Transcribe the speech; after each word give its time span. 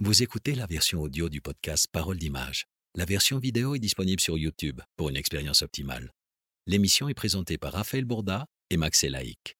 Vous 0.00 0.22
écoutez 0.22 0.54
la 0.54 0.66
version 0.66 1.00
audio 1.00 1.28
du 1.28 1.40
podcast 1.40 1.88
Parole 1.90 2.18
d'image. 2.18 2.66
La 2.94 3.04
version 3.04 3.40
vidéo 3.40 3.74
est 3.74 3.80
disponible 3.80 4.20
sur 4.20 4.38
YouTube 4.38 4.80
pour 4.96 5.08
une 5.08 5.16
expérience 5.16 5.62
optimale. 5.62 6.12
L'émission 6.68 7.08
est 7.08 7.14
présentée 7.14 7.58
par 7.58 7.72
Raphaël 7.72 8.04
Bourda 8.04 8.46
et 8.70 8.76
Max 8.76 9.02
Elaïc. 9.02 9.56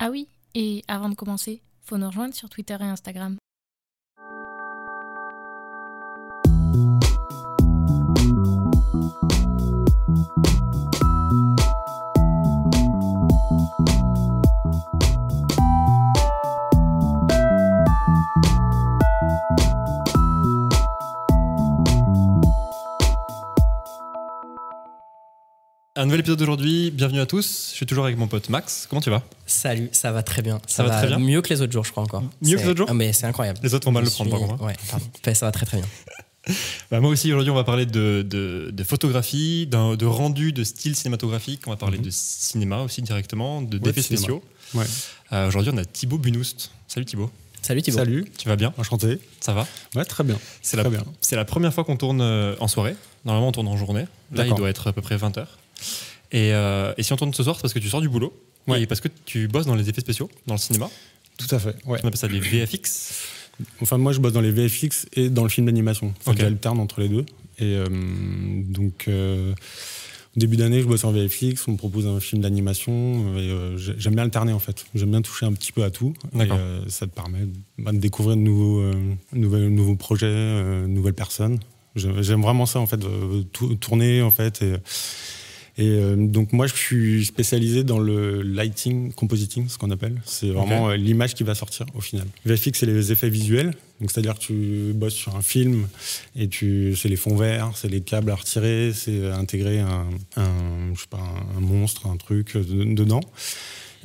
Ah 0.00 0.10
oui, 0.10 0.26
et 0.56 0.82
avant 0.88 1.10
de 1.10 1.14
commencer, 1.14 1.62
faut 1.80 1.96
nous 1.96 2.08
rejoindre 2.08 2.34
sur 2.34 2.50
Twitter 2.50 2.76
et 2.80 2.86
Instagram. 2.86 3.36
Un 26.02 26.06
nouvel 26.06 26.18
épisode 26.18 26.40
d'aujourd'hui, 26.40 26.90
bienvenue 26.90 27.20
à 27.20 27.26
tous. 27.26 27.68
Je 27.70 27.76
suis 27.76 27.86
toujours 27.86 28.04
avec 28.06 28.18
mon 28.18 28.26
pote 28.26 28.48
Max. 28.48 28.88
Comment 28.90 29.00
tu 29.00 29.08
vas? 29.08 29.22
Salut, 29.46 29.88
ça 29.92 30.10
va 30.10 30.24
très 30.24 30.42
bien. 30.42 30.60
Ça 30.66 30.82
va 30.82 30.90
très 30.98 31.06
bien? 31.06 31.20
Mieux 31.20 31.40
que 31.42 31.50
les 31.50 31.62
autres 31.62 31.70
jours, 31.70 31.84
je 31.84 31.92
crois 31.92 32.02
encore. 32.02 32.24
Mieux 32.42 32.56
que 32.56 32.62
les 32.62 32.68
autres 32.70 32.78
jours? 32.78 32.88
Ah, 32.90 32.94
mais 32.94 33.12
c'est 33.12 33.26
incroyable. 33.26 33.60
Les 33.62 33.72
autres 33.72 33.84
vont 33.84 33.92
mal 33.92 34.02
Je 34.04 34.08
le 34.08 34.14
prendre, 34.14 34.30
suis- 34.36 34.36
par 34.40 34.48
contre, 34.48 34.64
hein. 34.64 34.66
Ouais. 34.66 34.74
Enfin, 34.82 35.32
ça 35.32 35.46
va 35.46 35.52
très 35.52 35.64
très 35.64 35.76
bien. 35.76 35.86
Bah, 36.90 36.98
Moi 36.98 37.08
aussi, 37.08 37.28
aujourd'hui, 37.28 37.52
on 37.52 37.54
va 37.54 37.62
parler 37.62 37.86
de, 37.86 38.26
de, 38.28 38.70
de 38.72 38.82
photographie, 38.82 39.68
d'un- 39.68 39.94
de 39.94 40.04
rendu, 40.04 40.52
de 40.52 40.64
style 40.64 40.96
cinématographique. 40.96 41.62
On 41.68 41.70
va 41.70 41.76
parler 41.76 41.98
Mhm. 41.98 42.04
de 42.06 42.10
cinéma 42.10 42.80
aussi 42.80 43.00
directement, 43.00 43.62
de 43.62 43.76
Ouais, 43.78 43.92
cinéma. 43.92 44.02
spéciaux. 44.02 44.42
Ouais. 44.74 44.84
Euh, 45.32 45.46
aujourd'hui, 45.46 45.70
on 45.72 45.78
a 45.78 45.84
Thibaut 45.84 46.18
Bunoust. 46.18 46.72
Salut 46.88 47.06
Thibaut. 47.06 47.30
Salut 47.62 47.80
Thibaut. 47.80 47.98
Salut, 47.98 48.24
Tu 48.36 48.48
vas 48.48 48.56
bien? 48.56 48.74
Enchanté. 48.76 49.20
Ça 49.38 49.52
va? 49.52 49.68
Ouais, 49.94 50.04
très 50.04 50.24
bien. 50.24 50.36
C'est 50.62 50.76
la, 50.76 50.82
bien. 50.90 51.04
la 51.30 51.44
première 51.44 51.72
fois 51.72 51.84
qu'on 51.84 51.96
tourne 51.96 52.20
euh, 52.20 52.56
en 52.58 52.66
soirée. 52.66 52.96
Normalement, 53.24 53.50
on 53.50 53.52
tourne 53.52 53.68
en 53.68 53.76
journée. 53.76 54.06
Là, 54.32 54.44
il 54.44 54.54
doit 54.54 54.68
être 54.68 54.88
à 54.88 54.92
peu 54.92 55.00
près 55.00 55.16
20h. 55.16 55.46
Et, 56.32 56.52
euh, 56.54 56.92
et 56.96 57.02
si 57.02 57.12
on 57.12 57.16
tourne 57.16 57.34
ce 57.34 57.42
soir, 57.42 57.56
c'est 57.56 57.62
parce 57.62 57.74
que 57.74 57.78
tu 57.78 57.88
sors 57.88 58.00
du 58.00 58.08
boulot. 58.08 58.32
Ouais. 58.68 58.82
Et 58.82 58.86
parce 58.86 59.00
que 59.00 59.08
tu 59.24 59.48
bosses 59.48 59.66
dans 59.66 59.74
les 59.74 59.88
effets 59.88 60.00
spéciaux, 60.00 60.30
dans 60.46 60.54
le 60.54 60.58
cinéma. 60.60 60.88
Tout 61.38 61.52
à 61.54 61.58
fait. 61.58 61.74
Ouais. 61.84 61.98
On 62.02 62.06
appelle 62.08 62.16
ça 62.16 62.28
des 62.28 62.38
VFX. 62.40 63.12
Enfin, 63.80 63.98
moi, 63.98 64.12
je 64.12 64.20
bosse 64.20 64.32
dans 64.32 64.40
les 64.40 64.50
VFX 64.50 65.06
et 65.14 65.28
dans 65.28 65.42
le 65.42 65.48
film 65.48 65.66
d'animation. 65.66 66.14
Enfin, 66.20 66.32
Ok. 66.32 66.38
J'alterne 66.40 66.78
entre 66.80 67.00
les 67.00 67.08
deux. 67.08 67.26
Et 67.58 67.76
euh, 67.76 67.86
donc, 67.90 69.04
euh, 69.08 69.52
au 70.36 70.40
début 70.40 70.56
d'année, 70.56 70.80
je 70.80 70.86
bosse 70.86 71.04
en 71.04 71.12
VFX. 71.12 71.68
On 71.68 71.72
me 71.72 71.76
propose 71.76 72.06
un 72.06 72.18
film 72.20 72.40
d'animation. 72.42 73.36
Et 73.36 73.50
euh, 73.50 73.76
j'aime 73.76 74.14
bien 74.14 74.22
alterner, 74.24 74.52
en 74.52 74.58
fait. 74.58 74.86
J'aime 74.94 75.10
bien 75.10 75.22
toucher 75.22 75.44
un 75.46 75.52
petit 75.52 75.72
peu 75.72 75.82
à 75.84 75.90
tout. 75.90 76.14
Et 76.86 76.90
ça 76.90 77.06
te 77.06 77.14
permet 77.14 77.40
bah, 77.78 77.92
de 77.92 77.98
découvrir 77.98 78.36
de 78.36 78.42
nouveaux, 78.42 78.84
nouvelles- 79.32 79.68
nouveaux 79.68 79.96
projets, 79.96 80.86
nouvelles 80.86 81.14
personnes. 81.14 81.58
J'aime 81.94 82.40
vraiment 82.42 82.64
ça, 82.64 82.78
en 82.80 82.86
fait, 82.86 83.00
tou- 83.52 83.74
tourner, 83.74 84.22
en 84.22 84.30
fait. 84.30 84.62
Et, 84.62 84.72
et 85.78 85.86
euh, 85.88 86.16
donc 86.16 86.52
moi, 86.52 86.66
je 86.66 86.74
suis 86.74 87.24
spécialisé 87.24 87.82
dans 87.84 87.98
le 87.98 88.42
lighting 88.42 89.12
compositing, 89.12 89.68
ce 89.68 89.78
qu'on 89.78 89.90
appelle. 89.90 90.20
C'est 90.24 90.48
vraiment 90.50 90.90
euh, 90.90 90.96
l'image 90.96 91.34
qui 91.34 91.44
va 91.44 91.54
sortir 91.54 91.86
au 91.94 92.00
final. 92.00 92.26
VFX, 92.44 92.78
c'est 92.80 92.86
les 92.86 93.10
effets 93.12 93.30
visuels. 93.30 93.72
Donc 94.00 94.10
c'est-à-dire 94.10 94.34
que 94.34 94.40
tu 94.40 94.92
bosses 94.94 95.14
sur 95.14 95.36
un 95.36 95.42
film 95.42 95.86
et 96.36 96.48
tu, 96.48 96.94
c'est 96.96 97.08
les 97.08 97.16
fonds 97.16 97.36
verts, 97.36 97.70
c'est 97.76 97.88
les 97.88 98.00
câbles 98.00 98.30
à 98.32 98.34
retirer, 98.34 98.92
c'est 98.92 99.30
intégrer 99.30 99.78
un, 99.78 100.08
un, 100.36 100.92
je 100.94 101.00
sais 101.00 101.06
pas, 101.08 101.22
un 101.56 101.60
monstre, 101.60 102.06
un 102.08 102.16
truc 102.16 102.56
euh, 102.56 102.64
de- 102.64 102.94
dedans. 102.94 103.20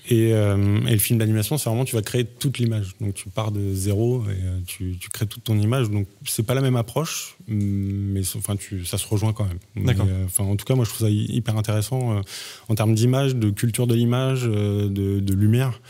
Et, 0.09 0.31
euh, 0.33 0.79
et 0.87 0.91
le 0.93 0.97
film 0.99 1.19
d'animation, 1.19 1.57
c'est 1.57 1.69
vraiment 1.69 1.83
tu 1.83 1.95
vas 1.95 2.01
créer 2.01 2.23
toute 2.23 2.59
l'image. 2.59 2.95
Donc 3.01 3.13
tu 3.13 3.27
pars 3.29 3.51
de 3.51 3.73
zéro 3.73 4.23
et 4.25 4.29
euh, 4.41 4.59
tu, 4.65 4.95
tu 4.99 5.09
crées 5.09 5.27
toute 5.27 5.43
ton 5.43 5.59
image. 5.59 5.89
Donc 5.89 6.07
c'est 6.25 6.45
pas 6.45 6.53
la 6.53 6.61
même 6.61 6.77
approche, 6.77 7.35
mais 7.47 8.21
enfin 8.37 8.55
tu, 8.55 8.85
ça 8.85 8.97
se 8.97 9.05
rejoint 9.05 9.33
quand 9.33 9.45
même. 9.45 9.85
D'accord. 9.85 10.05
euh, 10.09 10.25
Enfin 10.25 10.45
en 10.45 10.55
tout 10.55 10.65
cas 10.65 10.75
moi 10.75 10.85
je 10.85 10.89
trouve 10.91 11.05
ça 11.07 11.11
hy- 11.11 11.27
hyper 11.29 11.57
intéressant 11.57 12.17
euh, 12.17 12.21
en 12.69 12.75
termes 12.75 12.95
d'image, 12.95 13.35
de 13.35 13.49
culture 13.49 13.85
de 13.87 13.95
l'image, 13.95 14.43
euh, 14.45 14.87
de, 14.87 15.19
de 15.19 15.33
lumière. 15.33 15.81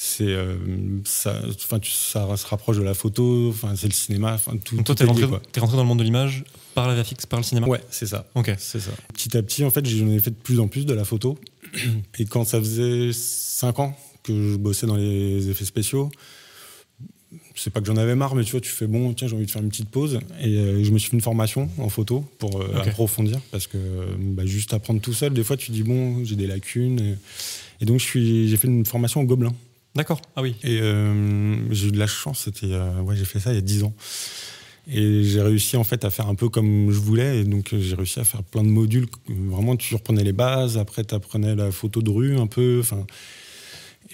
C'est 0.00 0.28
euh, 0.28 0.54
ça, 1.04 1.42
enfin 1.56 1.80
ça 1.82 2.36
se 2.36 2.46
rapproche 2.46 2.76
de 2.76 2.84
la 2.84 2.94
photo. 2.94 3.48
Enfin 3.48 3.74
c'est 3.74 3.88
le 3.88 3.92
cinéma. 3.92 4.34
Enfin 4.34 4.56
tout. 4.56 4.76
Donc 4.76 4.86
toi, 4.86 4.94
t'es 4.94 5.04
rentré, 5.04 5.26
t'es 5.50 5.58
rentré 5.58 5.76
dans 5.76 5.82
le 5.82 5.88
monde 5.88 5.98
de 5.98 6.04
l'image 6.04 6.44
par 6.76 6.86
la 6.86 6.94
VFX, 6.94 7.26
par 7.26 7.40
le 7.40 7.44
cinéma 7.44 7.66
Ouais 7.66 7.82
c'est 7.90 8.06
ça. 8.06 8.24
Ok. 8.36 8.54
C'est 8.58 8.78
ça. 8.78 8.92
Petit 9.12 9.36
à 9.36 9.42
petit, 9.42 9.64
en 9.64 9.70
fait, 9.70 9.84
j'en 9.84 10.06
ai 10.06 10.20
fait 10.20 10.30
de 10.30 10.36
plus 10.36 10.60
en 10.60 10.68
plus 10.68 10.86
de 10.86 10.94
la 10.94 11.04
photo. 11.04 11.36
Et 12.20 12.26
quand 12.26 12.44
ça 12.44 12.60
faisait 12.60 13.10
5 13.12 13.80
ans 13.80 13.98
que 14.22 14.32
je 14.52 14.56
bossais 14.56 14.86
dans 14.86 14.94
les 14.94 15.50
effets 15.50 15.64
spéciaux, 15.64 16.12
c'est 17.56 17.70
pas 17.70 17.80
que 17.80 17.86
j'en 17.88 17.96
avais 17.96 18.14
marre, 18.14 18.36
mais 18.36 18.44
tu 18.44 18.52
vois, 18.52 18.60
tu 18.60 18.70
fais 18.70 18.86
bon, 18.86 19.12
tiens, 19.14 19.26
j'ai 19.26 19.34
envie 19.34 19.46
de 19.46 19.50
faire 19.50 19.62
une 19.62 19.68
petite 19.68 19.88
pause. 19.88 20.20
Et 20.40 20.58
euh, 20.58 20.84
je 20.84 20.92
me 20.92 20.98
suis 20.98 21.10
fait 21.10 21.16
une 21.16 21.22
formation 21.22 21.68
en 21.78 21.88
photo 21.88 22.24
pour 22.38 22.60
euh, 22.60 22.72
approfondir, 22.86 23.40
parce 23.50 23.66
que 23.66 23.78
bah, 24.16 24.46
juste 24.46 24.72
apprendre 24.74 25.00
tout 25.00 25.12
seul, 25.12 25.32
des 25.32 25.42
fois, 25.42 25.56
tu 25.56 25.72
dis 25.72 25.82
bon, 25.82 26.24
j'ai 26.24 26.36
des 26.36 26.46
lacunes. 26.46 27.00
Et, 27.00 27.14
et 27.80 27.84
donc, 27.84 27.98
j'ai 27.98 28.56
fait 28.56 28.68
une 28.68 28.86
formation 28.86 29.20
au 29.22 29.24
Gobelin. 29.24 29.52
D'accord. 29.94 30.20
Ah 30.36 30.42
oui. 30.42 30.54
Et 30.62 30.80
euh, 30.80 31.72
j'ai 31.72 31.88
eu 31.88 31.90
de 31.90 31.98
la 31.98 32.06
chance, 32.06 32.40
c'était, 32.44 32.72
euh, 32.72 33.00
ouais, 33.00 33.16
j'ai 33.16 33.24
fait 33.24 33.40
ça 33.40 33.52
il 33.52 33.56
y 33.56 33.58
a 33.58 33.62
10 33.62 33.84
ans. 33.84 33.94
Et 34.90 35.22
j'ai 35.22 35.42
réussi 35.42 35.76
en 35.76 35.84
fait 35.84 36.04
à 36.04 36.10
faire 36.10 36.28
un 36.28 36.34
peu 36.34 36.48
comme 36.48 36.90
je 36.90 36.98
voulais. 36.98 37.40
Et 37.40 37.44
donc 37.44 37.72
euh, 37.72 37.80
j'ai 37.80 37.94
réussi 37.94 38.20
à 38.20 38.24
faire 38.24 38.42
plein 38.42 38.62
de 38.62 38.68
modules. 38.68 39.06
Vraiment, 39.28 39.76
tu 39.76 39.94
reprenais 39.94 40.24
les 40.24 40.32
bases, 40.32 40.78
après 40.78 41.04
tu 41.04 41.14
apprenais 41.14 41.54
la 41.54 41.70
photo 41.72 42.00
de 42.02 42.10
rue 42.10 42.36
un 42.38 42.46
peu. 42.46 42.82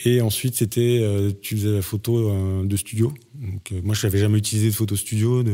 Et 0.05 0.21
ensuite, 0.21 0.57
c'était, 0.57 1.07
tu 1.41 1.57
faisais 1.57 1.71
la 1.71 1.83
photo 1.83 2.65
de 2.65 2.77
studio. 2.77 3.15
Donc, 3.35 3.73
moi, 3.85 3.95
je 3.95 4.05
n'avais 4.05 4.19
jamais 4.19 4.39
utilisé 4.39 4.71
de 4.71 4.75
photo 4.75 4.97
studio, 4.97 5.45
de, 5.45 5.53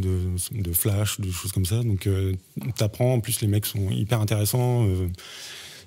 de, 0.00 0.60
de 0.60 0.72
flash, 0.72 1.20
de 1.20 1.30
choses 1.30 1.52
comme 1.52 1.66
ça. 1.66 1.84
Donc, 1.84 2.08
tu 2.08 2.82
apprends. 2.82 3.14
En 3.14 3.20
plus, 3.20 3.40
les 3.42 3.46
mecs 3.46 3.64
sont 3.64 3.88
hyper 3.90 4.20
intéressants, 4.20 4.88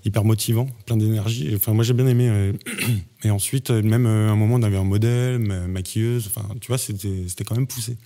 hyper 0.05 0.23
motivants, 0.23 0.67
plein 0.85 0.97
d'énergie. 0.97 1.51
Enfin, 1.55 1.73
moi, 1.73 1.83
j'ai 1.83 1.93
bien 1.93 2.07
aimé. 2.07 2.27
euh, 2.29 2.53
et 3.23 3.29
ensuite, 3.31 3.69
euh, 3.71 3.81
même 3.81 4.05
euh, 4.05 4.29
à 4.29 4.31
un 4.31 4.35
moment, 4.35 4.55
on 4.55 4.63
avait 4.63 4.77
un 4.77 4.83
modèle, 4.83 5.39
ma- 5.39 5.67
maquilleuse. 5.67 6.27
Enfin, 6.27 6.47
tu 6.61 6.67
vois, 6.67 6.77
c'était 6.77 7.23
c'était 7.27 7.43
quand 7.43 7.55
même 7.55 7.67
poussé. 7.67 7.97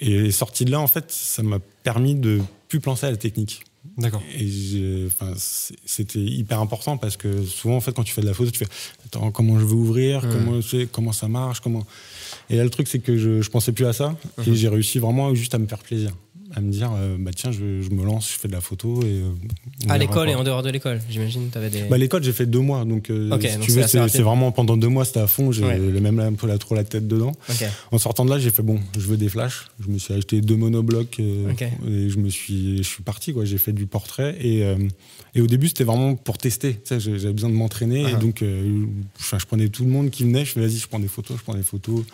Et 0.00 0.30
sorti 0.30 0.64
de 0.64 0.70
là, 0.70 0.80
en 0.80 0.86
fait, 0.86 1.10
ça 1.10 1.42
m'a 1.42 1.58
permis 1.82 2.14
de 2.14 2.40
plus 2.68 2.80
penser 2.80 3.06
à 3.06 3.10
la 3.10 3.16
technique. 3.16 3.62
D'accord. 3.98 4.22
Et 4.38 5.04
enfin, 5.06 5.34
c'était 5.84 6.20
hyper 6.20 6.60
important 6.60 6.96
parce 6.96 7.16
que 7.16 7.44
souvent, 7.44 7.76
en 7.76 7.80
fait, 7.80 7.92
quand 7.92 8.04
tu 8.04 8.12
fais 8.14 8.22
de 8.22 8.26
la 8.26 8.34
photo, 8.34 8.50
tu 8.50 8.58
fais 8.58 8.68
Attends, 9.14 9.30
comment 9.30 9.58
je 9.58 9.64
veux 9.64 9.74
ouvrir, 9.74 10.26
comment, 10.92 11.12
ça 11.12 11.28
marche, 11.28 11.60
comment. 11.60 11.84
Et 12.48 12.56
là, 12.56 12.64
le 12.64 12.70
truc, 12.70 12.88
c'est 12.88 12.98
que 13.00 13.16
je, 13.18 13.42
je 13.42 13.50
pensais 13.50 13.72
plus 13.72 13.84
à 13.86 13.92
ça 13.92 14.16
et 14.46 14.50
Mhm. 14.50 14.56
j'ai 14.56 14.68
réussi 14.68 14.98
vraiment 14.98 15.34
juste 15.34 15.54
à 15.54 15.58
me 15.58 15.66
faire 15.66 15.78
plaisir. 15.78 16.10
À 16.54 16.60
me 16.60 16.70
dire, 16.70 16.90
euh, 16.94 17.16
bah 17.18 17.30
tiens, 17.34 17.50
je, 17.50 17.80
je 17.80 17.88
me 17.90 18.04
lance, 18.04 18.30
je 18.30 18.38
fais 18.38 18.46
de 18.46 18.52
la 18.52 18.60
photo. 18.60 19.00
Et, 19.02 19.06
euh, 19.06 19.30
À 19.88 19.96
l'école 19.96 20.28
et 20.28 20.34
en 20.34 20.44
dehors 20.44 20.62
de 20.62 20.68
l'école, 20.68 21.00
j'imagine. 21.08 21.48
T'avais 21.48 21.70
des. 21.70 21.84
Bah, 21.84 21.96
l'école, 21.96 22.22
j'ai 22.22 22.34
fait 22.34 22.44
deux 22.44 22.58
mois. 22.58 22.84
Donc, 22.84 23.08
euh, 23.08 23.22
si 23.24 23.28
donc 23.30 23.40
tu 23.62 23.70
c'est 23.70 24.18
veux, 24.18 24.22
vraiment 24.22 24.52
pendant 24.52 24.76
deux 24.76 24.88
mois, 24.88 25.06
c'était 25.06 25.20
à 25.20 25.26
fond. 25.26 25.50
J'ai 25.50 25.64
Ouais. 25.64 25.78
même 25.78 26.20
un 26.20 26.34
peu 26.34 26.46
la, 26.46 26.58
trop 26.58 26.74
la 26.74 26.84
tête 26.84 27.08
dedans. 27.08 27.32
Ok. 27.48 27.64
En 27.90 27.96
sortant 27.96 28.26
de 28.26 28.30
là, 28.30 28.38
j'ai 28.38 28.50
fait 28.50 28.62
bon, 28.62 28.80
je 28.98 29.06
veux 29.06 29.16
des 29.16 29.30
flashs. 29.30 29.68
Je 29.80 29.88
me 29.90 29.96
suis 29.96 30.12
acheté 30.12 30.42
deux 30.42 30.56
monoblocs 30.56 31.16
euh, 31.20 31.50
et 31.88 32.10
je 32.10 32.18
me 32.18 32.28
suis, 32.28 32.76
je 32.78 32.82
suis 32.82 33.02
parti 33.02 33.32
quoi. 33.32 33.46
J'ai 33.46 33.56
fait 33.58 33.72
du 33.72 33.86
portrait 33.86 34.36
et 34.38 34.62
et 35.34 35.40
au 35.40 35.46
début 35.46 35.68
c'était 35.68 35.84
vraiment 35.84 36.16
pour 36.16 36.36
tester. 36.36 36.78
Tu 36.84 37.00
j'avais 37.00 37.32
besoin 37.32 37.48
de 37.48 37.54
m'entraîner 37.54 38.02
et 38.10 38.16
donc 38.16 38.42
euh, 38.42 38.84
enfin, 39.18 39.38
je 39.38 39.46
prenais 39.46 39.68
tout 39.68 39.84
le 39.84 39.90
monde 39.90 40.10
qui 40.10 40.24
venait. 40.24 40.44
Je 40.44 40.52
fais 40.52 40.60
vas-y, 40.60 40.76
je 40.78 40.86
prends 40.88 40.98
des 41.00 41.08
photos, 41.08 41.36
je 41.38 41.42
prends 41.42 41.54
des 41.54 41.62
photos. 41.62 42.04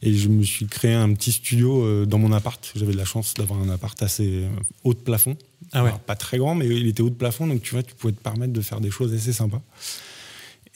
Et 0.00 0.14
je 0.14 0.28
me 0.28 0.44
suis 0.44 0.66
créé 0.66 0.94
un 0.94 1.12
petit 1.14 1.32
studio 1.32 1.82
euh, 1.84 2.06
dans 2.06 2.18
mon 2.18 2.30
appart. 2.32 2.70
J'avais 2.76 2.92
de 2.92 2.96
la 2.96 3.04
chance 3.04 3.34
d'avoir 3.34 3.60
un 3.60 3.68
appart 3.68 4.00
assez 4.00 4.44
euh, 4.44 4.48
haut 4.84 4.94
de 4.94 4.98
plafond. 5.00 5.36
Ah 5.72 5.82
ouais. 5.82 5.88
Alors, 5.88 5.98
pas 6.00 6.14
très 6.14 6.38
grand, 6.38 6.54
mais 6.54 6.66
il 6.68 6.86
était 6.86 7.02
haut 7.02 7.10
de 7.10 7.14
plafond, 7.16 7.48
donc 7.48 7.62
tu 7.62 7.72
vois, 7.74 7.82
tu 7.82 7.94
pouvais 7.96 8.12
te 8.12 8.22
permettre 8.22 8.52
de 8.52 8.60
faire 8.60 8.80
des 8.80 8.90
choses 8.92 9.12
assez 9.12 9.32
sympas. 9.32 9.60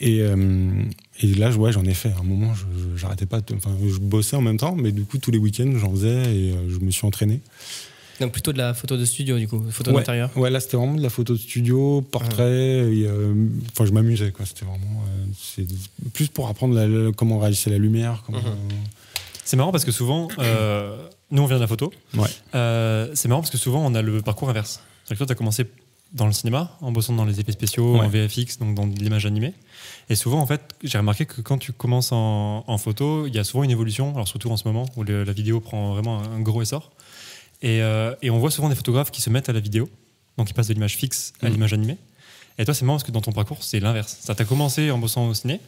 Et, 0.01 0.21
euh, 0.23 0.83
et 1.21 1.29
là, 1.35 1.51
ouais, 1.53 1.71
j'en 1.73 1.85
ai 1.85 1.95
fait. 1.95 2.11
À 2.11 2.19
un 2.19 2.25
moment, 2.25 2.53
j'arrêtais 2.97 3.27
pas. 3.27 3.41
de- 3.41 3.55
Enfin, 3.55 3.71
je 3.89 3.99
bossais 4.01 4.35
en 4.35 4.41
même 4.41 4.57
temps, 4.57 4.75
mais 4.75 4.91
du 4.91 5.05
coup, 5.05 5.19
tous 5.19 5.31
les 5.31 5.39
week-ends, 5.39 5.71
j'en 5.77 5.93
faisais 5.93 6.35
et 6.35 6.55
je 6.69 6.79
me 6.79 6.91
suis 6.91 7.07
entraîné. 7.07 7.41
Donc 8.21 8.33
plutôt 8.33 8.53
de 8.53 8.59
la 8.59 8.75
photo 8.75 8.97
de 8.97 9.05
studio, 9.05 9.39
du 9.39 9.49
coup. 9.49 9.63
Photo 9.71 9.91
ouais, 9.91 9.99
d'intérieur. 9.99 10.31
ouais, 10.37 10.51
là, 10.51 10.61
c'était 10.61 10.77
vraiment 10.77 10.95
de 10.95 11.03
la 11.03 11.11
photo 11.11 11.33
de 11.33 11.39
studio, 11.39 12.03
portrait. 12.03 12.95
et, 12.95 13.07
euh, 13.07 13.35
Enfin, 13.73 13.85
je 13.87 13.93
m'amusais, 13.93 14.31
quoi. 14.33 14.47
C'était 14.47 14.65
vraiment. 14.65 15.03
euh, 15.09 15.25
c'est 15.41 15.67
plus 16.13 16.29
pour 16.29 16.49
apprendre 16.49 16.75
la- 16.75 16.87
la- 16.87 17.13
comment 17.13 17.39
réagissait 17.39 17.71
la 17.71 17.79
lumière. 17.79 18.23
Comment, 18.27 18.39
C'est 19.45 19.57
marrant 19.57 19.73
parce 19.73 19.85
que 19.85 19.93
souvent, 19.93 20.29
euh, 20.39 20.97
nous 21.31 21.43
on 21.43 21.47
vient 21.47 21.57
de 21.57 21.63
la 21.63 21.67
photo. 21.67 21.93
Ouais. 22.17 22.29
Euh, 22.55 23.11
c'est 23.15 23.29
marrant 23.29 23.41
parce 23.41 23.51
que 23.51 23.59
souvent 23.59 23.85
on 23.85 23.95
a 23.95 24.03
le 24.03 24.23
parcours 24.23 24.49
inverse. 24.51 24.81
C'est-à-dire 25.05 25.15
que 25.15 25.19
toi, 25.19 25.27
tu 25.27 25.33
as 25.33 25.37
commencé 25.37 25.67
dans 26.13 26.27
le 26.27 26.33
cinéma, 26.33 26.77
en 26.83 26.93
bossant 26.93 27.15
dans 27.15 27.25
les 27.25 27.41
effets 27.41 27.53
spéciaux, 27.53 27.97
en. 27.97 28.09
VFX, 28.09 28.59
donc 28.59 28.75
dans 28.75 28.87
de 28.87 28.95
l'image 28.99 29.25
animée. 29.27 29.55
Et 30.11 30.15
souvent, 30.15 30.41
en 30.41 30.47
fait, 30.47 30.61
j'ai 30.85 30.99
remarqué 30.99 31.25
que 31.27 31.41
quand 31.41 31.57
tu 31.59 31.73
commences 31.73 32.13
en, 32.13 32.65
en 32.67 32.79
photo, 32.79 33.27
il 33.27 33.35
y 33.35 33.39
a 33.39 33.45
souvent 33.45 33.65
une 33.65 33.71
évolution, 33.71 34.13
alors 34.15 34.29
surtout 34.29 34.51
en 34.51 34.57
ce 34.59 34.69
moment 34.69 34.85
où 34.97 35.03
le- 35.05 35.25
la 35.25 35.33
vidéo 35.33 35.61
prend 35.61 35.95
vraiment 35.95 36.21
un, 36.21 36.33
un 36.37 36.41
gros 36.41 36.61
essor. 36.63 36.93
Et, 37.63 37.81
euh, 37.83 38.15
et 38.23 38.31
on 38.31 38.39
voit 38.39 38.51
souvent 38.51 38.69
des 38.69 38.75
photographes 38.75 39.11
qui 39.11 39.21
se 39.23 39.31
mettent 39.31 39.49
à 39.49 39.53
la 39.53 39.61
vidéo, 39.61 39.89
donc 40.37 40.51
ils 40.51 40.55
passent 40.55 40.69
de 40.69 40.75
l'image 40.75 40.97
fixe 40.97 41.33
à 41.43 41.47
Mhm. 41.47 41.53
l'image 41.53 41.73
animée. 41.73 41.97
Et 42.59 42.65
toi, 42.65 42.75
c'est 42.75 42.85
marrant 42.85 42.97
parce 42.99 43.05
que 43.07 43.13
dans 43.13 43.21
ton 43.21 43.33
parcours, 43.33 43.63
c'est 43.63 43.81
l'inverse. 43.81 44.19
Ça 44.21 44.35
t'a 44.35 44.45
commencé 44.45 44.91
en 44.91 44.99
bossant 44.99 45.27
au 45.29 45.35
ciné, 45.35 45.61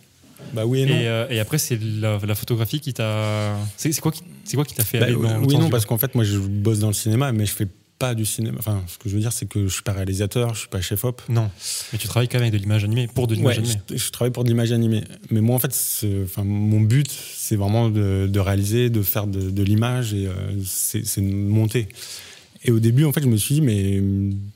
Bah 0.52 0.67
oui 0.67 0.81
et 0.81 0.87
non. 0.87 0.94
Et, 0.94 1.06
euh, 1.08 1.26
et 1.31 1.38
après, 1.41 1.58
c'est 1.58 1.79
la, 1.81 2.19
la 2.19 2.35
photographie 2.35 2.81
qui 2.81 2.93
t'a. 2.93 3.56
C'est 3.76 3.99
quoi 4.00 4.11
qui 4.12 4.23
c'est 4.44 4.56
quoi 4.56 4.64
qui 4.64 4.75
t'a 4.75 4.85
fait 4.85 4.99
Bah, 4.99 5.06
aller 5.06 5.14
dans 5.14 5.38
le 5.38 5.46
oui 5.46 5.56
non 5.56 5.70
parce 5.70 5.87
qu'en 5.87 5.96
fait 5.96 6.14
moi 6.14 6.25
je 6.25 6.37
bosse 6.38 6.81
dans 6.81 6.88
le 6.88 6.93
cinéma 6.93 7.32
mais 7.32 7.46
je 7.46 7.52
fais 7.52 7.67
pas 7.99 8.14
du 8.14 8.25
cinéma. 8.26 8.56
Enfin 8.58 8.82
ce 8.87 8.99
que 8.99 9.08
je 9.08 9.14
veux 9.14 9.20
dire 9.20 9.32
c'est 9.32 9.46
que 9.46 9.69
je 9.69 9.73
suis 9.73 9.82
pas 9.82 9.93
réalisateur, 9.93 10.55
je 10.55 10.61
suis 10.61 10.69
pas 10.69 10.81
chef 10.81 11.05
op. 11.05 11.23
Non, 11.29 11.50
mais 11.93 11.99
tu 11.99 12.08
travailles 12.08 12.29
quand 12.29 12.38
même 12.38 12.49
avec 12.49 12.55
de 12.55 12.58
l'image 12.58 12.85
animée 12.85 13.06
pour 13.06 13.26
de 13.26 13.35
l'image 13.35 13.58
Ouais, 13.58 13.64
animée. 13.64 13.81
je, 13.91 13.96
je 13.96 14.11
travaille 14.11 14.32
pour 14.32 14.44
de 14.44 14.49
l'image 14.49 14.73
animée. 14.73 15.02
Mais 15.31 15.41
moi, 15.41 15.56
en 15.56 15.58
fait, 15.58 15.75
enfin, 16.25 16.43
mon 16.44 16.81
but, 16.81 17.08
c'est 17.11 17.56
vraiment 17.56 17.88
de, 17.91 18.26
de 18.31 18.41
réaliser, 18.41 18.91
de 18.91 19.02
faire 19.02 19.26
de, 19.26 19.50
de 19.50 19.62
l'image 19.62 20.12
et 20.14 20.26
euh, 20.26 20.32
c'est 20.64 21.02
de 21.20 21.32
monter. 21.35 21.88
Et 22.67 22.70
au 22.70 22.81
début, 22.81 23.05
en 23.05 23.12
fait, 23.12 23.23
je 23.23 23.29
me 23.29 23.37
suis 23.37 23.56
dit, 23.56 23.61
mais 23.61 24.02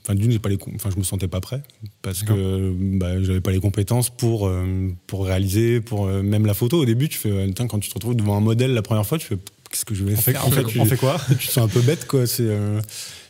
enfin, 0.03 0.15
d'une, 0.15 0.31
j'ai 0.31 0.39
pas 0.39 0.49
les, 0.49 0.57
enfin, 0.73 0.89
je 0.91 0.97
me 0.97 1.03
sentais 1.03 1.27
pas 1.27 1.41
prêt 1.41 1.61
parce 2.01 2.23
que 2.23 2.73
bah, 2.97 3.21
j'avais 3.21 3.39
pas 3.41 3.51
les 3.51 3.59
compétences 3.59 4.09
pour 4.09 4.47
euh, 4.47 4.89
pour 5.05 5.25
réaliser, 5.27 5.79
pour 5.79 6.07
euh, 6.07 6.23
même 6.23 6.47
la 6.47 6.55
photo. 6.55 6.81
Au 6.81 6.85
début, 6.85 7.07
tu 7.07 7.19
fais, 7.19 7.45
putain, 7.45 7.67
quand 7.67 7.77
tu 7.79 7.87
te 7.89 7.93
retrouves 7.93 8.15
devant 8.15 8.35
un 8.35 8.41
modèle 8.41 8.73
la 8.73 8.81
première 8.81 9.05
fois, 9.05 9.19
tu 9.19 9.27
fais, 9.27 9.37
qu'est-ce 9.69 9.85
que 9.85 9.93
je 9.93 10.03
vais 10.03 10.13
On 10.13 10.15
fait, 10.17 10.31
faire? 10.33 10.43
On 10.47 10.49
fait- 10.49 10.63
tu- 10.63 10.79
on 10.79 10.85
fait 10.85 10.97
quoi? 10.97 11.21
tu 11.39 11.47
te 11.47 11.51
sens 11.51 11.65
un 11.65 11.67
peu 11.67 11.81
bête, 11.81 12.07
quoi. 12.07 12.25
C'est 12.25 12.47
euh, 12.47 12.81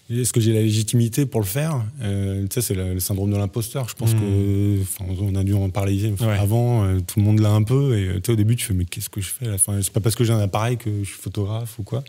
est-ce 0.10 0.34
que 0.34 0.40
j'ai 0.40 0.54
la 0.54 0.62
légitimité 0.62 1.26
pour 1.26 1.40
le 1.42 1.46
faire 1.46 1.84
Euh, 2.02 2.44
Tu 2.48 2.56
sais, 2.56 2.62
c'est 2.62 2.74
le, 2.74 2.94
le 2.96 3.00
syndrome 3.00 3.32
de 3.32 3.38
l'imposteur. 3.38 3.88
Je 3.90 3.96
pense 3.96 4.14
Hmm. 4.14 4.20
que, 4.20 4.82
enfin, 4.82 5.06
on 5.22 5.36
a 5.36 5.44
dû 5.44 5.54
en 5.54 5.70
parler 5.70 6.12
Ouais. 6.20 6.38
avant. 6.38 6.84
euh, 6.86 7.00
tout 7.00 7.20
le 7.20 7.26
monde 7.26 7.40
l'a 7.40 7.52
un 7.52 7.64
peu. 7.64 7.98
Et 7.98 8.08
euh, 8.08 8.14
tu 8.16 8.22
sais, 8.28 8.32
au 8.32 8.36
début, 8.36 8.56
tu 8.56 8.66
fais 8.66 8.74
mais 8.74 8.86
qu'est-ce 8.86 9.10
que 9.10 9.22
je 9.22 9.30
fais 9.30 9.48
à 9.48 9.52
la 9.52 9.58
fin 9.58 9.80
C'est 9.82 9.94
pas 9.94 10.00
parce 10.00 10.16
que 10.16 10.24
j'ai 10.24 10.34
un 10.34 10.40
appareil 10.40 10.78
que 10.78 10.90
je 11.04 11.10
suis 11.10 11.18
photographe 11.22 11.78
ou 11.80 11.84
quoi. 11.84 12.04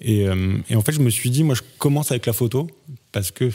Et, 0.00 0.26
euh, 0.28 0.56
et 0.70 0.76
en 0.76 0.82
fait, 0.82 0.92
je 0.92 1.00
me 1.00 1.10
suis 1.10 1.30
dit, 1.30 1.44
moi, 1.44 1.54
je 1.54 1.62
commence 1.78 2.10
avec 2.10 2.26
la 2.26 2.32
photo 2.32 2.66
parce 3.12 3.30
que 3.30 3.50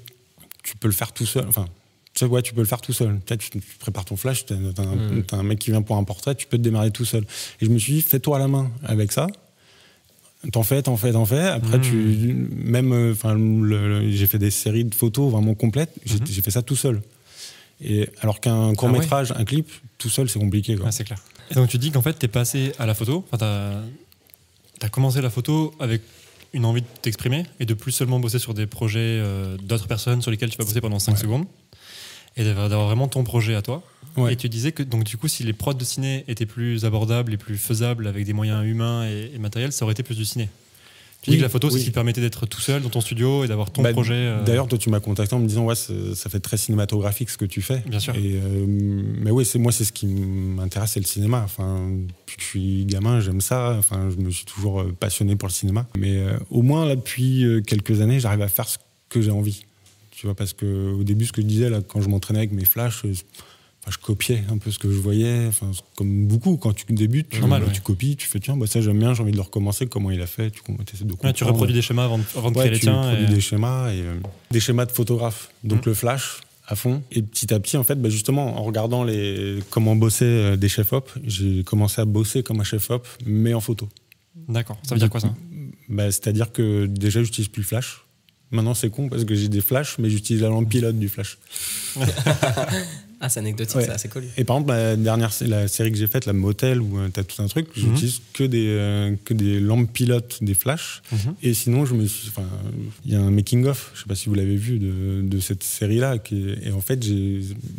tu 0.63 0.77
peux 0.77 0.87
le 0.87 0.93
faire 0.93 1.11
tout 1.11 1.25
seul. 1.25 1.45
Enfin, 1.47 1.67
tu 2.13 2.19
sais, 2.19 2.25
ouais, 2.25 2.41
tu 2.41 2.53
peux 2.53 2.61
le 2.61 2.67
faire 2.67 2.81
tout 2.81 2.93
seul. 2.93 3.19
Tu, 3.25 3.37
tu- 3.37 3.59
prépares 3.79 4.05
ton 4.05 4.15
flash, 4.15 4.45
tu 4.45 4.53
as, 4.53 4.55
un 4.57 4.95
Mm. 4.95 5.23
t'as 5.27 5.37
un 5.37 5.43
mec 5.43 5.59
qui 5.59 5.71
vient 5.71 5.81
pour 5.81 5.95
un 5.97 6.03
portrait, 6.03 6.35
tu 6.35 6.47
peux 6.47 6.57
te 6.57 6.63
démarrer 6.63 6.91
tout 6.91 7.05
seul. 7.05 7.23
Et 7.61 7.65
je 7.65 7.69
me 7.71 7.77
suis 7.77 7.93
dit, 7.93 8.01
fais-toi 8.01 8.37
à 8.37 8.39
la 8.39 8.47
main 8.47 8.71
avec 8.83 9.11
ça. 9.11 9.27
T'en 10.53 10.63
fais, 10.63 10.81
t'en 10.81 10.95
fais, 10.95 11.11
t'en 11.11 11.25
fais. 11.25 11.47
Après, 11.47 11.81
tu, 11.81 12.47
même, 12.55 12.93
euh, 12.93 13.11
enfin, 13.11 13.37
j'ai 14.09 14.25
fait 14.25 14.39
des 14.39 14.51
séries 14.51 14.85
de 14.85 14.95
photos 14.95 15.31
vraiment 15.31 15.53
complètes. 15.53 15.91
J'ai 16.05 16.17
j'ai 16.25 16.41
fait 16.41 16.51
ça 16.51 16.61
tout 16.61 16.77
seul. 16.77 17.01
Et 17.81 18.09
alors 18.21 18.39
qu'un 18.39 18.73
court 18.73 18.89
métrage, 18.89 19.33
un 19.35 19.43
clip, 19.43 19.69
tout 19.97 20.09
seul, 20.09 20.29
c'est 20.29 20.39
compliqué. 20.39 20.77
Ouais, 20.77 20.91
c'est 20.91 21.03
clair. 21.03 21.19
Et 21.51 21.55
donc 21.55 21.67
tu 21.67 21.77
dis 21.77 21.91
qu'en 21.91 22.01
fait, 22.01 22.17
tu 22.17 22.25
es 22.25 22.29
passé 22.29 22.71
à 22.79 22.85
la 22.85 22.93
photo, 22.93 23.25
enfin, 23.31 23.37
tu 24.79 24.85
as, 24.85 24.89
commencé 24.89 25.21
la 25.21 25.29
photo 25.29 25.73
avec 25.79 26.01
une 26.53 26.63
envie 26.65 26.81
de 26.81 26.87
t'exprimer 27.01 27.45
et 27.59 27.65
de 27.65 27.73
plus 27.73 27.91
seulement 27.91 28.19
bosser 28.19 28.39
sur 28.39 28.53
des 28.53 28.65
projets 28.65 28.99
euh, 28.99 29.57
d'autres 29.57 29.87
personnes 29.87 30.21
sur 30.21 30.31
lesquels 30.31 30.49
tu 30.49 30.57
vas 30.57 30.63
bosser 30.63 30.81
pendant 30.81 30.99
5 30.99 31.13
Ouais. 31.13 31.17
secondes 31.19 31.45
et 32.37 32.43
d'avoir 32.43 32.85
vraiment 32.85 33.07
ton 33.07 33.23
projet 33.23 33.55
à 33.55 33.61
toi. 33.61 33.83
Ouais. 34.17 34.33
Et 34.33 34.35
tu 34.35 34.49
disais 34.49 34.71
que 34.71 34.83
donc 34.83 35.03
du 35.03 35.17
coup, 35.17 35.27
si 35.27 35.43
les 35.43 35.53
prods 35.53 35.73
de 35.73 35.83
ciné 35.83 36.25
étaient 36.27 36.45
plus 36.45 36.85
abordables 36.85 37.33
et 37.33 37.37
plus 37.37 37.57
faisables 37.57 38.07
avec 38.07 38.25
des 38.25 38.33
moyens 38.33 38.65
humains 38.65 39.05
et, 39.07 39.31
et 39.33 39.37
matériels, 39.39 39.71
ça 39.71 39.85
aurait 39.85 39.93
été 39.93 40.03
plus 40.03 40.15
du 40.17 40.25
ciné. 40.25 40.49
Tu 41.21 41.31
Oui, 41.31 41.35
dis 41.35 41.39
que 41.39 41.43
la 41.43 41.49
photo, 41.49 41.69
c'est 41.69 41.79
ce 41.79 41.83
qui 41.83 41.89
te 41.89 41.93
permettait 41.95 42.21
d'être 42.21 42.45
tout 42.45 42.61
seul 42.61 42.81
dans 42.81 42.87
ton 42.87 43.01
studio 43.01 43.43
et 43.43 43.47
d'avoir 43.49 43.71
ton 43.71 43.81
Bah, 43.81 43.91
projet. 43.91 44.13
euh, 44.15 44.41
D'ailleurs, 44.45 44.69
toi, 44.69 44.77
tu 44.77 44.89
m'as 44.89 45.01
contacté 45.01 45.35
en 45.35 45.39
me 45.39 45.47
disant, 45.47 45.65
ouais, 45.65 45.75
ça 45.75 46.29
fait 46.29 46.39
très 46.39 46.55
cinématographique 46.55 47.29
ce 47.29 47.37
que 47.37 47.43
tu 47.43 47.61
fais. 47.61 47.83
Bien 47.87 47.99
sûr. 47.99 48.15
Et, 48.15 48.39
euh, 48.41 48.65
mais 48.67 49.29
oui, 49.29 49.45
moi, 49.55 49.73
c'est 49.73 49.83
ce 49.83 49.91
qui 49.91 50.05
m'intéresse, 50.07 50.91
c'est 50.91 51.01
le 51.01 51.05
cinéma. 51.05 51.41
Enfin, 51.43 51.89
depuis 52.19 52.37
que 52.37 52.41
je 52.41 52.47
suis 52.47 52.85
gamin, 52.85 53.19
j'aime 53.19 53.41
ça. 53.41 53.75
Enfin, 53.77 54.09
je 54.09 54.15
me 54.23 54.31
suis 54.31 54.45
toujours 54.45 54.79
euh, 54.79 54.95
passionné 54.97 55.35
pour 55.35 55.49
le 55.49 55.53
cinéma. 55.53 55.87
Mais 55.97 56.15
euh, 56.19 56.37
au 56.51 56.61
moins 56.61 56.85
là, 56.85 56.95
depuis 56.95 57.43
quelques 57.67 57.99
années, 57.99 58.21
j'arrive 58.21 58.41
à 58.41 58.47
faire 58.47 58.69
ce 58.69 58.77
que 59.09 59.21
j'ai 59.21 59.31
envie. 59.31 59.65
Tu 60.11 60.25
vois, 60.25 60.35
parce 60.35 60.53
que 60.53 60.93
au 60.93 61.03
début, 61.03 61.25
ce 61.25 61.33
que 61.33 61.41
je 61.41 61.47
disais 61.47 61.69
là, 61.69 61.81
quand 61.85 61.99
je 62.01 62.07
m'entraînais 62.07 62.39
avec 62.39 62.53
mes 62.53 62.63
flashs. 62.65 63.03
Enfin, 63.81 63.91
je 63.91 63.97
copiais 63.97 64.43
un 64.49 64.57
peu 64.57 64.71
ce 64.71 64.79
que 64.79 64.89
je 64.91 64.97
voyais, 64.97 65.45
enfin, 65.47 65.71
comme 65.95 66.27
beaucoup. 66.27 66.57
Quand 66.57 66.73
tu 66.73 66.85
débutes, 66.89 67.29
tu, 67.29 67.39
Normal, 67.39 67.63
ouais. 67.63 67.71
tu 67.71 67.81
copies, 67.81 68.15
tu 68.15 68.27
fais 68.27 68.39
tiens, 68.39 68.57
bah, 68.57 68.67
ça 68.67 68.81
j'aime 68.81 68.99
bien, 68.99 69.13
j'ai 69.13 69.21
envie 69.21 69.31
de 69.31 69.37
le 69.37 69.41
recommencer. 69.43 69.87
Comment 69.87 70.11
il 70.11 70.21
a 70.21 70.27
fait 70.27 70.51
Tu 70.51 70.61
essaies 70.93 71.03
de 71.03 71.03
ouais, 71.03 71.09
comprendre. 71.11 71.35
tu 71.35 71.43
reproduis 71.43 71.73
des 71.73 71.81
schémas 71.81 72.05
avant, 72.05 72.17
de- 72.17 72.23
avant 72.35 72.51
de 72.51 72.57
Ouais, 72.57 72.63
créer 72.65 72.71
les 72.73 72.79
tu 72.79 72.85
tiens. 72.85 73.17
et- 73.17 73.25
des 73.25 73.41
schémas 73.41 73.91
et 73.93 74.01
euh, 74.01 74.15
des 74.51 74.59
schémas 74.59 74.85
de 74.85 74.91
photographe. 74.91 75.49
Donc 75.63 75.79
Mhm. 75.85 75.91
le 75.91 75.93
flash 75.93 76.41
à 76.67 76.75
fond. 76.75 77.01
Et 77.11 77.21
petit 77.23 77.51
à 77.53 77.59
petit, 77.59 77.77
en 77.77 77.83
fait, 77.83 77.95
bah, 77.95 78.09
justement, 78.09 78.59
en 78.59 78.63
regardant 78.63 79.03
les 79.03 79.59
comment 79.71 79.95
bosser 79.95 80.25
euh, 80.25 80.55
des 80.55 80.69
chefs 80.69 80.93
op, 80.93 81.09
j'ai 81.25 81.63
commencé 81.63 81.99
à 82.01 82.05
bosser 82.05 82.43
comme 82.43 82.59
un 82.59 82.63
chef 82.63 82.89
op, 82.91 83.07
mais 83.25 83.53
en 83.55 83.61
photo. 83.61 83.89
D'accord. 84.47 84.77
Ça 84.83 84.93
veut 84.95 84.99
dire 84.99 85.09
quoi 85.09 85.19
ça? 85.19 85.33
Bah, 85.89 86.11
C'est-à-dire 86.11 86.51
que 86.51 86.85
déjà, 86.85 87.23
j'utilise 87.23 87.47
plus 87.49 87.61
le 87.63 87.67
flash. 87.67 88.01
Maintenant, 88.51 88.73
c'est 88.75 88.89
con 88.89 89.09
parce 89.09 89.25
que 89.25 89.33
j'ai 89.35 89.47
des 89.47 89.61
flashs, 89.61 89.97
mais 89.99 90.09
j'utilise 90.09 90.41
la 90.43 90.49
lampe 90.49 90.69
pilote 90.69 90.97
du 90.99 91.07
flash. 91.09 91.37
Ah, 93.21 93.27
c'est 93.27 93.39
anecdotique, 93.41 93.75
Ouais. 93.75 93.85
ça, 93.85 93.97
c'est 93.97 94.07
cool. 94.07 94.23
Et 94.37 94.45
par 94.45 94.55
exemple, 94.57 94.71
la 94.71 94.95
dernière 94.95 95.31
la 95.41 95.67
série 95.67 95.91
que 95.91 95.97
j'ai 95.97 96.07
faite, 96.07 96.25
la 96.25 96.31
Motel, 96.33 96.79
où 96.81 96.97
tu 97.13 97.19
as 97.19 97.23
tout 97.25 97.41
un 97.41 97.47
truc, 97.47 97.67
j'utilise 97.75 98.21
que, 98.33 98.45
des, 98.45 98.65
euh, 98.67 99.13
que 99.25 99.33
des 99.33 99.59
lampes 99.59 99.91
pilotes, 99.91 100.37
des 100.41 100.53
flashs. 100.53 101.01
Mhm. 101.11 101.35
Et 101.43 101.53
sinon, 101.53 101.85
je 101.85 101.95
me 101.95 102.05
suis. 102.07 102.31
Il 103.05 103.11
y 103.11 103.15
a 103.15 103.21
un 103.21 103.29
making-of, 103.31 103.91
je 103.93 103.99
sais 103.99 104.05
pas 104.07 104.15
si 104.15 104.29
vous 104.29 104.35
l'avez 104.35 104.55
vu, 104.55 104.79
de, 104.79 105.21
de 105.21 105.39
cette 105.39 105.63
série-là. 105.63 106.15
Et 106.31 106.71
en 106.71 106.79
fait, 106.81 106.99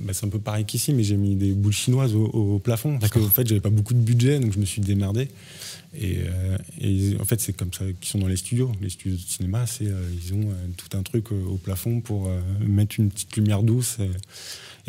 bah, 0.01 0.13
c'est 0.13 0.27
un 0.27 0.31
peu 0.31 0.39
pareil 0.39 0.65
qu'ici, 0.67 0.93
mais 0.93 1.05
j'ai 1.05 1.17
mis 1.17 1.37
des 1.37 1.53
boules 1.53 1.73
chinoises 1.73 2.15
au, 2.15 2.25
au 2.27 2.59
plafond. 2.59 2.99
Parce 2.99 3.11
qu'en 3.13 3.21
D'accord. 3.21 3.35
fait, 3.35 3.47
j'avais 3.49 3.61
pas 3.61 3.71
beaucoup 3.71 3.95
de 3.95 3.99
budget, 4.01 4.41
donc 4.41 4.53
je 4.53 4.59
me 4.59 4.67
suis 4.67 4.83
démerdé. 4.83 5.29
Et, 5.99 6.19
euh, 6.19 6.57
et 6.81 7.17
en 7.21 7.25
fait, 7.25 7.41
c'est 7.41 7.53
comme 7.53 7.73
ça 7.73 7.85
qu'ils 8.01 8.09
sont 8.11 8.19
dans 8.19 8.29
les 8.29 8.37
studios. 8.37 8.71
Les 8.81 8.91
studios 8.91 9.17
de 9.17 9.23
cinéma, 9.23 9.67
c'est 9.67 9.87
euh, 9.87 10.01
ils 10.25 10.35
ont 10.35 10.43
euh, 10.43 10.67
tout 10.77 10.97
un 10.97 11.03
truc 11.03 11.33
euh, 11.33 11.43
au 11.49 11.57
plafond 11.57 12.01
pour 12.01 12.29
euh, 12.29 12.39
mettre 12.65 12.97
une 13.01 13.11
petite 13.11 13.35
lumière 13.37 13.63
douce. 13.65 13.97
Et, 13.99 14.09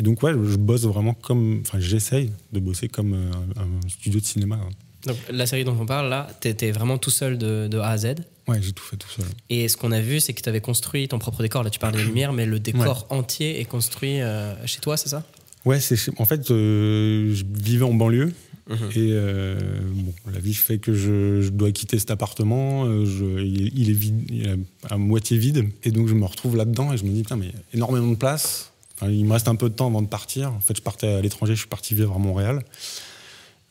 et 0.02 0.04
donc, 0.04 0.24
ouais, 0.24 0.32
je 0.34 0.56
bosse 0.58 0.86
vraiment 0.86 1.14
comme. 1.14 1.62
Enfin, 1.62 1.80
j'essaye 1.80 2.32
de 2.52 2.60
bosser 2.60 2.88
comme 2.88 3.14
euh, 3.14 3.32
un, 3.56 3.62
un 3.86 3.90
studio 3.90 4.20
de 4.20 4.26
cinéma. 4.26 4.56
hein. 4.56 4.70
Donc, 5.06 5.18
la 5.32 5.46
série 5.46 5.64
dont 5.64 5.78
on 5.80 5.86
parle, 5.86 6.10
là, 6.10 6.28
t'étais 6.42 6.72
vraiment 6.72 6.98
tout 6.98 7.12
seul 7.12 7.38
de, 7.38 7.68
de 7.68 7.78
A 7.78 7.90
à 7.90 7.98
Z. 8.00 8.06
Ouais, 8.48 8.60
j'ai 8.64 8.72
tout 8.72 8.84
fait 8.84 8.98
tout 8.98 9.10
seul. 9.10 9.26
Et 9.52 9.68
ce 9.68 9.78
qu'on 9.78 9.92
a 9.92 10.02
vu, 10.02 10.20
c'est 10.20 10.34
que 10.34 10.42
tu 10.42 10.50
avais 10.50 10.60
construit 10.62 11.08
ton 11.08 11.20
propre 11.20 11.44
décor. 11.44 11.62
Là, 11.64 11.70
tu 11.70 11.78
parles 11.78 11.96
des 11.96 12.04
lumières, 12.04 12.34
mais 12.34 12.48
le 12.48 12.60
décor 12.60 13.06
entier 13.12 13.60
est 13.62 13.66
construit 13.66 14.22
euh, 14.22 14.56
chez 14.66 14.80
toi, 14.80 14.98
c'est 14.98 15.10
ça? 15.10 15.24
Ouais, 15.66 15.80
c'est 15.80 15.96
en 16.20 16.26
fait, 16.26 16.50
euh, 16.50 17.32
je 17.36 17.44
vivais 17.48 17.86
en 17.86 17.94
banlieue. 17.94 18.34
Mhm. 18.70 18.78
Et 18.96 19.10
euh, 19.12 19.60
bon, 19.94 20.14
la 20.34 20.40
vie 20.40 20.54
fait 20.56 20.78
que 20.80 20.94
je, 20.94 21.42
je 21.42 21.50
dois 21.50 21.72
quitter 21.72 22.00
cet 22.00 22.10
appartement. 22.10 22.86
je- 23.06 23.44
il, 23.44 23.78
il 23.78 23.90
est 23.92 23.94
vide, 23.94 24.24
il 24.30 24.48
est 24.48 24.56
à 24.90 24.98
moitié 24.98 25.38
vide. 25.38 25.68
Et 25.84 25.92
donc, 25.92 26.08
je 26.08 26.14
me 26.16 26.26
retrouve 26.26 26.56
là-dedans 26.58 26.92
et 26.94 26.98
je 26.98 27.04
me 27.04 27.10
dis, 27.12 27.22
putain, 27.22 27.36
mais 27.38 27.52
énormément 27.76 28.08
de 28.12 28.16
place. 28.16 28.71
Enfin, 29.02 29.12
il 29.12 29.26
me 29.26 29.34
reste 29.34 29.48
un 29.48 29.56
peu 29.56 29.68
de 29.70 29.74
temps 29.74 29.88
avant 29.88 30.02
de 30.02 30.08
partir. 30.08 30.52
En 30.54 30.60
fait, 30.60 30.78
je 30.78 30.82
partais 30.82 31.08
à 31.08 31.22
l'étranger, 31.22 31.54
je 31.56 31.60
suis 31.60 31.68
parti 31.68 31.96
vivre 31.96 32.14
à 32.16 32.20
Montréal. 32.20 32.64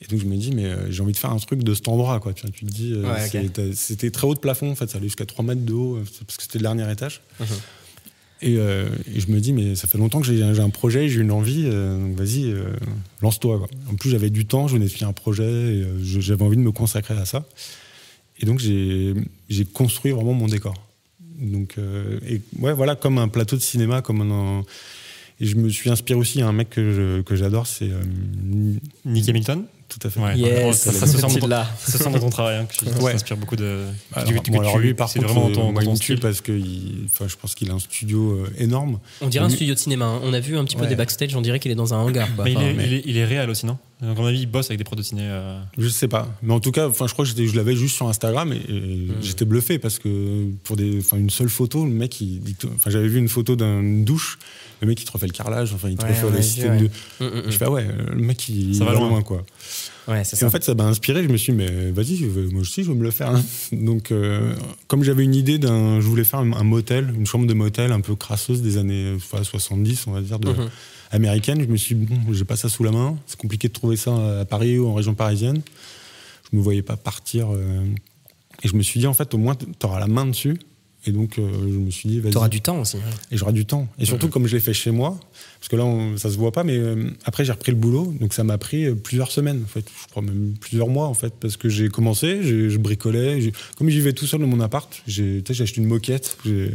Et 0.02 0.06
donc, 0.06 0.18
je 0.18 0.24
me 0.24 0.36
dis, 0.36 0.50
mais 0.52 0.64
euh, 0.64 0.90
j'ai 0.90 1.02
envie 1.02 1.12
de 1.12 1.18
faire 1.18 1.30
un 1.30 1.36
truc 1.38 1.62
de 1.62 1.74
cet 1.74 1.86
endroit. 1.88 2.18
Quoi. 2.20 2.32
Tu, 2.32 2.50
te 2.50 2.64
dis, 2.64 2.92
euh, 2.94 3.02
Ouais, 3.12 3.28
c'était 3.74 4.10
très 4.10 4.26
haut 4.26 4.34
de 4.34 4.40
plafond. 4.40 4.70
En 4.70 4.74
fait, 4.74 4.88
ça 4.90 4.96
allait 4.98 5.06
jusqu'à 5.06 5.26
3 5.26 5.44
mètres 5.44 5.64
de 5.64 5.72
haut 5.72 5.96
euh, 5.96 6.04
parce 6.26 6.36
que 6.38 6.42
c'était 6.42 6.58
le 6.58 6.62
dernier 6.62 6.90
étage. 6.90 7.20
Mhm. 7.38 7.46
Et, 8.42 8.56
euh, 8.56 8.88
et 9.14 9.20
je 9.20 9.30
me 9.30 9.38
dis, 9.38 9.52
mais 9.52 9.74
ça 9.76 9.86
fait 9.86 9.98
longtemps 9.98 10.20
que 10.20 10.26
j'ai 10.26 10.42
un 10.42 10.70
projet, 10.70 11.10
j'ai 11.10 11.20
une 11.20 11.30
envie, 11.30 11.64
euh, 11.66 12.00
donc 12.00 12.16
vas-y, 12.16 12.50
euh, 12.50 12.72
lance-toi. 13.20 13.60
En 13.90 13.94
plus, 13.96 14.08
j'avais 14.08 14.30
du 14.30 14.46
temps, 14.46 14.66
je 14.66 14.72
venais 14.74 14.86
de 14.86 14.90
finir 14.90 15.08
un 15.10 15.12
projet, 15.12 15.44
et, 15.44 15.82
euh, 15.82 15.98
je- 16.02 16.20
j'avais 16.20 16.42
envie 16.42 16.56
de 16.56 16.62
me 16.62 16.72
consacrer 16.72 17.12
à 17.18 17.26
ça. 17.26 17.44
Et 18.38 18.46
donc, 18.46 18.58
j'ai 18.58 19.14
construit 19.74 20.12
vraiment 20.12 20.32
mon 20.32 20.46
décor. 20.46 20.72
Donc, 21.38 21.74
euh, 21.76 22.18
et 22.26 22.40
ouais, 22.58 22.72
voilà, 22.72 22.96
comme 22.96 23.18
un 23.18 23.28
plateau 23.28 23.56
de 23.56 23.60
cinéma, 23.62 24.00
comme 24.00 24.22
un. 24.22 24.64
Et 25.40 25.46
je 25.46 25.56
me 25.56 25.68
suis 25.70 25.88
inspiré 25.90 26.18
aussi, 26.18 26.42
a 26.42 26.46
un 26.48 26.52
mec 26.52 26.68
que 26.70 26.92
je- 26.92 27.22
que 27.22 27.34
j'adore, 27.34 27.66
c'est. 27.66 27.86
euh, 27.90 28.00
Nick 29.04 29.28
Hamilton 29.28 29.64
tout 29.88 30.06
à 30.06 30.10
fait. 30.10 30.20
Ouais. 30.20 30.38
Yes, 30.38 30.76
ça, 30.78 30.92
ça 30.92 31.00
ça, 31.00 31.06
se 31.08 31.18
sent 31.18 31.40
dans- 31.40 31.46
là. 31.48 31.68
Ça 31.80 31.98
se 31.98 32.04
sent 32.04 32.10
dans 32.12 32.20
ton 32.20 32.30
travail, 32.30 32.58
hein, 32.58 32.66
que 32.66 32.76
tu 32.76 32.84
Ouais. 33.02 33.10
t'inspires 33.10 33.36
beaucoup 33.36 33.56
de. 33.56 33.86
Alors, 34.12 34.28
que 34.28 34.34
tu- 34.38 34.40
que 34.42 34.50
bon, 34.52 34.60
alors 34.60 34.78
lui, 34.78 34.94
par 34.94 35.08
c'est 35.08 35.18
contre, 35.18 35.32
vraiment 35.34 35.50
ton, 35.50 35.68
euh, 35.68 35.72
moi, 35.72 35.74
dans 35.74 35.80
il 35.80 35.84
ton 35.86 35.92
me 35.94 35.96
tue 35.98 36.04
style. 36.04 36.20
parce 36.20 36.40
que 36.40 36.52
il- 36.52 37.06
enfin, 37.06 37.26
je 37.26 37.34
pense 37.34 37.56
qu'il 37.56 37.68
a 37.70 37.74
un 37.74 37.80
studio 37.80 38.34
euh, 38.34 38.52
énorme. 38.58 39.00
On 39.20 39.26
dirait 39.26 39.44
un 39.44 39.48
Lui- 39.48 39.56
studio 39.56 39.74
de 39.74 39.78
cinéma. 39.80 40.04
hein. 40.04 40.20
On 40.22 40.32
a 40.32 40.38
vu 40.38 40.56
un 40.56 40.64
petit 40.64 40.76
peu 40.76 40.86
des 40.86 40.94
backstage, 40.94 41.34
on 41.34 41.40
dirait 41.40 41.58
qu'il 41.58 41.72
est 41.72 41.74
dans 41.74 41.92
un 41.92 41.96
hangar. 41.98 42.28
quoi. 42.36 42.44
Mais 42.44 42.52
il, 42.52 42.56
Enfin, 42.58 42.66
est, 42.68 42.74
mais- 42.74 42.86
il, 42.86 42.92
est, 42.94 43.02
il 43.04 43.16
est 43.16 43.24
réel 43.24 43.50
aussi, 43.50 43.66
non? 43.66 43.78
Donc, 44.02 44.16
à 44.16 44.20
mon 44.22 44.26
avis, 44.28 44.40
il 44.40 44.46
bosse 44.46 44.66
avec 44.70 44.78
des 44.78 44.84
prods 44.84 44.96
de 44.96 45.02
ciné. 45.02 45.22
euh, 45.24 45.60
Je 45.76 45.88
sais 45.88 46.08
pas, 46.08 46.28
mais 46.42 46.54
en 46.54 46.60
tout 46.60 46.70
cas, 46.72 46.88
enfin, 46.88 47.06
je 47.06 47.12
crois 47.12 47.24
que 47.26 47.30
je 47.46 47.56
l'avais 47.56 47.76
juste 47.76 47.96
sur 47.96 48.08
Instagram 48.08 48.52
et, 48.52 48.56
et 48.56 49.08
j'étais 49.20 49.44
bluffé 49.44 49.78
parce 49.78 49.98
que 49.98 50.46
pour 50.64 50.76
des, 50.76 50.98
enfin, 51.00 51.18
une 51.18 51.28
seule 51.30 51.50
photo, 51.50 51.84
le 51.84 51.90
mec, 51.92 52.20
il, 52.20 52.40
dit- 52.40 52.56
enfin, 52.74 52.88
j'avais 52.90 53.08
vu 53.08 53.18
une 53.18 53.28
photo 53.28 53.56
d'une 53.56 54.04
douche, 54.04 54.38
le 54.80 54.88
mec 54.88 55.00
il 55.02 55.04
te 55.04 55.12
refait 55.12 55.26
le 55.26 55.32
carrelage, 55.32 55.74
enfin, 55.74 55.90
il 55.90 55.96
te 55.96 56.02
Ouais, 56.04 56.10
refait 56.12 56.24
on 56.26 56.30
le 56.30 56.40
système 56.42 56.72
ouais. 56.72 56.78
de. 56.80 56.84
Mm, 56.86 57.24
mm, 57.24 57.38
mm. 57.40 57.50
Je 57.50 57.56
fais 57.58 57.64
ah 57.66 57.70
ouais, 57.70 57.86
le 58.14 58.22
mec 58.22 58.48
il, 58.48 58.74
Ça 58.74 58.84
il 58.84 58.86
va 58.90 58.94
loin. 58.94 59.08
loin 59.10 59.22
quoi. 59.22 59.44
Ouais, 60.08 60.22
Et 60.22 60.24
ça. 60.24 60.46
en 60.46 60.50
fait, 60.50 60.64
ça 60.64 60.74
m'a 60.74 60.84
inspiré. 60.86 61.22
Je 61.22 61.28
me 61.28 61.36
suis 61.36 61.52
dit, 61.52 61.58
mais 61.58 61.90
vas-y, 61.90 62.24
moi 62.52 62.62
aussi, 62.62 62.82
je 62.82 62.88
veux 62.88 62.94
me 62.96 63.04
le 63.04 63.10
faire. 63.10 63.28
hein. 63.34 63.42
Donc, 63.72 64.10
euh, 64.12 64.54
comme 64.88 65.04
j'avais 65.04 65.22
une 65.24 65.34
idée 65.34 65.58
d'un. 65.58 66.00
Je 66.00 66.06
voulais 66.06 66.24
faire 66.24 66.40
un, 66.40 66.52
un 66.52 66.64
motel, 66.64 67.12
une 67.14 67.26
chambre 67.26 67.46
de 67.46 67.52
motel 67.54 67.92
un 67.92 68.00
peu 68.00 68.16
crasseuse 68.16 68.62
des 68.62 68.78
années 68.78 69.12
enfin, 69.14 69.44
70, 69.44 70.06
on 70.06 70.12
va 70.12 70.22
dire, 70.22 70.38
de. 70.38 70.52
Américaine. 71.10 71.60
Je 71.60 71.66
me 71.66 71.76
suis 71.76 71.94
dit, 71.94 72.06
bon, 72.06 72.32
j'ai 72.32 72.44
pas 72.44 72.56
ça 72.56 72.68
sous 72.68 72.84
la 72.84 72.90
main. 72.92 73.16
C'est 73.26 73.38
compliqué 73.38 73.68
de 73.68 73.72
trouver 73.72 73.96
ça 73.96 74.40
à 74.40 74.44
Paris 74.44 74.78
ou 74.78 74.88
en 74.88 74.94
région 74.94 75.14
parisienne. 75.14 75.60
Je 76.50 76.56
me 76.56 76.62
voyais 76.62 76.82
pas 76.82 76.96
partir. 76.96 77.48
euh, 77.52 77.84
Et 78.62 78.68
je 78.68 78.74
me 78.74 78.82
suis 78.82 79.00
dit, 79.00 79.06
en 79.06 79.14
fait, 79.14 79.32
au 79.34 79.38
moins, 79.38 79.54
tu 79.54 79.66
auras 79.86 80.00
la 80.00 80.06
main 80.06 80.26
dessus. 80.26 80.58
Et 81.06 81.12
donc, 81.12 81.38
euh, 81.38 81.50
je 81.62 81.78
me 81.78 81.90
suis 81.90 82.08
dit, 82.10 82.20
vas-y. 82.20 82.32
Tu 82.32 82.36
auras 82.38 82.48
du 82.48 82.60
temps 82.60 82.80
aussi. 82.80 82.98
hein. 82.98 83.00
Et 83.30 83.36
j'aurai 83.38 83.52
du 83.54 83.64
temps. 83.64 83.88
Et 83.98 84.04
surtout, 84.04 84.28
comme 84.28 84.46
je 84.46 84.54
l'ai 84.56 84.60
fait 84.60 84.74
chez 84.74 84.90
moi, 84.90 85.18
parce 85.60 85.68
que 85.68 85.76
là, 85.76 85.84
on- 85.84 86.16
ça 86.16 86.30
se 86.30 86.36
voit 86.38 86.52
pas, 86.52 86.64
mais 86.64 86.76
euh, 86.76 87.10
après, 87.24 87.44
j'ai 87.44 87.52
repris 87.52 87.70
le 87.72 87.76
boulot. 87.78 88.14
Donc, 88.18 88.32
ça 88.32 88.42
m'a 88.44 88.56
pris 88.58 88.86
euh, 88.86 88.94
plusieurs 88.94 89.30
semaines, 89.30 89.60
en 89.64 89.68
fait. 89.68 89.84
Je 90.02 90.08
crois 90.10 90.22
même 90.22 90.54
plusieurs 90.60 90.88
mois, 90.88 91.06
en 91.06 91.14
fait. 91.14 91.34
Parce 91.38 91.56
que 91.56 91.68
j'ai 91.68 91.88
commencé, 91.88 92.40
je 92.42 92.76
bricolais. 92.78 93.52
Comme 93.76 93.88
j'y 93.90 94.00
vais 94.00 94.12
tout 94.14 94.26
seul 94.26 94.40
dans 94.40 94.46
mon 94.46 94.60
appart, 94.60 94.90
j'ai 95.06 95.42
tu 95.42 95.48
sais, 95.48 95.54
j'ai 95.54 95.62
acheté 95.64 95.80
une 95.80 95.86
moquette. 95.86 96.36
Puis, 96.42 96.70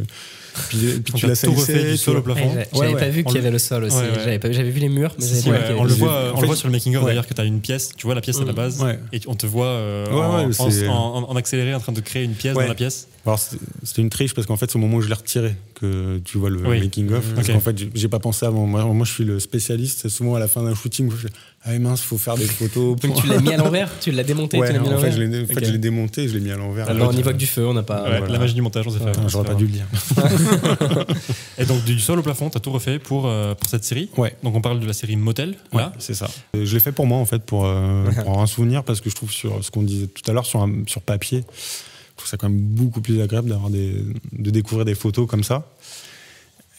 puis 0.68 0.78
Donc, 0.78 1.04
tu 1.04 1.20
t'as 1.22 1.28
la 1.28 1.36
tout 1.36 1.52
refait 1.52 1.84
du 1.84 1.90
tu 1.92 1.96
sol 1.98 2.16
au 2.16 2.22
plafond. 2.22 2.48
Ouais, 2.48 2.56
Ouais, 2.56 2.66
J'avais 2.72 2.94
ouais. 2.94 3.00
pas 3.00 3.08
vu 3.08 3.22
On 3.26 3.28
qu'il 3.28 3.36
y 3.36 3.40
avait 3.40 3.50
le 3.50 3.58
sol 3.58 3.84
aussi. 3.84 3.96
Ouais, 3.96 4.02
ouais. 4.26 4.52
J'avais 4.52 4.70
vu 4.70 4.80
les 4.80 4.88
murs, 4.88 5.14
mais 5.18 5.24
Si, 5.26 5.48
on 5.76 5.84
le 5.84 5.92
voit, 5.92 6.32
on 6.34 6.40
le 6.40 6.46
voit 6.46 6.56
sur 6.56 6.68
le 6.68 6.72
making 6.72 6.96
of 6.96 7.02
ouais. 7.02 7.10
d'ailleurs 7.10 7.26
que 7.26 7.34
tu 7.34 7.40
as 7.40 7.44
une 7.44 7.60
pièce, 7.60 7.90
tu 7.96 8.06
vois 8.06 8.14
la 8.14 8.20
pièce 8.22 8.38
à 8.38 8.44
la 8.44 8.52
Mm. 8.52 8.56
base 8.56 8.80
Ouais. 8.82 8.98
et 9.12 9.20
on 9.26 9.34
te 9.34 9.46
voit 9.46 9.66
euh, 9.66 10.06
Ouais, 10.06 10.54
en, 10.58 10.88
en- 10.90 10.92
en- 11.24 11.30
en 11.30 11.36
accéléré 11.36 11.74
en 11.74 11.80
train 11.80 11.92
de 11.92 12.00
créer 12.00 12.24
une 12.24 12.32
pièce 12.34 12.56
Ouais. 12.56 12.62
dans 12.64 12.68
la 12.70 12.74
pièce. 12.74 13.08
Alors, 13.26 13.38
c'était 13.82 14.02
une 14.02 14.08
triche 14.10 14.34
parce 14.34 14.46
qu'en 14.46 14.56
fait, 14.56 14.70
c'est 14.70 14.76
au 14.76 14.80
moment 14.80 14.98
où 14.98 15.00
je 15.02 15.08
l'ai 15.08 15.14
retiré 15.14 15.56
que 15.74 16.18
tu 16.24 16.38
vois 16.38 16.48
le 16.48 16.64
Oui. 16.66 16.78
making-of. 16.80 17.34
Parce 17.34 17.48
Ok. 17.48 17.54
qu'en 17.54 17.60
fait, 17.60 17.76
j'ai 17.94 18.08
pas 18.08 18.20
pensé 18.20 18.46
avant. 18.46 18.66
Moi, 18.84 18.94
moi, 18.94 19.06
je 19.06 19.12
suis 19.12 19.24
le 19.24 19.38
spécialiste. 19.40 20.08
Souvent 20.08 20.34
à 20.34 20.38
la 20.38 20.48
fin 20.48 20.62
d'un 20.62 20.74
shooting, 20.74 21.10
je 21.10 21.16
fais 21.16 21.28
Ah 21.64 21.78
mince, 21.78 22.00
faut 22.02 22.18
faire 22.18 22.36
des 22.36 22.46
photos. 22.60 22.96
Donc 23.00 23.20
tu 23.20 23.26
l'as 23.26 23.40
mis 23.40 23.52
à 23.52 23.56
l'envers 23.62 23.90
Tu 24.00 24.10
l'as 24.12 24.22
démonté 24.24 24.58
Ouais, 24.58 24.68
Tu 24.68 24.72
l'as 24.74 24.80
mis 24.80 24.88
à 24.88 24.92
en 24.96 24.98
fait, 24.98 25.10
l'envers 25.10 25.12
je 25.12 25.22
l'ai 25.22 25.42
en 25.42 25.46
fait, 25.46 25.56
Ok. 25.56 25.64
je 25.64 25.72
l'ai 25.72 25.78
démonté 25.78 26.22
et 26.24 26.28
je 26.28 26.34
l'ai 26.34 26.40
mis 26.40 26.50
à 26.50 26.56
l'envers. 26.56 26.88
Alors, 26.88 27.10
on 27.12 27.16
y 27.16 27.22
voit 27.22 27.32
que 27.32 27.38
du 27.38 27.46
feu, 27.46 27.66
on 27.66 27.74
n'a 27.74 27.82
pas. 27.82 28.02
Ouais, 28.04 28.18
voilà. 28.18 28.28
La 28.32 28.38
magie 28.38 28.54
du 28.54 28.62
montage, 28.62 28.86
on 28.86 28.90
s'est 28.90 28.98
fait. 28.98 29.12
Ah, 29.16 29.20
on 29.24 29.28
J'aurais 29.28 29.44
pas 29.44 29.50
fait 29.52 29.58
dû 29.58 29.66
le 29.66 29.72
dire. 29.72 29.86
Et 31.58 31.64
donc 31.64 31.84
du 31.84 31.98
sol 31.98 32.18
au 32.18 32.22
plafond, 32.22 32.50
tu 32.50 32.56
as 32.56 32.60
tout 32.60 32.70
refait 32.72 32.98
pour, 32.98 33.26
euh, 33.26 33.54
pour 33.54 33.68
cette 33.70 33.84
série. 33.84 34.08
Ouais. 34.16 34.34
Donc 34.42 34.54
on 34.54 34.60
parle 34.60 34.80
de 34.80 34.86
la 34.86 34.92
série 34.92 35.16
Motel, 35.16 35.54
Ouais, 35.72 35.82
c'est 35.98 36.14
ça. 36.14 36.28
Euh, 36.54 36.64
Je 36.64 36.74
l'ai 36.74 36.80
fait 36.80 36.92
pour 36.92 37.06
moi, 37.06 37.18
en 37.18 37.26
fait, 37.26 37.42
pour, 37.42 37.64
euh, 37.66 38.04
pour 38.24 38.40
un 38.40 38.46
souvenir, 38.46 38.84
parce 38.84 39.00
que 39.00 39.10
je 39.10 39.14
trouve 39.14 39.30
sur 39.32 39.64
ce 39.64 39.70
qu'on 39.70 39.82
disait 39.82 40.06
tout 40.06 40.28
à 40.30 40.34
l'heure, 40.34 40.46
sur, 40.46 40.60
un- 40.62 40.84
sur 40.86 41.00
papier, 41.02 41.44
je 41.48 42.16
trouve 42.16 42.28
ça 42.28 42.36
quand 42.36 42.48
même 42.48 42.58
beaucoup 42.60 43.00
plus 43.00 43.20
agréable 43.22 43.48
d'avoir 43.48 43.70
des, 43.70 43.94
de 44.32 44.50
découvrir 44.50 44.84
des 44.84 44.94
photos 44.94 45.26
comme 45.28 45.44
ça. 45.44 45.66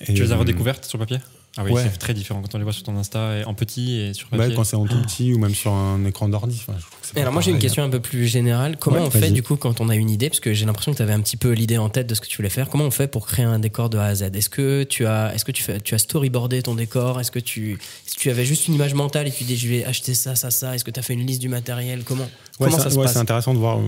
Et, 0.01 0.13
Tu 0.13 0.21
les 0.23 0.31
as 0.31 0.35
euh, 0.35 0.39
redécouvertes 0.39 0.85
sur 0.85 0.99
papier? 0.99 1.17
Ah 1.57 1.63
oui, 1.65 1.71
Ouais. 1.71 1.83
c'est 1.83 1.97
très 1.97 2.13
différent 2.13 2.41
quand 2.41 2.53
on 2.53 2.57
les 2.59 2.63
voit 2.63 2.73
sur 2.73 2.83
ton 2.83 2.95
Insta 2.97 3.39
et 3.39 3.43
en 3.45 3.53
petit 3.53 3.95
et 3.99 4.13
sur 4.13 4.31
ouais, 4.31 4.37
papier. 4.37 4.55
quand 4.55 4.63
c'est 4.63 4.75
en 4.75 4.85
tout 4.85 5.01
petit 5.01 5.33
ou 5.33 5.39
même 5.39 5.55
sur 5.55 5.71
un 5.73 6.05
écran 6.05 6.29
d'ordi. 6.29 6.61
Enfin, 6.67 6.77
alors 7.19 7.33
moi 7.33 7.41
j'ai 7.41 7.49
une 7.49 7.55
pareil. 7.55 7.61
question 7.63 7.83
un 7.83 7.89
peu 7.89 7.99
plus 7.99 8.27
générale. 8.27 8.77
Comment 8.79 8.97
Ouais, 8.97 9.03
on 9.07 9.09
fait 9.09 9.31
du 9.31 9.41
coup 9.43 9.55
quand 9.55 9.81
on 9.81 9.89
a 9.89 9.95
une 9.95 10.09
idée? 10.09 10.29
Parce 10.29 10.39
que 10.39 10.53
j'ai 10.53 10.65
l'impression 10.65 10.91
que 10.91 10.97
tu 10.97 11.03
avais 11.03 11.13
un 11.13 11.19
petit 11.21 11.37
peu 11.37 11.51
l'idée 11.53 11.77
en 11.77 11.89
tête 11.89 12.05
de 12.07 12.13
ce 12.15 12.21
que 12.21 12.27
tu 12.27 12.37
voulais 12.37 12.49
faire. 12.49 12.69
Comment 12.69 12.85
on 12.85 12.91
fait 12.91 13.07
pour 13.07 13.25
créer 13.25 13.45
un 13.45 13.59
décor 13.59 13.89
de 13.89 13.97
A 13.97 14.05
à 14.05 14.15
Z? 14.15 14.23
Est-ce 14.35 14.49
que 14.49 14.83
tu 14.83 15.05
as, 15.07 15.33
est-ce 15.33 15.45
que 15.45 15.51
tu 15.51 15.63
fais, 15.63 15.79
tu 15.81 15.95
as 15.95 15.97
storyboardé 15.97 16.61
ton 16.61 16.75
décor? 16.75 17.19
Est-ce 17.19 17.31
que 17.31 17.39
tu, 17.39 17.71
est-ce 18.05 18.15
que 18.15 18.19
tu 18.21 18.29
avais 18.29 18.45
juste 18.45 18.67
une 18.67 18.75
image 18.75 18.93
mentale 18.93 19.27
et 19.27 19.31
tu 19.31 19.43
dis 19.43 19.57
je 19.57 19.67
vais 19.67 19.83
acheter 19.83 20.13
ça, 20.13 20.35
ça, 20.35 20.51
ça? 20.51 20.75
Est-ce 20.75 20.83
que 20.83 20.91
tu 20.91 20.99
as 20.99 21.03
fait 21.03 21.13
une 21.13 21.25
liste 21.25 21.41
du 21.41 21.49
matériel? 21.49 22.03
Comment, 22.05 22.23
Ouais, 22.23 22.29
comment 22.59 22.77
c'est- 22.77 22.83
ça 22.83 22.89
se 22.91 22.95
ouais, 22.97 23.03
passe? 23.05 23.13
C'est 23.13 23.19
intéressant 23.19 23.53
de 23.53 23.59
voir 23.59 23.79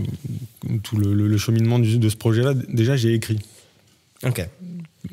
tout 0.83 0.97
le, 0.97 1.13
le- 1.13 1.27
le 1.27 1.37
cheminement 1.37 1.77
de 1.79 2.09
ce 2.09 2.15
projet-là. 2.15 2.53
Déjà, 2.69 2.95
j'ai 2.95 3.13
écrit. 3.13 3.39
Ok. 4.25 4.45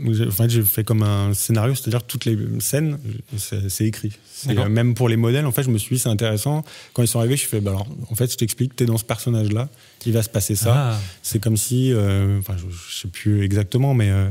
En 0.04 0.30
fait, 0.32 0.50
j'ai 0.50 0.62
fait 0.62 0.82
comme 0.82 1.02
un 1.04 1.32
scénario, 1.32 1.74
c'est-à-dire 1.76 2.02
toutes 2.02 2.24
les 2.24 2.36
scènes, 2.58 2.98
c'est 3.38 3.84
écrit. 3.86 4.12
Euh, 4.48 4.68
Même 4.68 4.94
pour 4.94 5.08
les 5.08 5.16
modèles, 5.16 5.46
en 5.46 5.52
fait, 5.52 5.62
je 5.62 5.70
me 5.70 5.78
suis 5.78 5.94
dit, 5.96 6.02
c'est 6.02 6.08
intéressant. 6.08 6.64
Quand 6.92 7.02
ils 7.02 7.08
sont 7.08 7.20
arrivés, 7.20 7.36
je 7.36 7.46
fais, 7.46 7.60
bah 7.60 7.70
alors, 7.70 7.86
en 8.10 8.14
fait, 8.16 8.30
je 8.30 8.36
t'explique, 8.36 8.74
t'es 8.74 8.84
dans 8.84 8.98
ce 8.98 9.04
personnage-là, 9.04 9.68
il 10.04 10.12
va 10.12 10.22
se 10.24 10.28
passer 10.28 10.56
ça. 10.56 10.74
Ah, 10.94 11.00
C'est 11.22 11.38
comme 11.38 11.56
si, 11.56 11.92
euh, 11.92 12.38
enfin, 12.40 12.56
je, 12.58 12.64
je 12.68 13.00
sais 13.02 13.08
plus 13.08 13.44
exactement, 13.44 13.94
mais 13.94 14.10
euh, 14.10 14.28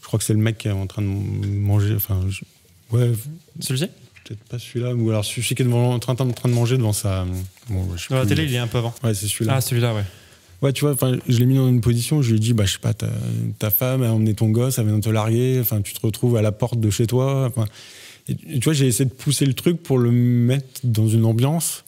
je 0.00 0.06
crois 0.06 0.18
que 0.18 0.24
c'est 0.24 0.32
le 0.32 0.38
mec 0.38 0.58
qui 0.58 0.68
est 0.68 0.72
en 0.72 0.86
train 0.86 1.02
de 1.02 1.08
manger. 1.08 1.94
Enfin, 1.96 2.20
je- 2.28 2.44
ouais, 2.96 3.10
celui-ci? 3.60 3.88
Peut-être 4.24 4.44
pas 4.44 4.58
celui-là, 4.60 4.94
ou 4.94 5.10
alors 5.10 5.24
celui 5.24 5.42
qui 5.42 5.54
est 5.60 5.66
devant, 5.66 5.92
en, 5.92 5.98
train, 5.98 6.14
en 6.18 6.30
train 6.30 6.48
de 6.48 6.54
manger 6.54 6.76
devant 6.78 6.92
sa. 6.94 7.26
Bon, 7.68 7.86
je 7.96 8.00
sais 8.00 8.06
Dans 8.10 8.16
la 8.16 8.22
plus. 8.22 8.28
télé, 8.36 8.44
il 8.48 8.54
est 8.54 8.58
un 8.58 8.68
peu 8.68 8.78
avant. 8.78 8.94
Ouais, 9.02 9.12
c'est 9.12 9.26
celui-là. 9.26 9.56
Ah, 9.56 9.60
celui-là, 9.60 9.92
ouais. 9.92 10.04
Tu 10.72 10.84
vois, 10.84 10.96
je 11.28 11.38
l'ai 11.38 11.46
mis 11.46 11.56
dans 11.56 11.68
une 11.68 11.80
position 11.80 12.18
où 12.18 12.22
je 12.22 12.30
lui 12.30 12.36
ai 12.36 12.40
dit, 12.40 12.52
bah, 12.52 12.64
je 12.64 12.72
sais 12.72 12.78
pas, 12.78 12.94
ta, 12.94 13.70
femme 13.70 14.02
a 14.02 14.12
emmené 14.12 14.34
ton 14.34 14.48
gosse, 14.48 14.78
elle 14.78 14.86
vient 14.86 14.98
de 14.98 15.04
te 15.04 15.10
larguer, 15.10 15.62
tu 15.84 15.94
te 15.94 16.00
retrouves 16.00 16.36
à 16.36 16.42
la 16.42 16.52
porte 16.52 16.80
de 16.80 16.90
chez 16.90 17.06
toi. 17.06 17.52
Et, 18.28 18.34
tu 18.36 18.64
vois, 18.64 18.72
j'ai 18.72 18.86
essayé 18.86 19.04
de 19.04 19.14
pousser 19.14 19.46
le 19.46 19.54
truc 19.54 19.82
pour 19.82 19.98
le 19.98 20.10
mettre 20.10 20.80
dans 20.84 21.08
une 21.08 21.24
ambiance. 21.24 21.84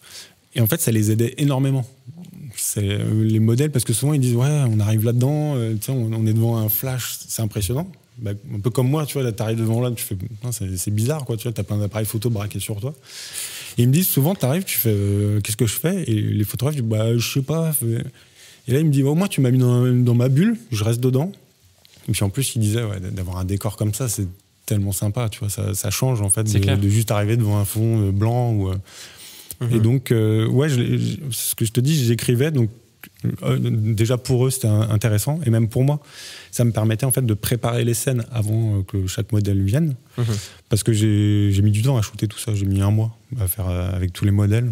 Et 0.55 0.61
en 0.61 0.67
fait, 0.67 0.81
ça 0.81 0.91
les 0.91 1.11
aidait 1.11 1.35
énormément. 1.39 1.87
Euh, 2.79 3.25
les 3.25 3.39
modèles, 3.39 3.71
parce 3.71 3.85
que 3.85 3.93
souvent 3.93 4.15
ils 4.15 4.21
disent, 4.21 4.35
ouais, 4.35 4.65
on 4.71 4.81
arrive 4.81 5.05
là-dedans, 5.05 5.55
euh, 5.57 5.75
on, 5.89 6.13
on 6.13 6.27
est 6.27 6.33
devant 6.33 6.57
un 6.57 6.69
flash, 6.69 7.19
c'est 7.29 7.43
impressionnant. 7.43 7.91
Bah, 8.19 8.31
un 8.55 8.61
peu 8.61 8.71
comme 8.71 8.89
moi, 8.89 9.05
tu 9.05 9.19
vois, 9.19 9.31
t'arrives 9.31 9.59
devant 9.59 9.81
là, 9.81 9.91
tu 9.91 10.03
fais, 10.03 10.17
c'est 10.77 10.91
bizarre, 10.91 11.27
quoi, 11.27 11.37
tu 11.37 11.43
vois, 11.43 11.53
t'as 11.53 11.65
plein 11.65 11.77
d'appareils 11.77 12.07
photo 12.07 12.31
braqués 12.31 12.61
sur 12.61 12.81
toi. 12.81 12.95
Et 13.77 13.83
ils 13.83 13.89
me 13.89 13.93
disent 13.93 14.09
souvent, 14.09 14.35
t'arrives, 14.35 14.65
tu 14.65 14.79
fais, 14.79 14.91
euh, 14.91 15.41
qu'est-ce 15.43 15.57
que 15.57 15.67
je 15.67 15.75
fais? 15.75 16.05
Et 16.05 16.15
les 16.15 16.45
photographes 16.45 16.77
disent, 16.77 16.85
bah, 16.85 17.17
je 17.17 17.33
sais 17.33 17.43
pas. 17.43 17.75
Et 18.69 18.73
là, 18.73 18.81
il 18.81 18.87
me 18.87 18.91
dit, 18.91 19.03
au 19.03 19.15
moins, 19.15 19.29
tu 19.29 19.41
m'as 19.41 19.51
mis 19.51 19.59
dans, 19.59 19.87
dans 19.87 20.15
ma 20.15 20.29
bulle, 20.29 20.57
je 20.73 20.83
reste 20.85 21.01
dedans. 21.01 21.33
Et 22.09 22.13
puis 22.13 22.25
en 22.25 22.31
plus, 22.31 22.55
il 22.57 22.61
disait, 22.61 22.83
ouais, 22.85 23.01
d'avoir 23.01 23.39
un 23.39 23.45
décor 23.45 23.77
comme 23.77 23.95
ça, 23.95 24.09
c'est 24.09 24.27
tellement 24.65 24.93
sympa, 24.93 25.29
tu 25.29 25.39
vois, 25.41 25.49
ça, 25.51 25.75
ça 25.75 25.91
change 25.91 26.21
en 26.23 26.31
fait 26.31 26.43
de, 26.77 26.89
juste 26.89 27.11
arriver 27.13 27.37
devant 27.37 27.59
un 27.59 27.65
fond 27.65 28.09
euh, 28.09 28.11
blanc. 28.13 28.53
Ou, 28.53 28.69
euh, 28.71 28.75
Et 29.71 29.79
donc, 29.79 30.11
euh, 30.11 30.47
ouais, 30.49 30.69
je 30.69 30.81
l'ai- 30.81 30.99
je- 30.99 31.17
ce 31.31 31.55
que 31.55 31.65
je 31.65 31.73
te 31.73 31.81
dis, 31.81 31.95
j'écrivais, 32.05 32.51
donc 32.51 32.69
euh, 33.45 33.59
déjà 33.61 34.19
pour 34.19 34.47
eux, 34.47 34.51
c'était 34.51 34.67
intéressant, 34.67 35.39
et 35.47 35.51
même 35.51 35.69
pour 35.69 35.85
moi, 35.85 36.01
ça 36.51 36.65
me 36.65 36.73
permettait 36.73 37.07
en 37.07 37.13
fait 37.13 37.25
de 37.25 37.35
préparer 37.35 37.85
les 37.85 37.95
scènes 37.95 38.25
avant 38.33 38.83
que 38.83 39.07
chaque 39.07 39.31
modèle 39.33 39.63
vienne, 39.63 39.95
Mhm. 40.19 40.25
parce 40.69 40.83
que 40.83 40.93
j'ai 40.93 41.63
mis 41.63 41.71
du 41.71 41.83
temps 41.83 41.97
à 41.97 42.03
shooter 42.03 42.27
tout 42.27 42.39
ça, 42.39 42.55
j'ai 42.55 42.67
mis 42.67 42.83
un 42.83 42.91
mois 42.91 43.17
à 43.41 43.47
faire 43.49 43.69
avec 43.69 44.13
tous 44.13 44.25
les 44.25 44.31
modèles. 44.33 44.69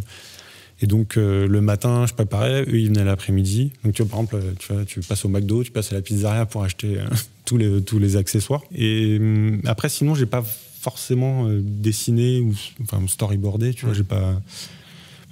Et 0.80 0.86
donc 0.86 1.16
euh, 1.16 1.46
le 1.46 1.60
matin, 1.60 2.06
je 2.06 2.14
préparais, 2.14 2.62
eux 2.62 2.78
ils 2.78 2.88
venaient 2.88 3.04
l'après-midi. 3.04 3.72
Donc 3.84 3.94
tu 3.94 4.02
vois, 4.02 4.10
par 4.10 4.20
exemple, 4.20 4.54
tu, 4.58 4.72
vois, 4.72 4.84
tu 4.84 5.00
passes 5.00 5.24
au 5.24 5.28
McDo, 5.28 5.62
tu 5.62 5.70
passes 5.70 5.92
à 5.92 5.94
la 5.94 6.02
pizzeria 6.02 6.46
pour 6.46 6.64
acheter 6.64 6.98
euh, 6.98 7.06
tous, 7.44 7.56
les, 7.56 7.82
tous 7.82 7.98
les 7.98 8.16
accessoires. 8.16 8.62
Et 8.74 9.16
hum, 9.18 9.60
après, 9.64 9.88
sinon, 9.88 10.14
j'ai 10.14 10.26
pas 10.26 10.42
forcément 10.42 11.48
euh, 11.48 11.60
dessiné 11.62 12.40
ou 12.40 12.54
enfin, 12.82 13.00
storyboardé, 13.06 13.72
tu 13.72 13.86
vois, 13.86 13.94
j'ai 13.94 14.04
pas. 14.04 14.40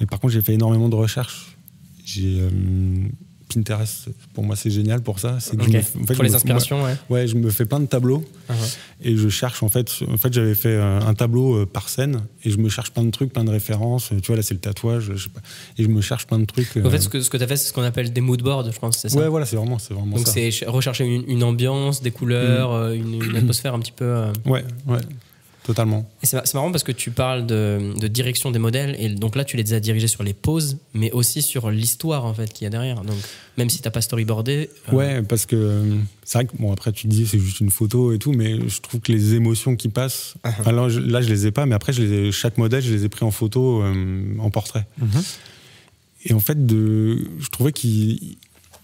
Mais 0.00 0.06
par 0.06 0.20
contre, 0.20 0.32
j'ai 0.32 0.42
fait 0.42 0.54
énormément 0.54 0.88
de 0.88 0.94
recherches. 0.94 1.56
J'ai 2.04 2.38
euh, 2.40 2.50
Pinterest, 3.54 4.08
pour 4.34 4.44
moi, 4.44 4.56
c'est 4.56 4.70
génial 4.70 5.00
pour 5.02 5.18
ça. 5.18 5.38
C'est 5.40 5.56
que 5.56 5.62
je 5.62 5.68
Ok. 5.68 5.74
me 5.74 5.80
fais- 5.82 5.98
en 5.98 6.06
fait, 6.06 6.14
Pour 6.14 6.24
les 6.24 6.30
me- 6.30 6.34
inspirations, 6.36 6.82
ouais. 6.84 6.96
Ouais, 7.10 7.26
je 7.26 7.36
me 7.36 7.50
fais 7.50 7.64
plein 7.64 7.80
de 7.80 7.86
tableaux 7.86 8.24
et 9.02 9.16
je 9.16 9.28
cherche 9.28 9.62
en 9.62 9.68
fait. 9.68 9.90
En 10.08 10.16
fait, 10.16 10.32
j'avais 10.32 10.54
fait 10.54 10.68
euh, 10.74 11.00
un 11.00 11.14
tableau 11.14 11.56
euh, 11.56 11.66
par 11.66 11.88
scène 11.88 12.22
et 12.44 12.50
je 12.50 12.58
me 12.58 12.68
cherche 12.68 12.90
plein 12.92 13.04
de 13.04 13.10
trucs, 13.10 13.32
plein 13.32 13.44
de 13.44 13.50
références. 13.50 14.10
Tu 14.22 14.26
vois, 14.28 14.36
là, 14.36 14.42
c'est 14.42 14.54
le 14.54 14.60
tatouage, 14.60 15.12
je 15.16 15.22
sais 15.24 15.28
pas. 15.30 15.40
Et 15.78 15.82
je 15.82 15.88
me 15.88 16.00
cherche 16.00 16.26
plein 16.26 16.38
de 16.38 16.44
trucs. 16.44 16.76
En 16.76 16.80
euh, 16.86 16.90
fait, 16.90 17.00
ce 17.00 17.08
que, 17.08 17.20
ce 17.20 17.30
que 17.30 17.36
tu 17.36 17.42
as 17.42 17.46
fait, 17.46 17.56
c'est 17.56 17.68
ce 17.68 17.72
qu'on 17.72 17.82
appelle 17.82 18.12
des 18.12 18.20
mood 18.20 18.40
boards, 18.42 18.70
je 18.70 18.78
pense, 18.78 18.98
c'est 18.98 19.08
ça 19.08 19.18
ouais, 19.18 19.28
voilà, 19.28 19.46
c'est 19.46 19.56
vraiment, 19.56 19.78
c'est 19.78 19.94
vraiment 19.94 20.16
Donc 20.16 20.26
c'est 20.26 20.50
ch- 20.50 20.64
rechercher 20.68 21.04
une, 21.04 21.24
une 21.28 21.42
ambiance, 21.42 22.02
des 22.02 22.10
couleurs, 22.10 22.72
euh, 22.72 22.92
une, 22.92 23.22
une 23.22 23.36
atmosphère 23.36 23.74
un 23.74 23.78
petit 23.80 23.92
peu. 23.92 24.04
euh, 24.04 24.32
Ouais, 24.46 24.64
ouais, 24.86 24.98
totalement. 25.64 26.10
Et 26.22 26.26
c'est 26.26 26.36
mar- 26.36 26.46
c'est 26.46 26.54
marrant 26.54 26.70
parce 26.72 26.82
que 26.84 26.92
tu 26.92 27.10
parles 27.10 27.46
de, 27.46 27.92
de 27.98 28.08
direction 28.08 28.50
des 28.50 28.58
modèles 28.58 28.96
et 28.98 29.08
donc 29.08 29.36
là 29.36 29.44
tu 29.44 29.56
les 29.56 29.72
as 29.74 29.80
dirigés 29.80 30.08
sur 30.08 30.22
les 30.22 30.34
poses, 30.34 30.78
mais 30.94 31.10
aussi 31.12 31.40
sur 31.42 31.70
l'histoire 31.70 32.24
en 32.24 32.34
fait 32.34 32.52
qu'il 32.52 32.64
y 32.64 32.66
a 32.66 32.70
derrière. 32.70 33.02
Donc 33.02 33.16
même 33.58 33.68
si 33.70 33.80
t'as 33.80 33.90
pas 33.90 34.00
storyboardé, 34.00 34.70
euh, 34.88 34.96
Ouais, 34.96 35.22
parce 35.22 35.46
que 35.46 35.56
euh, 35.56 35.96
c'est 36.24 36.38
vrai 36.38 36.46
que 36.46 36.56
bon 36.58 36.72
après 36.72 36.90
tu 36.92 37.02
te 37.08 37.08
dis 37.12 37.26
c'est 37.26 37.38
juste 37.38 37.60
une 37.60 37.70
photo 37.70 38.12
et 38.12 38.18
tout, 38.18 38.32
mais 38.32 38.68
je 38.68 38.80
trouve 38.80 39.00
que 39.00 39.12
les 39.12 39.34
émotions 39.34 39.76
qui 39.76 39.88
passent. 39.88 40.34
Ah. 40.42 40.52
enfin, 40.60 40.72
là, 40.72 40.88
je, 40.88 40.98
là, 41.00 41.20
je 41.20 41.28
les 41.28 41.46
ai 41.46 41.50
pas, 41.52 41.64
mais 41.66 41.74
après 41.74 41.92
je 41.92 42.02
les 42.02 42.28
ai- 42.28 42.32
chaque 42.32 42.58
modèle 42.58 42.82
je 42.82 42.92
les 42.92 43.04
ai 43.04 43.08
pris 43.08 43.24
en 43.24 43.30
photo, 43.30 43.82
euh, 43.82 44.34
en 44.38 44.50
portrait. 44.50 44.86
Et 46.24 46.32
en 46.34 46.40
fait, 46.40 46.66
de, 46.66 47.18
je 47.40 47.48
trouvais 47.50 47.72
qu'il 47.72 48.36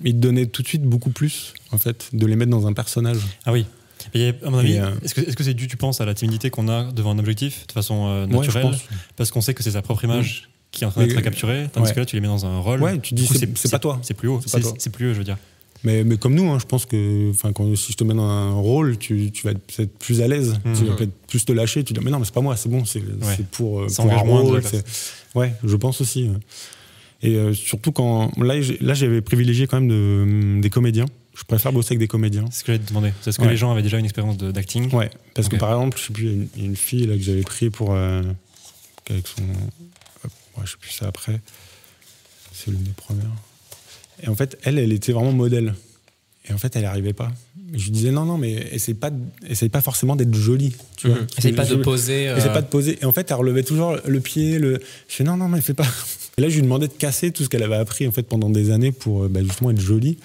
il 0.04 0.12
te 0.14 0.18
donnait 0.18 0.46
tout 0.46 0.62
de 0.62 0.68
suite 0.68 0.82
beaucoup 0.84 1.10
plus 1.10 1.54
en 1.72 1.78
fait 1.78 2.10
de 2.12 2.24
les 2.26 2.36
mettre 2.36 2.50
dans 2.52 2.66
un 2.68 2.72
personnage. 2.72 3.18
Ah 3.44 3.52
oui. 3.52 3.66
Et 4.14 4.32
à 4.44 4.50
mon 4.50 4.58
avis, 4.58 4.74
Et, 4.74 4.80
euh, 4.80 4.90
est-ce 5.02 5.14
que 5.36 5.44
c'est 5.44 5.54
dû, 5.54 5.66
tu 5.68 5.76
penses, 5.76 6.00
à 6.00 6.04
la 6.06 6.14
timidité 6.14 6.50
qu'on 6.50 6.68
a 6.68 6.90
devant 6.92 7.10
un 7.12 7.18
objectif 7.18 7.66
de 7.66 7.72
façon 7.72 8.06
euh, 8.08 8.26
Ouais, 8.26 8.32
naturelle 8.36 8.62
pense. 8.62 8.84
Parce 9.16 9.30
qu'on 9.30 9.40
sait 9.40 9.54
que 9.54 9.62
c'est 9.62 9.72
sa 9.72 9.82
propre 9.82 10.04
image 10.04 10.48
qui 10.70 10.84
est 10.84 10.86
en 10.86 10.90
train 10.90 11.06
d'être 11.06 11.20
capturée, 11.22 11.68
tandis 11.72 11.88
ouais. 11.88 11.94
que 11.94 12.00
là, 12.00 12.06
tu 12.06 12.16
les 12.16 12.20
mets 12.20 12.28
dans 12.28 12.44
un 12.46 12.58
rôle. 12.58 12.82
Ouais, 12.82 12.98
tu 13.00 13.14
dis, 13.14 13.26
c'est- 13.26 13.70
pas 13.70 13.78
toi. 13.78 13.98
C'est 14.02 14.14
plus 14.14 14.28
haut. 14.28 14.40
C'est 14.78 14.90
plus 14.92 15.06
eux, 15.06 15.12
je 15.14 15.18
veux 15.18 15.24
dire. 15.24 15.38
Mais, 15.84 16.02
mais 16.02 16.16
comme 16.16 16.34
nous, 16.34 16.50
hein, 16.50 16.58
je 16.60 16.64
pense 16.66 16.86
que 16.86 17.30
quand, 17.52 17.76
si 17.76 17.92
je 17.92 17.96
te 17.96 18.02
mets 18.02 18.12
dans 18.14 18.28
un 18.28 18.52
rôle, 18.52 18.98
tu, 18.98 19.30
tu 19.30 19.44
vas 19.44 19.52
être 19.52 19.60
peut-être 19.60 19.96
plus 19.98 20.20
à 20.22 20.26
l'aise, 20.26 20.58
Mhm. 20.64 20.76
tu 20.76 20.84
vas 20.84 20.96
peut-être 20.96 21.12
plus 21.28 21.44
te 21.44 21.52
lâcher. 21.52 21.84
Tu 21.84 21.92
dis, 21.92 22.00
mais 22.02 22.10
non, 22.10 22.18
mais 22.18 22.24
c'est 22.24 22.34
pas 22.34 22.40
moi, 22.40 22.56
c'est 22.56 22.68
bon, 22.68 22.84
c'est 22.84 23.00
pour, 23.52 23.82
euh, 23.82 23.86
pour 23.86 24.12
un 24.12 24.16
rôle. 24.16 24.60
Ouais, 25.36 25.52
je 25.62 25.76
pense 25.76 26.00
aussi. 26.00 26.24
ouais. 26.24 26.36
Et 27.22 27.34
euh, 27.36 27.52
surtout 27.54 27.92
quand. 27.92 28.30
Là, 28.40 28.60
j'avais 28.94 29.20
privilégié 29.20 29.66
quand 29.66 29.80
même 29.80 29.88
de- 29.88 30.60
des 30.60 30.70
comédiens. 30.70 31.06
Je 31.38 31.44
préfère 31.44 31.72
bosser 31.72 31.92
avec 31.92 32.00
des 32.00 32.08
comédiens. 32.08 32.44
C'est 32.50 32.58
ce 32.60 32.64
que 32.64 32.72
j'allais 32.72 32.84
te 32.84 32.88
demander. 32.88 33.12
C'est 33.22 33.30
ce 33.32 33.38
que 33.38 33.42
Ouais. 33.44 33.50
les 33.50 33.56
gens 33.56 33.70
avaient 33.70 33.82
déjà 33.82 33.98
une 33.98 34.04
expérience 34.04 34.36
d'acting. 34.38 34.92
Ouais, 34.92 35.08
parce 35.34 35.48
que 35.48 35.56
par 35.56 35.70
exemple, 35.70 35.96
je 35.98 36.04
sais 36.06 36.12
plus, 36.12 36.48
il 36.56 36.60
y 36.62 36.64
a 36.64 36.68
une, 36.68 36.76
fille 36.76 37.06
là, 37.06 37.14
que 37.16 37.22
j'avais 37.22 37.42
pris 37.42 37.70
pour. 37.70 37.94
euh, 37.94 38.22
avec 39.08 39.26
son. 39.26 39.42
ouais, 39.42 40.64
je 40.64 40.70
sais 40.72 40.76
plus 40.80 40.90
ça 40.90 41.06
après. 41.06 41.40
C'est 42.52 42.70
l'une 42.70 42.82
des 42.82 42.90
premières. 42.90 43.24
Et 44.22 44.28
en 44.28 44.34
fait, 44.34 44.58
elle, 44.64 44.78
elle 44.78 44.92
était 44.92 45.12
vraiment 45.12 45.32
modèle. 45.32 45.74
Et 46.48 46.52
en 46.52 46.58
fait, 46.58 46.74
elle 46.76 46.82
n'y 46.82 46.88
arrivait 46.88 47.12
pas. 47.12 47.30
Je 47.72 47.84
lui 47.84 47.90
disais, 47.90 48.10
non, 48.10 48.24
non, 48.24 48.36
mais 48.38 48.52
essaye 48.72 48.94
pas, 48.94 49.10
essaye 49.46 49.68
pas 49.68 49.80
forcément 49.82 50.16
d'être 50.16 50.34
jolie. 50.34 50.74
Tu 50.96 51.08
vois. 51.08 51.18
Mhm. 51.20 51.26
essaye 51.38 51.52
pas 51.52 51.66
de 51.66 51.76
poser. 51.76 52.28
euh, 52.28 52.36
Essaye 52.36 52.52
pas 52.52 52.62
de 52.62 52.66
poser. 52.66 52.98
Et 53.00 53.04
en 53.04 53.12
fait, 53.12 53.30
elle 53.30 53.36
relevait 53.36 53.62
toujours 53.62 53.96
le 54.04 54.20
pied. 54.20 54.58
Le... 54.58 54.80
Je 55.08 55.14
fais, 55.14 55.24
non, 55.24 55.36
non, 55.36 55.48
mais 55.48 55.60
fais 55.60 55.74
pas. 55.74 55.86
Et 56.38 56.40
là, 56.40 56.48
je 56.48 56.54
lui 56.56 56.62
demandais 56.62 56.88
de 56.88 56.92
casser 56.94 57.30
tout 57.30 57.44
ce 57.44 57.48
qu'elle 57.48 57.62
avait 57.62 57.76
appris 57.76 58.08
en 58.08 58.12
fait, 58.12 58.22
pendant 58.24 58.48
des 58.50 58.70
années 58.70 58.90
pour 58.92 59.24
euh, 59.24 59.28
bah, 59.28 59.40
justement 59.42 59.70
être 59.70 59.80
jolie. 59.80 60.18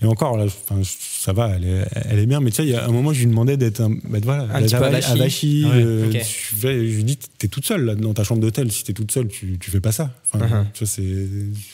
Et 0.00 0.06
encore, 0.06 0.36
là, 0.36 0.44
enfin, 0.44 0.80
ça 0.84 1.32
va, 1.32 1.48
elle 1.56 1.64
est, 1.64 1.84
elle 2.08 2.18
est 2.20 2.26
bien. 2.26 2.38
Mais 2.40 2.50
tu 2.50 2.56
sais, 2.56 2.62
il 2.64 2.68
y 2.70 2.74
a 2.76 2.84
un 2.86 2.92
moment, 2.92 3.12
je 3.12 3.18
lui 3.18 3.26
demandais 3.26 3.56
d'être 3.56 3.80
un, 3.80 3.90
bah, 4.04 4.18
voilà, 4.22 4.44
Un 4.54 4.62
petit 4.62 4.76
peu 4.76 4.84
avachi. 4.84 5.64
Ouais, 5.64 5.70
euh, 5.74 6.12
je, 6.12 6.68
lui 6.68 7.02
dis, 7.04 7.16
t'es 7.16 7.48
toute 7.48 7.66
seule 7.66 7.84
là, 7.84 7.94
dans 7.96 8.14
ta 8.14 8.22
chambre 8.22 8.40
d'hôtel. 8.40 8.70
Si 8.70 8.84
t'es 8.84 8.92
toute 8.92 9.10
seule, 9.10 9.26
tu, 9.26 9.58
tu 9.58 9.70
fais 9.72 9.80
pas 9.80 9.90
ça. 9.92 10.10
Enfin, 10.32 10.44
Uh-huh. 10.46 10.64
tu 10.72 10.84
vois, 10.84 10.86
c'est, 10.86 11.02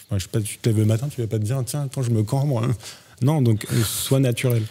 enfin, 0.09 0.19
je 0.19 0.23
sais 0.23 0.29
pas, 0.31 0.41
tu 0.41 0.57
te 0.57 0.69
lèves 0.71 0.79
le 0.79 0.87
matin, 0.87 1.09
tu 1.15 1.21
vas 1.21 1.27
pas 1.27 1.39
te 1.39 1.45
dire, 1.45 1.63
tiens, 1.67 1.83
attends, 1.83 2.03
je 2.03 2.11
me 2.11 2.23
cambre. 2.23 2.63
hein. 2.65 2.75
Non, 3.21 3.43
donc, 3.43 3.67
euh, 3.73 3.83
sois 3.85 4.21
naturel. 4.21 4.63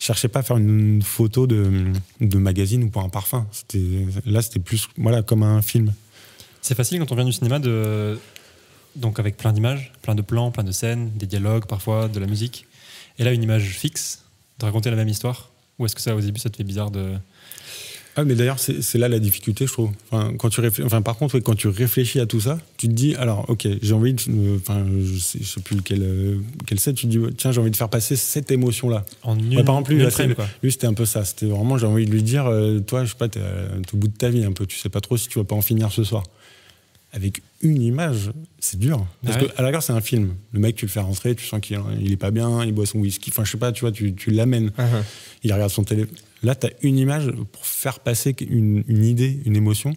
Je 0.00 0.06
cherchais 0.06 0.28
pas 0.28 0.40
à 0.40 0.42
faire 0.42 0.56
une 0.56 1.02
photo 1.02 1.46
de, 1.46 1.92
de 2.20 2.38
magazine 2.38 2.84
ou 2.84 2.88
pour 2.88 3.02
un 3.02 3.08
parfum. 3.10 3.46
Là, 4.24 4.40
c'était 4.42 4.60
plus, 4.60 4.88
voilà, 4.96 5.22
comme 5.22 5.42
un 5.42 5.60
film. 5.60 5.92
C'est 6.62 6.74
facile 6.74 7.00
quand 7.00 7.12
on 7.12 7.16
vient 7.16 7.24
du 7.24 7.32
cinéma 7.32 7.58
de. 7.58 8.18
Donc 8.96 9.18
avec 9.20 9.36
plein 9.36 9.52
d'images, 9.52 9.92
plein 10.02 10.14
de 10.14 10.22
plans, 10.22 10.50
plein 10.50 10.64
de 10.64 10.72
scènes, 10.72 11.10
des 11.16 11.26
dialogues 11.26 11.66
parfois, 11.66 12.08
de 12.08 12.18
la 12.18 12.26
musique. 12.26 12.66
Et 13.18 13.24
là, 13.24 13.32
une 13.32 13.42
image 13.42 13.64
fixe, 13.78 14.24
de 14.60 14.64
raconter 14.64 14.90
la 14.90 14.96
même 14.96 15.08
histoire 15.08 15.50
Ou 15.78 15.86
est-ce 15.86 15.94
que 15.94 16.00
ça, 16.02 16.14
au 16.14 16.20
début, 16.20 16.40
ça 16.40 16.50
te 16.50 16.56
fait 16.56 16.64
bizarre 16.64 16.90
de. 16.90 17.12
Ah, 18.16 18.24
mais 18.24 18.34
d'ailleurs, 18.34 18.58
c'est 18.58 18.98
là 18.98 19.06
la 19.08 19.20
difficulté, 19.20 19.68
je 19.68 19.72
trouve. 19.72 19.90
Enfin, 20.10 20.32
quand 20.36 20.48
tu 20.48 20.60
réfléchis, 20.60 20.84
enfin, 20.84 21.02
par 21.02 21.16
contre, 21.16 21.38
quand 21.38 21.54
tu 21.54 21.68
réfléchis 21.68 22.18
à 22.18 22.26
tout 22.26 22.40
ça, 22.40 22.58
tu 22.76 22.88
te 22.88 22.92
dis, 22.92 23.14
alors, 23.14 23.48
ok, 23.48 23.68
j'ai 23.80 23.94
envie 23.94 24.12
de. 24.12 24.22
euh, 24.28 24.56
Enfin, 24.60 24.84
je, 25.04 25.18
sais, 25.18 25.38
je 25.40 25.46
sais 25.46 25.60
plus 25.60 25.76
lequel, 25.76 26.00
euh, 26.02 26.38
quel 26.66 26.80
c'est, 26.80 26.94
tu 26.94 27.06
te 27.06 27.12
dis, 27.12 27.20
tiens, 27.36 27.52
j'ai 27.52 27.60
envie 27.60 27.70
de 27.70 27.76
faire 27.76 27.88
passer 27.88 28.16
cette 28.16 28.50
émotion-là. 28.50 29.04
En 29.22 29.38
une, 29.38 29.56
Ouais, 29.56 29.62
par 29.62 29.76
exemple, 29.76 29.92
lui, 29.92 30.02
là, 30.02 30.10
frame. 30.10 30.34
Lui, 30.64 30.72
c'était 30.72 30.88
un 30.88 30.94
peu 30.94 31.04
ça. 31.06 31.24
C'était 31.24 31.46
vraiment, 31.46 31.78
j'ai 31.78 31.86
envie 31.86 32.06
de 32.06 32.10
lui 32.10 32.24
dire, 32.24 32.46
euh, 32.46 32.80
toi, 32.80 33.04
je 33.04 33.10
sais 33.10 33.16
pas, 33.16 33.28
t'es 33.28 33.38
t'es 33.38 33.94
au 33.94 33.98
bout 33.98 34.08
de 34.08 34.16
ta 34.16 34.30
vie 34.30 34.42
un 34.44 34.52
peu. 34.52 34.66
Tu 34.66 34.76
sais 34.78 34.88
pas 34.88 35.00
trop 35.00 35.16
si 35.16 35.28
tu 35.28 35.38
vas 35.38 35.44
pas 35.44 35.54
en 35.54 35.62
finir 35.62 35.92
ce 35.92 36.02
soir. 36.02 36.24
Avec 37.12 37.42
une 37.62 37.80
image, 37.80 38.30
c'est 38.58 38.78
dur. 38.78 39.06
Parce 39.24 39.36
Ouais. 39.40 39.46
que, 39.48 39.52
à 39.56 39.62
la 39.62 39.72
gare, 39.72 39.82
c'est 39.82 39.92
un 39.94 40.00
film. 40.02 40.34
Le 40.52 40.60
mec, 40.60 40.76
tu 40.76 40.84
le 40.84 40.90
fais 40.90 41.00
rentrer, 41.00 41.34
tu 41.34 41.44
sens 41.46 41.60
qu'il 41.60 41.80
il 42.00 42.12
est 42.12 42.16
pas 42.18 42.30
bien, 42.30 42.64
il 42.64 42.72
boit 42.72 42.84
son 42.86 42.98
whisky. 42.98 43.30
Enfin, 43.30 43.44
je 43.44 43.50
sais 43.52 43.58
pas, 43.58 43.72
tu 43.72 43.80
vois, 43.80 43.92
tu, 43.92 44.14
tu 44.14 44.30
l'amènes. 44.30 44.68
Uh-huh. 44.78 45.02
Il 45.42 45.52
regarde 45.52 45.70
son 45.70 45.84
téléphone. 45.84 46.14
Là, 46.42 46.54
tu 46.54 46.66
as 46.66 46.70
une 46.82 46.98
image 46.98 47.30
pour 47.52 47.64
faire 47.66 48.00
passer 48.00 48.36
une, 48.48 48.84
une 48.88 49.04
idée, 49.04 49.40
une 49.46 49.56
émotion. 49.56 49.94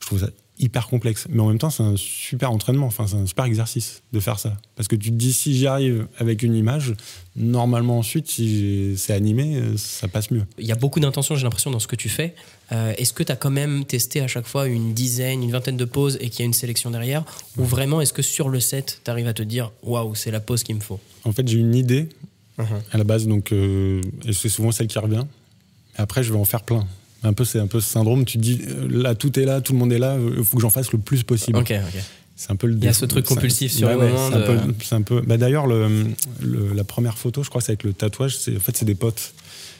Je 0.00 0.06
trouve 0.06 0.20
ça 0.20 0.30
hyper 0.58 0.86
complexe. 0.86 1.26
Mais 1.30 1.40
en 1.40 1.48
même 1.48 1.58
temps, 1.58 1.70
c'est 1.70 1.82
un 1.82 1.96
super 1.96 2.52
entraînement. 2.52 2.86
Enfin, 2.86 3.06
c'est 3.06 3.16
un 3.16 3.26
super 3.26 3.44
exercice 3.46 4.02
de 4.12 4.20
faire 4.20 4.38
ça. 4.38 4.56
Parce 4.76 4.86
que 4.86 4.94
tu 4.96 5.08
te 5.10 5.14
dis, 5.16 5.32
si 5.32 5.56
j'y 5.56 5.66
arrive 5.66 6.06
avec 6.18 6.42
une 6.42 6.54
image, 6.54 6.94
normalement 7.36 7.98
ensuite, 7.98 8.30
si 8.30 8.94
c'est 8.96 9.12
animé, 9.14 9.60
ça 9.76 10.08
passe 10.08 10.30
mieux. 10.30 10.44
Il 10.58 10.66
y 10.66 10.72
a 10.72 10.76
beaucoup 10.76 11.00
d'intentions, 11.00 11.34
j'ai 11.36 11.44
l'impression, 11.44 11.70
dans 11.70 11.78
ce 11.80 11.86
que 11.88 11.96
tu 11.96 12.08
fais. 12.08 12.34
Euh, 12.70 12.92
Est-ce 12.98 13.12
que 13.12 13.22
tu 13.22 13.32
as 13.32 13.36
quand 13.36 13.50
même 13.50 13.84
testé 13.84 14.20
à 14.20 14.28
chaque 14.28 14.46
fois 14.46 14.66
une 14.68 14.94
dizaine, 14.94 15.42
une 15.42 15.50
vingtaine 15.50 15.76
de 15.76 15.84
poses 15.84 16.16
et 16.20 16.28
qu'il 16.30 16.40
y 16.40 16.42
a 16.42 16.46
une 16.46 16.52
sélection 16.52 16.90
derrière? 16.90 17.24
Ou 17.58 17.64
vraiment, 17.64 18.00
est-ce 18.00 18.12
que 18.12 18.22
sur 18.22 18.48
le 18.48 18.60
set, 18.60 19.00
tu 19.04 19.10
arrives 19.10 19.26
à 19.28 19.34
te 19.34 19.42
dire 19.42 19.72
waouh, 19.82 20.14
c'est 20.14 20.30
la 20.30 20.40
pose 20.40 20.62
qu'il 20.62 20.76
me 20.76 20.80
faut? 20.80 21.00
En 21.24 21.32
fait, 21.32 21.46
j'ai 21.48 21.58
une 21.58 21.74
idée 21.74 22.08
Mhm. 22.58 22.66
à 22.92 22.98
la 22.98 23.04
base, 23.04 23.26
donc, 23.26 23.50
euh, 23.52 24.02
et 24.26 24.34
c'est 24.34 24.50
souvent 24.50 24.72
celle 24.72 24.86
qui 24.86 24.98
revient. 24.98 25.24
Après, 25.96 26.22
je 26.22 26.30
vais 26.32 26.38
en 26.38 26.44
faire 26.44 26.62
plein. 26.62 26.86
Un 27.24 27.32
peu, 27.32 27.44
c'est 27.44 27.58
un 27.60 27.66
peu 27.66 27.80
ce 27.80 27.88
syndrome. 27.88 28.24
Tu 28.24 28.38
te 28.38 28.42
dis, 28.42 28.60
euh, 28.68 28.88
là, 28.90 29.14
tout 29.14 29.38
est 29.38 29.44
là, 29.44 29.60
tout 29.60 29.72
le 29.72 29.78
monde 29.78 29.92
est 29.92 29.98
là. 29.98 30.16
Il 30.36 30.42
faut 30.44 30.56
que 30.56 30.62
j'en 30.62 30.70
fasse 30.70 30.92
le 30.92 30.98
plus 30.98 31.22
possible. 31.22 31.58
Ok, 31.58 31.70
ok. 31.72 32.02
C'est 32.34 32.50
un 32.50 32.56
peu 32.56 32.66
le 32.66 32.74
Il 32.74 32.82
y 32.84 32.88
a 32.88 32.92
ce 32.92 33.04
truc 33.04 33.24
compulsif 33.26 33.70
sur 33.72 33.86
Ouais, 33.86 33.94
le 33.94 34.00
ouais, 34.00 34.08
moment 34.10 34.28
c'est 34.30 34.36
un 34.36 34.40
de- 34.40 34.60
peu- 34.72 34.74
C'est 34.82 34.94
un 34.96 35.02
peu. 35.02 35.20
Bah, 35.20 35.36
D'ailleurs, 35.36 35.66
le, 35.66 35.86
le- 36.40 36.72
la 36.74 36.82
première 36.84 37.16
photo, 37.18 37.42
je 37.44 37.48
crois, 37.50 37.60
c'est 37.60 37.70
avec 37.72 37.84
le 37.84 37.92
tatouage. 37.92 38.36
En 38.56 38.58
fait, 38.60 38.76
c'est 38.76 38.84
des 38.84 38.94
potes. 38.96 39.34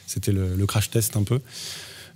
C'était 0.07 0.33
le, 0.33 0.55
le 0.57 0.67
crash 0.67 0.91
test 0.91 1.17
un 1.17 1.25
peu. 1.25 1.41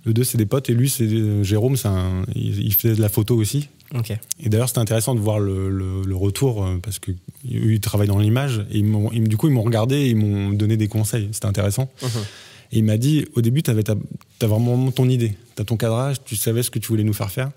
Le 0.05 0.13
2, 0.13 0.23
c'est 0.23 0.37
des 0.37 0.45
potes. 0.45 0.69
Et 0.69 0.73
lui, 0.73 0.89
c'est 0.89 1.03
euh, 1.05 1.43
Jérôme. 1.43 1.75
un- 1.83 2.23
il, 2.35 2.61
il 2.65 2.73
faisait 2.73 2.95
de 2.95 3.01
la 3.01 3.09
photo 3.09 3.35
aussi. 3.35 3.67
Ok. 3.95 4.11
Et 4.41 4.49
d'ailleurs, 4.49 4.67
c'était 4.69 4.79
intéressant 4.79 5.15
de 5.15 5.19
voir 5.19 5.39
le, 5.39 5.69
le- 5.69 6.03
le 6.05 6.15
retour 6.15 6.63
euh, 6.63 6.77
parce 6.81 6.99
que 6.99 7.11
ils 7.43 7.79
travaillent 7.81 8.07
dans 8.07 8.19
l'image. 8.19 8.65
Et 8.71 8.79
ils 8.79 9.27
du 9.27 9.35
coup, 9.35 9.47
ils 9.47 9.53
m'ont 9.53 9.63
regardé 9.63 9.95
et 9.95 10.09
ils 10.09 10.15
m'ont 10.15 10.51
donné 10.51 10.77
des 10.77 10.87
conseils. 10.87 11.27
C'était 11.33 11.47
intéressant. 11.47 11.89
Et 12.71 12.79
il 12.79 12.83
m'a 12.83 12.97
dit, 12.97 13.25
au 13.35 13.41
début, 13.41 13.63
tu 13.63 13.71
as 13.71 14.47
vraiment 14.47 14.91
ton 14.91 15.09
idée. 15.09 15.35
Tu 15.55 15.61
as 15.61 15.65
ton 15.65 15.77
cadrage, 15.77 16.23
tu 16.23 16.35
savais 16.35 16.63
ce 16.63 16.71
que 16.71 16.79
tu 16.79 16.87
voulais 16.87 17.03
nous 17.03 17.13
faire 17.13 17.31
faire. 17.31 17.51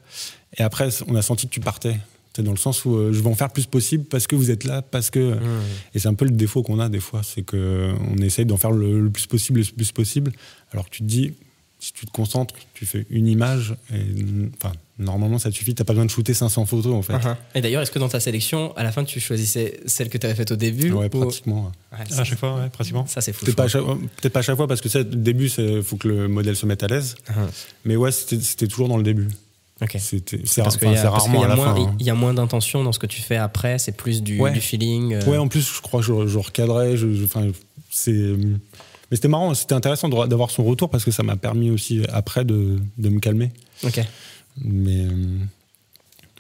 Et 0.57 0.63
après, 0.63 0.89
on 1.09 1.15
a 1.15 1.23
senti 1.23 1.47
que 1.47 1.53
tu 1.53 1.61
partais. 1.61 1.99
C'est 2.35 2.45
dans 2.45 2.53
le 2.53 2.57
sens 2.57 2.85
où 2.85 2.95
euh, 2.95 3.13
je 3.13 3.21
vais 3.21 3.29
en 3.29 3.35
faire 3.35 3.51
plus 3.51 3.67
possible 3.67 4.05
parce 4.05 4.29
que 4.29 4.37
vous 4.37 4.51
êtes 4.53 4.63
là, 4.65 4.83
parce 4.83 5.11
que. 5.11 5.35
Mhm. 5.35 5.63
Et 5.95 5.99
c'est 5.99 6.09
un 6.09 6.15
peu 6.15 6.25
le 6.25 6.31
défaut 6.31 6.63
qu'on 6.63 6.79
a 6.79 6.89
des 6.89 7.01
fois, 7.01 7.23
c'est 7.25 7.43
qu'on 7.43 8.17
essaye 8.23 8.47
d'en 8.47 8.57
faire 8.57 8.71
le, 8.71 9.01
le 9.01 9.11
plus 9.11 9.27
possible, 9.27 9.61
le 9.61 9.67
plus 9.67 9.91
possible. 9.91 10.33
Alors 10.73 10.85
que 10.85 10.91
tu 10.91 11.03
te 11.03 11.09
dis, 11.09 11.35
si 11.81 11.93
tu 11.93 12.07
te 12.07 12.11
concentres, 12.13 12.55
tu 12.75 12.87
fais 12.87 13.07
une 13.11 13.27
image, 13.27 13.75
et 13.93 13.97
enfin, 14.63 14.73
normalement 14.99 15.39
ça 15.39 15.51
te 15.51 15.55
suffit, 15.57 15.75
t'as 15.75 15.85
pas 15.85 15.95
besoin 15.95 16.05
de 16.05 16.11
shooter 16.11 16.35
500 16.35 16.67
photos 16.67 16.95
en 16.95 17.01
fait. 17.03 17.15
Uh-huh. 17.15 17.35
Et 17.55 17.61
d'ailleurs, 17.63 17.81
est-ce 17.83 17.91
que 17.91 17.99
dans 17.99 18.09
ta 18.11 18.21
sélection, 18.21 18.77
à 18.77 18.83
la 18.85 18.93
fin, 18.93 19.03
tu 19.05 19.19
choisissais 19.19 19.81
celle 19.87 20.11
que 20.11 20.19
tu 20.19 20.27
avais 20.27 20.35
faite 20.37 20.53
au 20.53 20.57
début 20.57 20.93
Ouais, 20.93 21.07
ou- 21.07 21.21
pratiquement. 21.21 21.73
ouais. 21.93 21.99
Ouais, 21.99 22.05
À 22.09 22.15
ça, 22.15 22.25
chaque 22.25 22.39
fois, 22.39 22.57
ouais, 22.61 22.69
pratiquement. 22.69 23.07
ça, 23.07 23.21
c'est 23.23 23.33
fou. 23.33 23.45
Peut-être 23.47 23.57
pas, 23.57 23.65
à 23.65 23.69
chaque- 23.69 23.83
peut-être 23.85 24.33
pas 24.33 24.41
à 24.41 24.43
chaque 24.43 24.57
fois 24.57 24.69
parce 24.69 24.81
que 24.83 24.89
ça, 24.91 25.01
au 25.01 25.05
début, 25.05 25.49
il 25.59 25.83
faut 25.83 25.97
que 25.97 26.07
le 26.09 26.29
modèle 26.29 26.55
se 26.55 26.67
mette 26.67 26.83
à 26.83 26.87
l'aise. 26.87 27.17
Uh-huh. 27.29 27.33
Mais 27.87 27.97
ouais, 27.97 28.13
c'était 28.13 28.67
toujours 28.69 28.89
dans 28.89 28.99
le 28.99 29.03
début. 29.03 29.29
Ok. 29.83 29.97
C'était- 29.99 30.41
C'est 30.45 30.63
parce 30.63 30.77
y 30.77 30.85
rarement 30.85 31.41
a 31.43 31.47
à 31.47 31.49
la 31.49 31.57
moins- 31.57 31.75
fin. 31.75 31.81
hein. 31.85 31.97
il 31.99 32.05
y 32.05 32.11
a 32.11 32.15
moins 32.15 32.35
d'intention 32.35 32.85
dans 32.85 32.93
ce 32.93 32.99
que 32.99 33.07
tu 33.07 33.23
fais 33.23 33.37
après, 33.39 33.79
c'est 33.79 33.93
plus 33.97 34.23
du, 34.23 34.39
Ouais. 34.39 34.53
du 34.53 34.61
feeling. 34.61 35.15
euh, 35.15 35.25
Ouais, 35.25 35.39
en 35.39 35.49
plus, 35.49 35.67
je 35.75 35.81
crois 35.81 36.01
que 36.01 36.07
je, 36.07 36.27
je 36.27 36.39
recadrais. 36.39 36.99
Je, 36.99 37.11
je- 37.15 37.25
enfin, 37.25 37.47
c'est. 37.91 38.35
Mais 39.11 39.17
c'était 39.17 39.29
marrant, 39.29 39.55
c'était 39.55 39.75
intéressant 39.75 40.09
d'avoir 40.09 40.51
son 40.51 40.65
retour 40.65 40.89
parce 40.91 41.05
que 41.05 41.11
ça 41.11 41.23
m'a 41.23 41.37
permis 41.37 41.71
aussi 41.71 42.03
après 42.11 42.45
de, 42.45 42.79
de 42.99 43.09
me 43.09 43.19
calmer. 43.21 43.51
Ok. 43.85 44.01
Mais, 44.63 45.05
euh, 45.05 45.39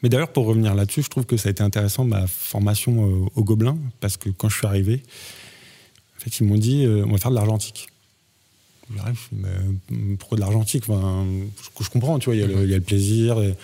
mais 0.02 0.08
d'ailleurs, 0.08 0.32
pour 0.32 0.46
revenir 0.46 0.74
là-dessus, 0.74 1.02
je 1.02 1.08
trouve 1.10 1.26
que 1.26 1.36
ça 1.36 1.48
a 1.48 1.52
été 1.52 1.62
intéressant 1.62 2.04
ma 2.04 2.26
formation 2.26 3.06
euh, 3.24 3.26
au 3.34 3.44
Gobelin 3.44 3.76
parce 4.00 4.16
que 4.16 4.30
quand 4.30 4.48
je 4.48 4.56
suis 4.58 4.66
arrivé, 4.66 5.02
en 6.16 6.20
fait, 6.20 6.38
ils 6.38 6.44
m'ont 6.46 6.58
dit 6.58 6.84
euh, 6.84 7.04
on 7.06 7.12
va 7.12 7.18
faire 7.18 7.30
de 7.30 7.36
l'argentique. 7.36 7.88
Mais, 9.32 9.48
euh, 9.48 10.16
pourquoi 10.18 10.36
de 10.36 10.40
l'argentique? 10.40 10.84
Enfin, 10.88 11.24
je, 11.78 11.84
je 11.84 11.90
comprends, 11.90 12.18
tu 12.18 12.26
vois, 12.26 12.34
il 12.34 12.40
y, 12.40 12.44
a 12.44 12.46
le- 12.46 12.64
il 12.64 12.70
y 12.70 12.74
a 12.74 12.78
le 12.78 12.82
plaisir. 12.82 13.40
et- 13.40 13.54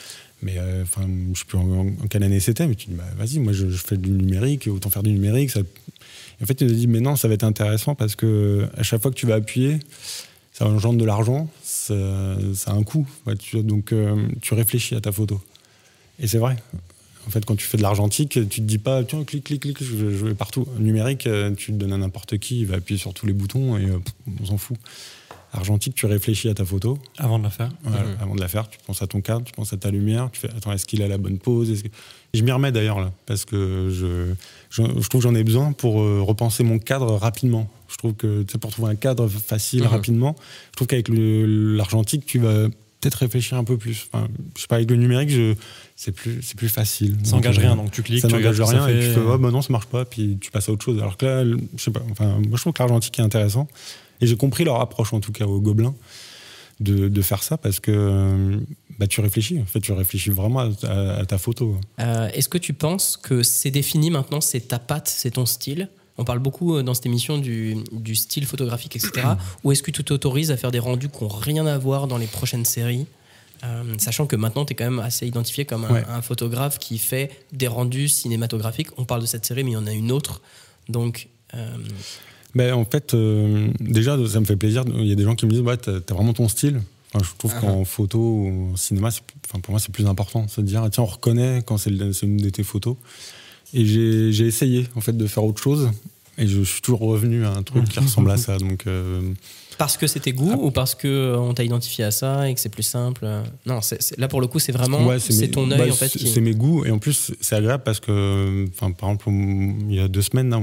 mais 0.43 0.57
euh, 0.59 0.83
enfin, 0.83 1.09
je 1.33 1.39
sais 1.39 1.45
plus 1.47 1.57
en, 1.59 1.81
en 1.89 2.07
quelle 2.11 2.23
année 2.23 2.41
c'était, 2.41 2.67
mais 2.67 2.75
tu 2.75 2.89
dis 2.89 2.95
bah, 2.95 3.05
vas-y, 3.17 3.39
moi 3.39 3.53
je, 3.55 3.69
je 3.71 3.77
fais 3.79 3.97
du 3.97 4.11
numérique, 4.11 4.69
autant 4.69 4.91
faire 4.91 5.03
du 5.03 5.11
numérique. 5.11 5.51
Ça... 5.51 5.61
Et 6.41 6.43
en 6.43 6.47
fait, 6.47 6.61
il 6.61 6.69
m'a 6.69 6.73
dit 6.73 6.87
mais 6.87 7.01
non, 7.01 7.17
ça 7.17 7.29
va 7.29 7.35
être 7.35 7.45
intéressant 7.45 7.95
parce 7.95 8.15
que 8.15 8.69
à 8.77 8.83
chaque 8.83 9.03
fois 9.03 9.11
que 9.11 9.17
tu 9.17 9.27
vas 9.27 9.37
appuyer, 9.37 9.79
ça 10.53 10.67
engendre 10.67 10.99
de 10.99 11.05
l'argent, 11.05 11.49
ça, 11.63 11.95
a 11.95 12.73
un 12.73 12.83
coût. 12.83 13.07
Donc 13.55 13.93
euh, 13.93 14.17
tu 14.41 14.55
réfléchis 14.55 14.95
à 14.95 15.01
ta 15.01 15.13
photo. 15.13 15.41
Et 16.19 16.27
c'est 16.27 16.39
vrai. 16.39 16.57
En 17.27 17.31
fait, 17.31 17.45
quand 17.45 17.57
tu 17.57 17.67
fais 17.67 17.77
de 17.77 17.83
l'argentique, 17.83 18.31
tu 18.31 18.47
te 18.47 18.61
dis 18.61 18.79
pas, 18.79 19.03
tiens, 19.05 19.25
clic, 19.25 19.45
clic, 19.45 19.61
clic, 19.63 19.83
je, 19.83 19.97
je 19.97 20.27
vais 20.27 20.35
partout. 20.35 20.67
Numérique, 20.79 21.27
euh, 21.27 21.51
tu 21.55 21.73
le 21.73 21.77
donnes 21.77 21.93
à 21.93 21.99
n'importe 21.99 22.39
qui, 22.39 22.61
il 22.61 22.67
va 22.67 22.77
appuyer 22.77 22.99
sur 22.99 23.13
tous 23.13 23.27
les 23.27 23.33
boutons 23.33 23.77
et 23.77 23.85
euh, 23.85 23.99
on 24.41 24.47
s'en 24.47 24.59
fout. 24.59 24.79
Argentique, 25.57 25.95
tu 25.95 26.07
réfléchis 26.07 26.49
à 26.49 26.55
ta 26.55 26.65
photo 26.65 26.99
Avant 27.19 27.39
de 27.39 27.45
la 27.45 27.51
faire. 27.51 27.71
voilà, 27.85 28.05
avant 28.21 28.35
de 28.35 28.41
la 28.41 28.49
faire. 28.49 28.69
Tu 28.69 28.79
penses 28.87 29.03
à 29.03 29.07
ton 29.07 29.21
cadre, 29.21 29.45
tu 29.45 29.53
penses 29.53 29.73
à 29.73 29.77
ta 29.77 29.91
lumière, 29.91 30.29
tu 30.33 30.41
fais, 30.41 30.49
attends, 30.51 30.73
est-ce 30.73 30.87
qu'il 30.87 31.03
a 31.03 31.09
la 31.09 31.19
bonne 31.19 31.39
pose 31.39 31.71
Est-ce 31.71 31.85
que- 31.85 31.89
Je 32.35 32.43
m'y 32.43 32.53
remets 32.53 32.73
d'ailleurs 32.73 33.01
là, 33.01 33.13
parce 33.27 33.45
que 33.45 33.91
je, 33.93 34.33
je, 34.71 34.83
je 35.01 35.09
trouve 35.09 35.23
que 35.23 35.29
j'en 35.29 35.35
ai 35.35 35.45
besoin 35.45 35.73
pour 35.73 36.01
euh, 36.03 36.21
repenser 36.23 36.63
mon 36.65 36.79
cadre 36.79 37.15
rapidement. 37.17 37.69
Je 37.89 37.97
trouve 37.97 38.15
que 38.15 38.43
tu 38.43 38.53
sais, 38.53 38.59
pour 38.59 38.71
trouver 38.71 38.91
un 38.91 38.97
cadre 38.97 39.27
facile 39.29 39.83
Mhm. 39.83 39.89
rapidement, 39.89 40.37
je 40.71 40.77
trouve 40.77 40.87
qu'avec 40.89 41.09
le- 41.09 41.75
l'argentique, 41.77 42.27
tu 42.27 42.39
vas 42.39 42.69
peut-être 43.01 43.15
réfléchir 43.17 43.57
un 43.59 43.65
peu 43.65 43.77
plus. 43.77 44.09
Enfin, 44.13 44.27
je 44.57 44.63
sais 44.63 44.67
pas, 44.67 44.77
avec 44.77 44.91
le 44.91 44.97
numérique, 44.97 45.31
je, 45.31 45.55
c'est 45.95 46.13
plus, 46.13 46.41
c'est 46.43 46.57
plus 46.57 46.69
facile. 46.69 47.17
Ça 47.23 47.37
n'engage 47.37 47.57
Donc, 47.57 47.65
euh, 47.65 47.69
rien, 47.69 47.77
donc 47.77 47.91
tu 47.93 48.03
cliques, 48.03 48.21
ça 48.21 48.29
tu 48.29 48.35
n'engage 48.35 48.61
rien 48.61 48.81
ça 48.83 48.91
et 48.91 49.01
tu 49.01 49.07
fais 49.15 49.21
oh, 49.21 49.39
bah 49.39 49.51
non 49.51 49.63
ça 49.63 49.73
marche 49.73 49.87
pas 49.87 50.05
puis 50.05 50.37
tu 50.41 50.51
passes 50.51 50.69
à 50.69 50.73
autre 50.73 50.85
chose 50.85 50.99
alors 50.99 51.17
que 51.17 51.25
là 51.25 51.45
je 51.45 51.83
sais 51.83 51.91
pas 51.91 52.03
enfin 52.11 52.27
moi 52.41 52.57
je 52.57 52.61
trouve 52.61 52.73
que 52.75 52.83
l'argentique 52.83 53.19
est 53.19 53.23
intéressant 53.23 53.67
et 54.21 54.27
j'ai 54.27 54.37
compris 54.37 54.65
leur 54.65 54.81
approche 54.81 55.13
en 55.13 55.21
tout 55.21 55.33
cas 55.33 55.47
au 55.47 55.61
gobelin 55.61 55.95
de, 56.81 57.09
de 57.09 57.23
faire 57.23 57.43
ça 57.43 57.57
parce 57.57 57.81
que 57.81 57.91
euh, 57.91 58.59
bah, 58.99 59.07
tu 59.07 59.21
réfléchis 59.21 59.59
en 59.61 59.65
fait 59.65 59.81
tu 59.81 59.93
réfléchis 59.93 60.31
vraiment 60.31 60.61
à, 60.61 60.71
à- 60.85 61.19
à 61.21 61.25
ta 61.27 61.39
photo 61.39 61.77
Euh, 62.01 62.29
Est-ce 62.35 62.49
que 62.49 62.59
tu 62.59 62.73
penses 62.75 63.17
que 63.17 63.43
c'est 63.43 63.71
défini 63.71 64.11
maintenant, 64.11 64.41
c'est 64.41 64.61
ta 64.69 64.79
patte, 64.79 65.09
c'est 65.09 65.33
ton 65.33 65.47
style? 65.47 65.89
On 66.19 66.25
parle 66.25 66.39
beaucoup 66.39 66.77
euh, 66.77 66.83
dans 66.83 66.95
cette 66.95 67.07
émission 67.07 67.39
du, 67.39 67.77
du 67.93 68.15
style 68.15 68.47
photographique, 68.47 68.97
etc. 68.97 69.27
Ou 69.65 69.73
est-ce 69.73 69.83
que 69.83 69.91
tu 69.91 70.03
t'autorises 70.05 70.51
à 70.51 70.57
faire 70.57 70.71
des 70.71 70.79
rendus 70.79 71.09
qui 71.11 71.23
n'ont 71.25 71.29
rien 71.29 71.67
à 71.67 71.77
voir 71.79 72.07
dans 72.09 72.17
les 72.19 72.27
prochaines 72.27 72.65
séries? 72.65 73.07
Euh, 73.65 73.83
sachant 73.99 74.27
que 74.27 74.37
maintenant, 74.37 74.65
tu 74.67 74.73
es 74.73 74.77
quand 74.77 74.85
même 74.85 74.99
assez 74.99 75.27
identifié 75.27 75.65
comme 75.65 75.85
un, 75.87 75.91
Ouais. 75.93 76.05
un 76.09 76.21
photographe 76.23 76.79
qui 76.79 76.99
fait 76.99 77.31
des 77.53 77.69
rendus 77.69 78.09
cinématographiques. 78.09 78.89
On 78.99 79.05
parle 79.07 79.23
de 79.23 79.27
cette 79.27 79.45
série, 79.47 79.65
mais 79.65 79.71
il 79.73 79.75
y 79.75 79.79
en 79.79 79.87
a 79.87 79.93
une 79.93 80.13
autre. 80.13 80.41
Donc, 80.91 81.29
euh, 81.55 81.77
mais 82.57 82.73
en 82.73 82.85
fait 82.87 83.13
euh, 83.13 83.69
déjà 83.81 84.17
ça 84.27 84.41
me 84.41 84.47
fait 84.47 84.57
plaisir. 84.57 84.83
Il 84.97 85.05
y 85.07 85.13
a 85.13 85.15
des 85.15 85.25
gens 85.25 85.35
qui 85.35 85.45
me 85.47 85.51
disent 85.51 85.61
ouais 85.61 85.77
t'as, 85.77 86.01
vraiment 86.15 86.33
ton 86.33 86.49
style. 86.49 86.81
Enfin, 87.13 87.25
je 87.25 87.39
trouve 87.39 87.53
Ah. 87.57 87.61
qu'en 87.61 87.85
photo 87.85 88.19
ou 88.19 88.71
en 88.73 88.77
cinéma 88.77 89.11
c'est, 89.11 89.21
enfin, 89.47 89.61
pour 89.61 89.73
moi 89.73 89.79
c'est 89.81 89.93
plus 89.93 90.07
important. 90.07 90.45
De 90.47 90.51
se 90.51 90.63
dire 90.63 90.83
ah, 90.83 90.89
tiens 90.91 91.03
on 91.05 91.07
reconnaît 91.07 91.63
quand 91.67 91.77
c'est, 91.77 91.93
c'est 92.15 92.25
une 92.27 92.39
de 92.39 92.49
tes 92.51 92.63
photos. 92.65 92.97
Et 93.75 93.85
j'ai, 93.85 94.47
essayé 94.47 94.87
en 94.97 95.01
fait 95.03 95.17
de 95.17 95.27
faire 95.27 95.45
autre 95.45 95.63
chose. 95.63 95.91
Et 96.39 96.47
je 96.47 96.63
suis 96.63 96.81
toujours 96.81 97.01
revenu 97.01 97.45
à 97.45 97.51
un 97.53 97.63
truc 97.63 97.89
qui 97.89 97.99
ressemble 98.07 98.31
à 98.31 98.37
ça. 98.39 98.57
Donc 98.59 98.87
euh, 98.87 99.21
parce 99.79 99.99
que 99.99 100.07
c'est 100.07 100.21
tes 100.21 100.33
goûts 100.33 100.53
ou 100.59 100.71
parce 100.71 100.95
que 100.95 101.07
euh, 101.09 101.39
on 101.39 101.53
t'a 101.53 101.63
identifié 101.65 102.05
à 102.05 102.11
ça 102.11 102.49
et 102.49 102.55
que 102.55 102.61
c'est 102.61 102.71
plus 102.71 102.83
simple? 102.83 103.27
Non, 103.67 103.83
c'est- 103.83 104.01
c'est- 104.01 104.19
là 104.19 104.29
pour 104.29 104.41
le 104.41 104.47
coup, 104.47 104.59
c'est 104.59 104.73
vraiment 104.73 105.05
Ouais, 105.07 105.19
c'est 105.19 105.49
ton 105.49 105.71
œil 105.71 105.79
bah, 105.79 105.85
en 105.91 105.95
fait 105.95 106.09
c'est- 106.09 106.19
qui. 106.19 106.29
C'est 106.29 106.41
mes 106.41 106.55
goûts. 106.55 106.85
Et 106.87 106.91
en 106.91 106.99
plus 106.99 107.33
c'est 107.43 107.55
agréable 107.57 107.83
parce 107.85 108.01
que, 108.01 108.67
par 108.81 108.89
exemple, 108.89 109.29
il 109.31 109.95
y 109.95 110.01
a 110.01 110.09
deux 110.09 110.23
semaines, 110.23 110.55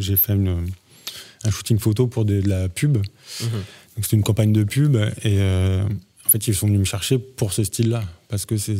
j'ai 0.00 0.16
fait 0.16 0.34
une, 0.34 0.66
un 1.46 1.50
shooting 1.50 1.78
photo 1.78 2.06
pour 2.06 2.24
de, 2.24 2.40
de 2.40 2.48
la 2.48 2.68
pub. 2.68 2.96
Mhm. 2.96 3.48
Donc 3.96 4.04
c'était 4.04 4.16
une 4.16 4.22
campagne 4.22 4.52
de 4.52 4.64
pub 4.64 4.96
et 4.96 5.38
euh, 5.40 5.82
en 6.26 6.28
fait 6.28 6.46
ils 6.48 6.54
sont 6.54 6.66
venus 6.66 6.80
me 6.80 6.84
chercher 6.84 7.18
pour 7.18 7.52
ce 7.52 7.64
style-là 7.64 8.04
parce 8.28 8.44
que 8.44 8.56
c'est- 8.56 8.76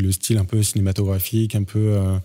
le 0.00 0.12
style 0.12 0.38
un 0.38 0.44
peu 0.44 0.62
cinématographique, 0.62 1.54
un 1.54 1.62
peu, 1.64 1.78
euh, 1.78 2.18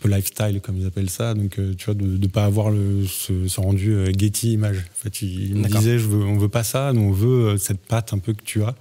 peu 0.00 0.08
lifestyle 0.08 0.60
comme 0.62 0.76
ils 0.78 0.86
appellent 0.86 1.10
ça. 1.10 1.34
Donc 1.34 1.58
euh, 1.58 1.74
tu 1.76 1.86
vois 1.86 1.94
de 1.94 2.04
ne 2.04 2.26
pas 2.26 2.44
avoir 2.44 2.70
le, 2.70 3.06
ce, 3.06 3.48
ce 3.48 3.60
rendu 3.60 3.92
euh, 3.92 4.12
Getty 4.16 4.52
image. 4.52 4.78
En 4.78 5.02
fait 5.04 5.22
ils, 5.22 5.50
ils 5.50 5.56
me 5.56 5.68
disaient 5.68 5.98
je 5.98 6.06
veux, 6.06 6.24
on 6.24 6.36
veut 6.38 6.48
pas 6.48 6.64
ça, 6.64 6.92
nous 6.92 7.02
on 7.02 7.12
veut 7.12 7.46
euh, 7.54 7.56
cette 7.58 7.80
patte 7.80 8.12
un 8.12 8.18
peu 8.18 8.32
que 8.32 8.42
tu 8.44 8.62
as. 8.62 8.74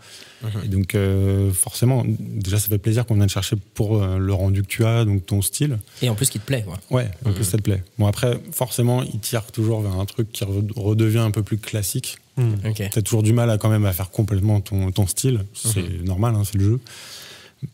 Mhm. 0.44 0.50
Et 0.66 0.68
donc 0.68 0.96
euh, 0.96 1.52
forcément 1.52 2.04
déjà 2.08 2.60
ça 2.60 2.68
fait 2.68 2.78
plaisir 2.78 3.06
qu'on 3.06 3.16
vienne 3.16 3.30
chercher 3.30 3.56
pour 3.74 4.02
euh, 4.04 4.18
le 4.18 4.34
rendu 4.34 4.62
que 4.62 4.68
tu 4.68 4.84
as, 4.86 5.06
donc 5.06 5.26
ton 5.26 5.42
style. 5.42 5.80
Et 6.02 6.10
en 6.10 6.16
plus, 6.16 6.30
qui 6.30 6.40
te 6.40 6.46
plaît, 6.46 6.64
quoi. 6.66 6.78
Ouais, 6.92 7.10
en 7.26 7.30
Mhm. 7.30 7.36
plus 7.36 7.44
ça 7.46 7.58
te 7.58 7.64
plaît. 7.64 7.84
Bon 7.98 8.06
après 8.08 8.40
forcément 8.52 9.02
ils 9.04 9.20
tirent 9.20 9.52
toujours 9.52 9.82
vers 9.82 10.00
un 10.00 10.06
truc 10.06 10.32
qui 10.32 10.44
re- 10.44 10.72
redevient 10.76 11.20
un 11.20 11.32
peu 11.32 11.44
plus 11.44 11.58
classique. 11.58 12.18
Hmm. 12.38 12.56
Ok. 12.68 12.84
T'as 12.92 13.02
toujours 13.02 13.24
du 13.24 13.32
mal 13.32 13.50
à 13.50 13.58
quand 13.58 13.70
même 13.70 13.86
à 13.86 13.94
faire 13.94 14.12
complètement 14.12 14.60
ton, 14.60 14.92
ton 14.92 15.08
style. 15.08 15.46
C'est 15.54 16.04
normal, 16.04 16.36
hein, 16.36 16.42
c'est 16.44 16.58
le 16.58 16.66
jeu. 16.66 16.80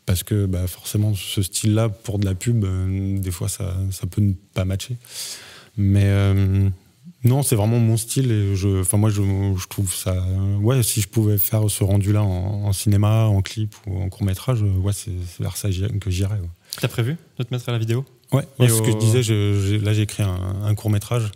Parce 0.05 0.23
que 0.23 0.45
bah, 0.45 0.67
forcément, 0.67 1.13
ce 1.15 1.41
style-là, 1.41 1.89
pour 1.89 2.17
de 2.19 2.25
la 2.25 2.35
pub, 2.35 2.63
euh, 2.63 3.17
des 3.19 3.31
fois, 3.31 3.49
ça, 3.49 3.75
ça 3.91 4.07
peut 4.07 4.21
ne 4.21 4.33
pas 4.53 4.63
matcher. 4.65 4.97
Mais 5.77 6.03
euh, 6.05 6.69
non, 7.23 7.43
c'est 7.43 7.55
vraiment 7.55 7.79
mon 7.79 7.97
style. 7.97 8.31
Et 8.31 8.55
je, 8.55 8.81
enfin, 8.81 8.97
moi, 8.97 9.09
je, 9.09 9.21
je 9.21 9.67
trouve 9.67 9.93
ça. 9.93 10.25
ouais, 10.61 10.81
si 10.83 11.01
je 11.01 11.07
pouvais 11.07 11.37
faire 11.37 11.69
ce 11.69 11.83
rendu-là 11.83 12.23
en, 12.23 12.65
en 12.65 12.73
cinéma, 12.73 13.25
en 13.25 13.41
clip 13.41 13.75
ou 13.87 14.01
en 14.01 14.09
court-métrage, 14.09 14.61
ouais, 14.61 14.93
c'est 14.93 15.11
vers 15.39 15.57
ça 15.57 15.69
que 15.69 16.09
j'irais. 16.11 16.35
Ouais, 16.39 16.49
T'as 16.79 16.87
prévu 16.87 17.17
de 17.37 17.43
te 17.43 17.53
mettre 17.53 17.67
à 17.69 17.71
la 17.73 17.77
vidéo? 17.79 18.05
Ouais, 18.31 18.43
c'est 18.59 18.69
ce 18.69 18.81
que 18.81 18.91
je 18.91 18.97
disais. 18.97 19.23
je- 19.23 19.75
là, 19.83 19.93
j'ai 19.93 20.03
écrit 20.03 20.23
un, 20.23 20.63
un 20.63 20.73
court-métrage. 20.75 21.31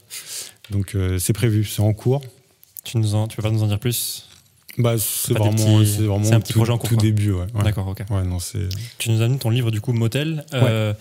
Donc, 0.72 0.96
euh, 0.96 1.20
c'est 1.20 1.34
prévu, 1.34 1.66
c'est 1.66 1.82
en 1.82 1.94
cours. 1.94 2.22
tu, 2.86 2.98
nous 2.98 3.16
en, 3.16 3.28
tu 3.28 3.36
peux 3.36 3.42
pas 3.44 3.52
nous 3.52 3.64
en 3.64 3.68
dire 3.68 3.80
plus? 3.80 4.28
Bah, 4.78 4.96
c'est 4.98 5.34
vraiment, 5.34 5.52
petits- 5.56 5.88
c'est 5.98 6.04
vraiment 6.04 6.32
un 6.32 6.40
petit 6.40 6.52
tout, 6.54 6.60
projet 6.60 6.72
en 6.74 6.78
cours, 6.78 6.90
tout 6.90 6.96
quoi. 6.96 7.02
début. 7.04 7.32
Ouais, 7.32 7.46
ouais. 7.54 7.64
D'accord, 7.64 7.88
ok. 7.88 8.04
Ouais, 8.10 8.24
non, 8.24 8.40
c'est. 8.40 8.68
Tu 8.98 9.10
nous 9.10 9.22
as 9.22 9.28
donné 9.28 9.38
ton 9.40 9.50
livre 9.50 9.72
du 9.72 9.80
coup 9.82 9.94
Motel. 9.94 10.46
Euh, 10.54 10.94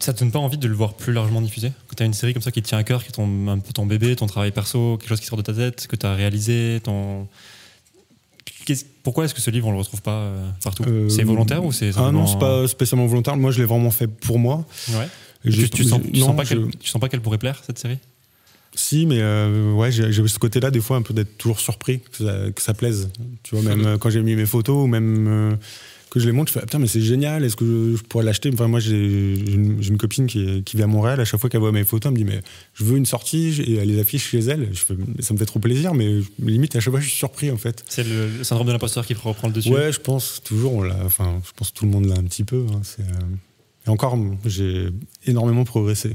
ça 0.00 0.12
te 0.12 0.18
donne 0.18 0.32
pas 0.32 0.40
envie 0.40 0.58
de 0.58 0.66
le 0.66 0.74
voir 0.74 0.94
plus 0.94 1.12
largement 1.12 1.40
diffusé 1.40 1.70
Que 1.88 1.94
tu 1.94 2.02
as 2.02 2.06
une 2.06 2.14
série 2.14 2.32
comme 2.32 2.42
ça 2.42 2.50
qui 2.50 2.60
te 2.60 2.66
tient 2.68 2.78
à 2.78 2.82
cœur, 2.82 3.02
qui 3.04 3.10
est 3.10 3.12
ton, 3.12 3.46
un 3.48 3.58
peu 3.60 3.72
ton 3.72 3.86
bébé, 3.86 4.16
ton 4.16 4.26
travail 4.26 4.50
perso, 4.50 4.96
quelque 4.98 5.08
chose 5.08 5.20
qui 5.20 5.26
sort 5.26 5.38
de 5.38 5.42
ta 5.42 5.52
tête, 5.54 5.86
que 5.86 5.94
tu 5.94 6.04
as 6.06 6.14
réalisé, 6.14 6.80
ton. 6.82 7.28
Pourquoi 9.02 9.24
est-ce 9.24 9.34
que 9.34 9.40
ce 9.40 9.50
livre 9.50 9.66
on 9.68 9.72
le 9.72 9.78
retrouve 9.78 10.02
pas 10.02 10.12
euh, 10.20 10.48
partout? 10.62 10.84
Euh, 10.86 11.08
C'est 11.08 11.24
volontaire 11.24 11.64
ou 11.64 11.72
c'est 11.72 11.90
Ah 11.96 12.10
non, 12.12 12.26
c'est 12.26 12.38
pas 12.38 12.66
spécialement 12.68 13.06
volontaire. 13.06 13.36
Moi, 13.36 13.50
je 13.50 13.58
l'ai 13.60 13.64
vraiment 13.66 13.90
fait 13.90 14.06
pour 14.06 14.38
moi. 14.38 14.64
Ouais. 14.90 15.08
Et 15.44 15.50
Tu, 15.50 15.68
tu 15.70 15.84
sens, 15.84 16.00
tu 16.02 16.20
non, 16.20 16.26
sens 16.26 16.36
pas 16.36 16.44
je- 16.44 16.48
qu'elle, 16.50 16.68
tu 16.78 16.88
sens 16.88 17.00
pas 17.00 17.08
qu'elle 17.08 17.20
pourrait 17.20 17.38
plaire 17.38 17.60
cette 17.66 17.78
série? 17.78 17.98
Si, 18.74 19.04
mais 19.06 19.18
euh, 19.20 19.72
ouais, 19.72 19.90
j'ai 19.92 20.10
ce 20.12 20.38
côté-là, 20.38 20.70
des 20.70 20.80
fois, 20.80 20.96
un 20.96 21.02
peu 21.02 21.12
d'être 21.12 21.36
toujours 21.36 21.60
surpris 21.60 22.00
que 22.00 22.24
ça, 22.24 22.50
que 22.54 22.62
ça 22.62 22.72
plaise. 22.74 23.10
Tu 23.42 23.54
vois, 23.54 23.62
même 23.64 23.86
euh, 23.86 23.98
quand 23.98 24.08
j'ai 24.10 24.22
mis 24.22 24.34
mes 24.34 24.46
photos, 24.46 24.84
ou 24.84 24.86
même 24.86 25.26
euh, 25.28 25.56
que 26.10 26.18
je 26.20 26.26
les 26.26 26.32
montre, 26.32 26.48
je 26.48 26.54
fais 26.54 26.60
ah, 26.62 26.66
putain, 26.66 26.78
mais 26.78 26.86
c'est 26.86 27.00
génial, 27.02 27.44
est-ce 27.44 27.54
que 27.56 27.64
je, 27.66 27.96
je 27.98 28.02
pourrais 28.02 28.24
l'acheter? 28.24 28.50
Enfin, 28.52 28.68
moi, 28.68 28.80
j'ai 28.80 29.34
une, 29.52 29.96
copine 29.98 30.26
qui, 30.26 30.42
est- 30.42 30.62
qui 30.64 30.76
vit 30.78 30.82
à 30.82 30.86
Montréal, 30.86 31.20
à 31.20 31.24
chaque 31.26 31.38
fois 31.40 31.50
qu'elle 31.50 31.60
voit 31.60 31.72
mes 31.72 31.84
photos, 31.84 32.10
elle 32.10 32.18
me 32.18 32.24
dit, 32.26 32.30
mais 32.30 32.40
je 32.74 32.84
veux 32.84 32.96
une 32.96 33.04
sortie, 33.06 33.60
et 33.60 33.76
elle 33.76 33.88
les 33.88 34.00
affiche 34.00 34.30
chez 34.30 34.38
elle. 34.40 34.68
Je 34.72 34.80
fais, 34.80 34.94
Mais 35.16 35.22
ça 35.22 35.34
me 35.34 35.38
fait 35.38 35.46
trop 35.46 35.58
plaisir, 35.60 35.92
mais 35.92 36.20
limite, 36.38 36.74
à 36.76 36.80
chaque 36.80 36.92
fois, 36.92 37.00
je 37.00 37.08
suis 37.08 37.16
surpris, 37.18 37.50
en 37.50 37.58
fait. 37.58 37.84
C'est 37.88 38.04
le, 38.06 38.28
le 38.38 38.44
syndrome 38.44 38.66
de 38.68 38.72
l'imposteur 38.72 39.06
qui 39.06 39.12
reprend 39.12 39.48
le 39.48 39.54
dessus. 39.54 39.68
Ouais, 39.70 39.92
je 39.92 40.00
pense 40.00 40.40
toujours. 40.42 40.72
On 40.76 40.82
l'a. 40.82 40.96
Enfin, 41.04 41.40
je 41.46 41.50
pense 41.54 41.70
que 41.70 41.78
tout 41.78 41.84
le 41.84 41.90
monde 41.90 42.06
l'a 42.06 42.14
un 42.16 42.24
petit 42.24 42.44
peu. 42.44 42.64
hein, 42.72 42.80
c'est, 42.82 43.02
euh, 43.02 43.04
Et 43.86 43.90
encore, 43.90 44.16
j'ai 44.44 44.88
énormément 45.26 45.64
progressé. 45.64 46.12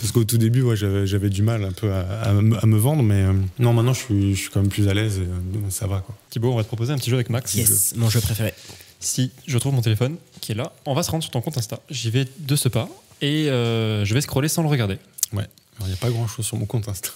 Parce 0.00 0.12
qu'au 0.12 0.24
tout 0.24 0.36
début, 0.36 0.60
ouais, 0.60 0.76
j'avais, 0.76 1.06
j'avais 1.06 1.30
du 1.30 1.42
mal 1.42 1.64
un 1.64 1.72
peu 1.72 1.90
à, 1.92 2.00
à 2.24 2.32
me- 2.34 2.62
à 2.62 2.66
me 2.66 2.76
vendre, 2.76 3.02
mais 3.02 3.22
euh, 3.22 3.32
non, 3.58 3.72
maintenant, 3.72 3.94
je 3.94 4.00
suis, 4.00 4.34
je 4.34 4.40
suis 4.42 4.50
quand 4.50 4.60
même 4.60 4.68
plus 4.68 4.88
à 4.88 4.92
l'aise 4.94 5.16
et 5.18 5.22
euh, 5.22 5.70
ça 5.70 5.86
va. 5.86 6.00
Quoi. 6.00 6.14
Thibaut, 6.28 6.52
on 6.52 6.56
va 6.56 6.62
te 6.62 6.68
proposer 6.68 6.92
un 6.92 6.98
petit 6.98 7.08
jeu 7.08 7.16
avec 7.16 7.30
Max. 7.30 7.54
Yes, 7.54 7.94
mon 7.96 8.10
jeu 8.10 8.20
préféré. 8.20 8.52
Si 9.00 9.30
je 9.46 9.56
trouve 9.56 9.72
mon 9.74 9.80
téléphone 9.80 10.16
qui 10.42 10.52
est 10.52 10.54
là, 10.54 10.72
on 10.84 10.92
va 10.94 11.02
se 11.02 11.10
rendre 11.10 11.24
sur 11.24 11.30
ton 11.32 11.40
compte 11.40 11.56
Insta. 11.56 11.80
J'y 11.88 12.10
vais 12.10 12.26
de 12.38 12.54
ce 12.56 12.68
pas 12.68 12.88
et 13.22 13.48
euh, 13.48 14.04
je 14.04 14.12
vais 14.12 14.20
scroller 14.20 14.48
sans 14.48 14.62
le 14.62 14.68
regarder. 14.68 14.98
Ouais. 15.32 15.38
Alors, 15.78 15.86
Il 15.86 15.86
n'y 15.86 15.92
a 15.94 15.96
pas 15.96 16.10
grand-chose 16.10 16.44
sur 16.44 16.58
mon 16.58 16.66
compte 16.66 16.88
Insta. 16.88 17.08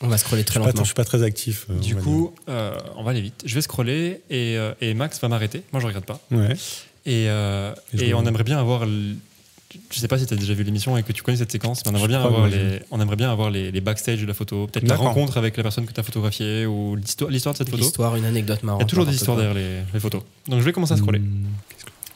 On 0.00 0.06
va 0.08 0.18
scroller 0.18 0.44
très 0.44 0.52
suis 0.52 0.60
pas, 0.60 0.66
lentement. 0.66 0.82
je 0.84 0.88
suis 0.88 0.94
pas 0.94 1.04
très 1.04 1.22
actif. 1.24 1.66
Du 1.80 1.94
on 1.96 2.00
coup, 2.02 2.34
euh, 2.48 2.78
on 2.96 3.02
va 3.02 3.10
aller 3.12 3.20
vite. 3.22 3.42
Je 3.46 3.54
vais 3.54 3.62
scroller 3.62 4.20
et, 4.30 4.56
euh, 4.58 4.72
et 4.80 4.94
Max 4.94 5.18
va 5.20 5.26
m'arrêter. 5.28 5.62
Moi, 5.72 5.80
je 5.80 5.86
regarde 5.88 6.04
pas. 6.04 6.20
Ouais. 6.30 6.54
Et, 7.06 7.26
euh, 7.28 7.72
Et 7.94 7.98
je 7.98 8.04
et 8.04 8.14
on 8.14 8.24
aimerait 8.26 8.44
bien 8.44 8.58
avoir. 8.58 8.84
le- 8.86 9.14
Je 9.90 9.98
sais 9.98 10.08
pas 10.08 10.18
si 10.18 10.26
tu 10.26 10.32
as 10.32 10.36
déjà 10.36 10.54
vu 10.54 10.62
l'émission 10.64 10.96
et 10.96 11.02
que 11.02 11.12
tu 11.12 11.22
connais 11.22 11.36
cette 11.38 11.52
séquence, 11.52 11.82
mais 11.84 11.92
on 11.92 11.94
aimerait 11.94 12.08
bien 12.08 12.22
avoir 12.22 12.48
les, 12.48 12.80
on 12.90 13.00
aimerait 13.00 13.16
bien 13.16 13.30
avoir 13.30 13.50
les, 13.50 13.70
les 13.70 13.80
backstage 13.82 14.20
de 14.20 14.26
la 14.26 14.32
photo, 14.34 14.66
peut-être 14.66 14.88
la 14.88 14.96
rencontre 14.96 15.36
avec 15.36 15.56
la 15.58 15.62
personne 15.62 15.84
que 15.86 15.92
tu 15.92 16.00
as 16.00 16.02
photographiée 16.02 16.64
ou 16.66 16.96
l'histoire, 16.96 17.30
de 17.30 17.58
cette 17.58 17.68
photo. 17.68 17.76
L'histoire, 17.82 18.16
une 18.16 18.24
anecdote 18.24 18.60
Il 18.62 18.66
marrante. 18.66 18.80
y 18.80 18.84
a 18.84 18.86
toujours 18.86 19.04
des 19.06 19.14
histoires 19.14 19.36
derrière 19.36 19.54
les, 19.54 19.80
les 19.92 20.00
photos. 20.00 20.22
Donc 20.48 20.60
je 20.60 20.64
vais 20.64 20.72
commencer 20.72 20.94
à 20.94 20.96
scroller. 20.96 21.18
Hum, 21.18 21.44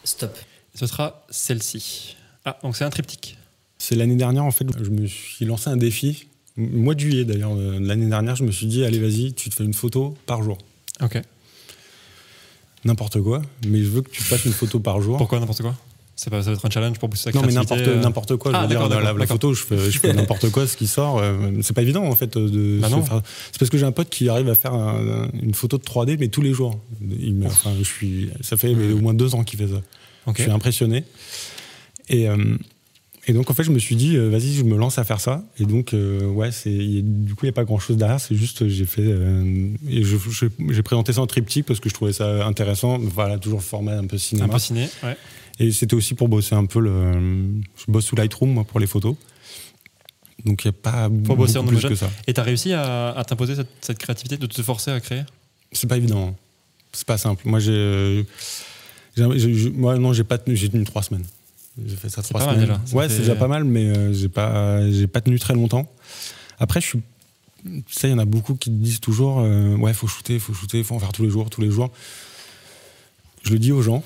Stop. 0.04 0.36
Ce 0.74 0.86
sera 0.86 1.24
celle-ci. 1.30 2.16
Ah, 2.46 2.58
donc 2.62 2.74
c'est 2.76 2.84
un 2.84 2.90
triptyque. 2.90 3.36
C'est 3.78 3.94
l'année 3.96 4.16
dernière, 4.16 4.44
en 4.44 4.50
fait, 4.50 4.64
je 4.82 4.90
me 4.90 5.06
suis 5.06 5.44
lancé 5.44 5.68
un 5.68 5.76
défi. 5.76 6.26
Mois 6.56 6.94
de 6.94 7.00
juillet, 7.00 7.24
d'ailleurs, 7.24 7.54
de 7.54 7.78
l'année 7.80 8.06
dernière, 8.06 8.36
je 8.36 8.44
me 8.44 8.50
suis 8.52 8.66
dit, 8.66 8.84
allez, 8.84 8.98
vas-y, 8.98 9.32
tu 9.34 9.50
te 9.50 9.54
fais 9.54 9.64
une 9.64 9.74
photo 9.74 10.16
par 10.26 10.42
jour. 10.42 10.58
Ok. 11.02 11.20
N'importe 12.84 13.20
quoi, 13.22 13.42
mais 13.68 13.78
je 13.82 13.88
veux 13.90 14.02
que 14.02 14.10
tu 14.10 14.22
fasses 14.22 14.44
une 14.44 14.52
photo 14.52 14.80
par 14.80 15.00
jour. 15.00 15.16
Pourquoi 15.16 15.38
n'importe 15.40 15.62
quoi? 15.62 15.74
C'est 16.16 16.30
pas, 16.30 16.42
ça 16.42 16.50
va 16.50 16.56
être 16.56 16.66
un 16.66 16.70
challenge 16.70 16.98
pour 16.98 17.08
pousser 17.08 17.30
Non, 17.32 17.42
mais 17.46 17.52
n'importe 17.52 17.80
euh. 17.80 18.00
n'importe 18.00 18.36
quoi. 18.36 18.52
Je 18.52 18.56
Ah, 18.56 18.62
veux 18.62 18.68
dire, 18.68 18.76
d'accord, 18.88 18.90
dans 19.12 19.18
la, 19.18 19.26
photo, 19.26 19.54
je 19.54 19.62
fais, 19.64 19.90
je 19.90 19.98
fais 19.98 20.12
n'importe 20.12 20.50
quoi, 20.50 20.66
ce 20.66 20.76
qui 20.76 20.86
sort. 20.86 21.18
euh, 21.18 21.50
c'est 21.62 21.72
pas 21.74 21.82
évident, 21.82 22.04
en 22.04 22.14
fait. 22.14 22.36
De 22.36 22.78
Bah 22.80 22.88
C'est 23.50 23.58
parce 23.58 23.70
que 23.70 23.78
j'ai 23.78 23.86
un 23.86 23.92
pote 23.92 24.10
qui 24.10 24.28
arrive 24.28 24.48
à 24.50 24.54
faire 24.54 24.74
un- 24.74 25.28
une 25.42 25.54
photo 25.54 25.78
de 25.78 25.82
3D, 25.84 26.16
mais 26.20 26.28
tous 26.28 26.42
les 26.42 26.52
jours. 26.52 26.78
Il 27.00 27.34
me- 27.34 27.46
enfin, 27.46 27.70
je 27.78 27.84
suis, 27.84 28.30
ça 28.40 28.56
fait 28.56 28.74
mais, 28.74 28.92
au 28.92 28.98
moins 28.98 29.14
deux 29.14 29.34
ans 29.34 29.42
qu'il 29.42 29.58
fait 29.58 29.68
ça. 29.68 29.80
Je 30.36 30.42
suis 30.42 30.50
impressionné. 30.50 31.04
Et, 32.08 32.28
euh, 32.28 32.36
et 33.28 33.32
donc, 33.32 33.50
en 33.50 33.54
fait, 33.54 33.62
je 33.62 33.70
me 33.70 33.78
suis 33.78 33.94
dit, 33.96 34.16
euh, 34.16 34.28
vas-y, 34.30 34.52
je 34.54 34.64
me 34.64 34.76
lance 34.76 34.98
à 34.98 35.04
faire 35.04 35.20
ça. 35.20 35.44
Et 35.60 35.64
donc, 35.64 35.94
euh, 35.94 36.26
ouais, 36.26 36.50
c'est, 36.50 36.70
du 37.02 37.34
coup, 37.34 37.44
il 37.44 37.48
n'y 37.48 37.50
a 37.50 37.52
pas 37.52 37.64
grand-chose 37.64 37.96
derrière. 37.96 38.20
C'est 38.20 38.34
juste, 38.34 38.66
j'ai 38.68 38.84
fait. 38.86 39.02
euh, 39.04 39.68
et 39.88 40.02
je- 40.02 40.16
je- 40.16 40.46
j'ai 40.70 40.82
présenté 40.82 41.12
ça 41.12 41.20
en 41.20 41.26
triptyque 41.26 41.66
parce 41.66 41.78
que 41.80 41.88
je 41.88 41.94
trouvais 41.94 42.12
ça 42.12 42.44
intéressant. 42.46 42.98
Voilà, 42.98 43.38
toujours 43.38 43.62
format 43.62 43.92
un 43.96 44.06
peu 44.06 44.16
Un 44.16 44.18
cinéma. 44.18 44.48
peu 44.48 44.58
ciné, 44.58 44.88
ouais. 45.04 45.16
Et 45.60 45.70
c'était 45.70 45.94
aussi 45.94 46.14
pour 46.14 46.28
bosser 46.28 46.54
un 46.56 46.64
peu 46.66 46.80
le. 46.80 47.12
Je 47.76 47.84
bosse 47.92 48.06
sous 48.06 48.16
Lightroom, 48.16 48.50
moi, 48.54 48.64
pour 48.64 48.80
les 48.80 48.86
photos. 48.88 49.14
Donc, 50.44 50.64
il 50.64 50.68
n'y 50.68 50.70
a 50.70 50.80
pas 50.82 51.08
Pour 51.24 51.36
bosser 51.36 51.60
beaucoup 51.60 51.76
en 51.76 51.78
plus 51.78 51.88
que 51.90 51.94
ça. 51.94 52.10
Et 52.26 52.32
t'as 52.34 52.42
réussi 52.42 52.72
à, 52.72 53.10
à 53.10 53.22
t'imposer 53.24 53.54
cette, 53.54 53.68
cette 53.80 53.98
créativité, 53.98 54.36
de 54.38 54.46
te 54.46 54.60
forcer 54.62 54.90
à 54.90 54.98
créer? 54.98 55.22
C'est 55.70 55.86
pas 55.86 55.96
évident. 55.96 56.34
C'est 56.92 57.06
pas 57.06 57.18
simple. 57.18 57.42
Moi, 57.46 57.60
j'ai. 57.60 58.24
j'ai- 59.16 59.38
j'ai- 59.38 59.70
moi, 59.70 59.96
non, 59.98 60.12
j'ai 60.12 60.24
pas 60.24 60.38
tenu. 60.38 60.56
J'ai 60.56 60.68
tenu 60.68 60.82
trois 60.84 61.02
semaines. 61.02 61.24
J'ai 61.86 61.96
fait 61.96 62.08
ça 62.08 62.22
trois 62.22 62.40
semaines. 62.42 62.60
déjà. 62.60 62.80
Ça 62.84 62.96
ouais, 62.96 63.08
fait- 63.08 63.14
c'est 63.14 63.20
déjà 63.20 63.34
pas 63.36 63.48
mal, 63.48 63.64
mais 63.64 63.86
euh, 63.86 64.12
j'ai 64.12 64.28
pas, 64.28 64.90
j'ai 64.90 65.06
pas 65.06 65.20
tenu 65.20 65.38
très 65.38 65.54
longtemps. 65.54 65.90
Après, 66.58 66.80
je 66.80 66.86
suis. 66.86 67.00
Ça, 67.88 68.08
il 68.08 68.10
y 68.10 68.14
en 68.14 68.18
a 68.18 68.24
beaucoup 68.24 68.54
qui 68.56 68.70
te 68.70 68.74
disent 68.74 69.00
toujours 69.00 69.38
euh, 69.40 69.76
Ouais, 69.76 69.94
faut 69.94 70.06
shooter, 70.08 70.38
faut 70.38 70.52
shooter, 70.52 70.82
faut 70.82 70.94
en 70.96 70.98
faire 70.98 71.12
tous 71.12 71.22
les 71.22 71.30
jours, 71.30 71.48
tous 71.48 71.60
les 71.60 71.70
jours. 71.70 71.90
Je 73.44 73.50
le 73.52 73.58
dis 73.58 73.72
aux 73.72 73.82
gens. 73.82 74.02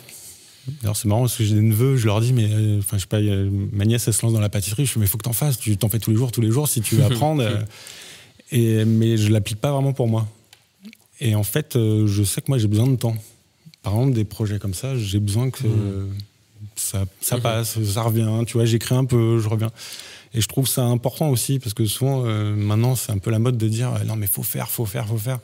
Alors, 0.83 0.97
c'est 0.97 1.09
marrant 1.09 1.23
parce 1.23 1.37
que 1.37 1.45
j'ai 1.45 1.55
des 1.55 1.61
neveux, 1.63 1.97
je 1.97 2.07
leur 2.07 2.21
dis 2.21 2.33
Mais, 2.33 2.49
euh, 2.51 2.79
enfin, 2.81 2.99
je 2.99 3.03
sais 3.03 3.07
pas, 3.09 3.21
ma 3.21 3.85
nièce, 3.85 4.07
elle 4.09 4.15
se 4.15 4.23
lance 4.23 4.33
dans 4.33 4.41
la 4.41 4.49
pâtisserie. 4.49 4.85
Je 4.87 4.93
fais 4.93 5.01
Mais 5.01 5.07
faut 5.07 5.17
que 5.19 5.23
t'en 5.25 5.33
fasses, 5.33 5.59
tu 5.59 5.77
t'en 5.77 5.89
fais 5.89 5.99
tous 5.99 6.11
les 6.11 6.17
jours, 6.17 6.33
tous 6.33 6.41
les 6.41 6.51
jours 6.51 6.69
si 6.69 6.81
tu 6.83 6.97
veux 6.97 7.05
apprendre. 7.13 7.43
euh, 7.43 7.63
et, 8.53 8.85
mais 8.85 9.17
je 9.17 9.31
l'applique 9.33 9.61
pas 9.61 9.73
vraiment 9.73 9.93
pour 9.93 10.07
moi. 10.09 10.29
Et 11.21 11.35
en 11.35 11.43
fait, 11.45 11.73
je 11.75 12.23
sais 12.25 12.41
que 12.43 12.47
moi, 12.49 12.59
j'ai 12.59 12.69
besoin 12.69 12.87
de 12.87 12.97
temps. 12.97 13.17
Par 13.83 13.95
exemple, 13.95 14.13
des 14.15 14.25
projets 14.25 14.59
comme 14.59 14.75
ça, 14.75 14.97
j'ai 14.99 15.19
besoin 15.21 15.51
que 15.51 15.67
euh, 15.67 16.07
ça, 16.77 17.05
ça 17.21 17.37
Mhm. 17.37 17.43
passe, 17.43 17.83
ça 17.85 18.03
revient. 18.03 18.31
Tu 18.47 18.55
vois, 18.55 18.65
j'écris 18.65 18.95
un 18.95 19.05
peu, 19.05 19.39
je 19.39 19.49
reviens. 19.49 19.71
Et 20.35 20.41
je 20.41 20.49
trouve 20.49 20.69
ça 20.69 20.83
important 20.85 21.31
aussi, 21.31 21.59
parce 21.59 21.73
que 21.75 21.87
souvent, 21.87 22.25
euh, 22.27 22.55
maintenant, 22.55 22.95
c'est 22.95 23.11
un 23.13 23.19
peu 23.19 23.31
la 23.31 23.39
mode 23.39 23.57
de 23.57 23.69
dire 23.69 23.95
euh, 23.95 24.05
non, 24.05 24.17
mais 24.17 24.27
faut 24.27 24.43
faire, 24.43 24.69
faut 24.69 24.85
faire, 24.87 25.07
faut 25.07 25.17
faire. 25.19 25.39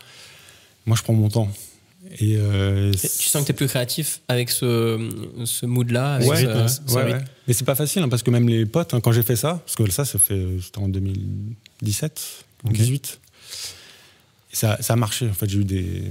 Moi, 0.87 0.97
je 0.97 1.03
prends 1.03 1.15
mon 1.15 1.29
temps. 1.29 1.49
Et, 2.19 2.37
euh, 2.37 2.93
Et 2.93 2.97
Tu 2.97 3.29
sens 3.29 3.43
que 3.43 3.47
tu 3.47 3.53
es 3.53 3.55
plus 3.55 3.69
créatif 3.69 4.21
avec 4.29 4.51
ce, 4.51 5.09
ce 5.45 5.65
mood-là 5.67 6.19
Ouais, 6.19 6.25
ce- 6.43 6.47
ouais, 6.47 6.69
ce 6.69 6.95
ouais. 6.95 7.19
Mais 7.49 7.55
c'est 7.55 7.65
pas 7.65 7.77
facile, 7.77 8.03
hein, 8.03 8.09
parce 8.09 8.23
que 8.23 8.31
même 8.31 8.49
les 8.49 8.67
potes, 8.67 8.93
hein, 8.93 9.01
quand 9.01 9.13
j'ai 9.13 9.23
fait 9.23 9.37
ça, 9.37 9.63
parce 9.65 9.77
que 9.77 9.89
ça, 9.91 10.05
ça 10.05 10.19
fait, 10.19 10.45
c'était 10.61 10.79
en 10.81 10.89
2017, 10.89 12.45
Ok. 12.65 12.73
18. 12.73 13.21
Et 14.53 14.57
ça, 14.57 14.77
ça 14.83 14.93
a 14.93 14.97
marché. 14.97 15.29
En 15.29 15.33
fait, 15.33 15.49
j'ai 15.49 15.59
eu 15.61 15.65
des, 15.65 16.03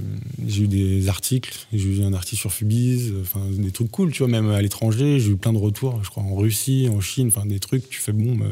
j'ai 0.46 0.62
eu 0.64 0.68
des 0.68 1.08
articles, 1.08 1.52
j'ai 1.72 1.88
eu 1.88 2.02
un 2.02 2.12
article 2.12 2.40
sur 2.40 2.52
Fubiz, 2.52 3.12
enfin 3.20 3.40
des 3.50 3.70
trucs 3.70 3.90
cool, 3.90 4.10
tu 4.12 4.18
vois, 4.18 4.28
même 4.28 4.50
à 4.50 4.60
l'étranger, 4.60 5.20
j'ai 5.20 5.30
eu 5.30 5.36
plein 5.36 5.52
de 5.52 5.58
retours, 5.58 6.00
je 6.02 6.10
crois 6.10 6.22
en 6.24 6.34
Russie, 6.34 6.88
en 6.92 7.00
Chine, 7.00 7.28
enfin 7.28 7.46
des 7.46 7.60
trucs. 7.60 7.88
Tu 7.88 8.00
fais 8.00 8.12
bon, 8.12 8.38
euh, 8.42 8.48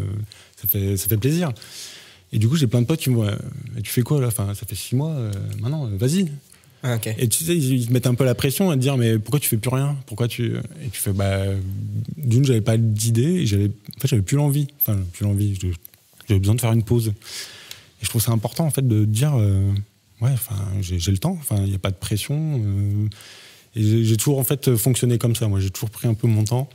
ça 0.61 0.69
fait, 0.69 0.97
ça 0.97 1.09
fait 1.09 1.17
plaisir. 1.17 1.53
Et 2.33 2.39
du 2.39 2.49
coup, 2.49 2.55
j'ai 2.55 2.69
plein 2.69 2.81
de 2.81 2.87
potes 2.87 3.01
qui 3.01 3.11
me 3.11 3.17
voient, 3.17 3.33
euh, 3.33 3.81
tu 3.83 3.91
fais 3.91 4.03
quoi 4.03 4.21
là? 4.21 4.29
Enfin, 4.29 4.55
ça 4.55 4.65
fait 4.65 4.77
six 4.77 4.95
mois. 4.95 5.11
euh, 5.11 5.33
maintenant, 5.61 5.87
euh, 5.87 5.97
vas-y, 5.97 6.29
Ah, 6.85 6.97
et 7.19 7.29
tu 7.29 7.45
sais, 7.45 7.57
ils 7.57 7.89
te 7.89 7.93
mettent 7.93 8.07
un 8.07 8.15
peu 8.15 8.25
la 8.25 8.35
pression 8.37 8.71
à 8.71 8.77
te 8.77 8.81
dire 8.81 8.97
mais 8.97 9.19
pourquoi 9.19 9.41
tu 9.41 9.49
fais 9.49 9.57
plus 9.59 9.69
rien? 9.75 9.97
Pourquoi 10.07 10.29
tu 10.29 10.55
et 10.85 10.89
tu 10.93 11.01
fais 11.01 11.13
bah 11.13 11.41
d'une 12.17 12.45
j'avais 12.45 12.61
pas 12.63 12.77
d'idée, 12.79 13.45
j'avais 13.45 13.67
en 13.67 14.01
fait 14.01 14.09
j'avais 14.09 14.23
plus 14.23 14.37
l'envie, 14.37 14.69
enfin 14.81 14.99
plus 15.13 15.25
l'envie, 15.25 15.59
j'avais 16.29 16.39
besoin 16.39 16.55
de 16.55 16.61
faire 16.61 16.73
une 16.73 16.85
pause. 16.85 17.13
Et 18.01 18.05
je 18.05 18.09
trouve 18.09 18.23
ça 18.23 18.33
important 18.33 18.65
en 18.67 18.71
fait 18.71 18.87
de 18.87 19.05
dire, 19.05 19.35
euh, 19.37 19.71
ouais, 20.21 20.31
enfin, 20.33 20.55
j'ai 20.81 21.11
le 21.11 21.19
temps, 21.19 21.37
enfin, 21.41 21.57
il 21.65 21.69
n'y 21.71 21.75
a 21.75 21.79
pas 21.79 21.91
de 21.91 21.97
pression. 21.97 22.61
euh, 22.65 23.09
et 23.77 24.05
j'ai 24.05 24.17
toujours 24.17 24.39
en 24.39 24.45
fait 24.45 24.75
fonctionné 24.77 25.19
comme 25.19 25.37
ça. 25.37 25.47
Moi, 25.49 25.61
j'ai 25.61 25.71
toujours 25.71 25.91
pris 25.91 26.09
un 26.09 26.15
peu 26.15 26.27
mon 26.27 26.43
temps. 26.45 26.69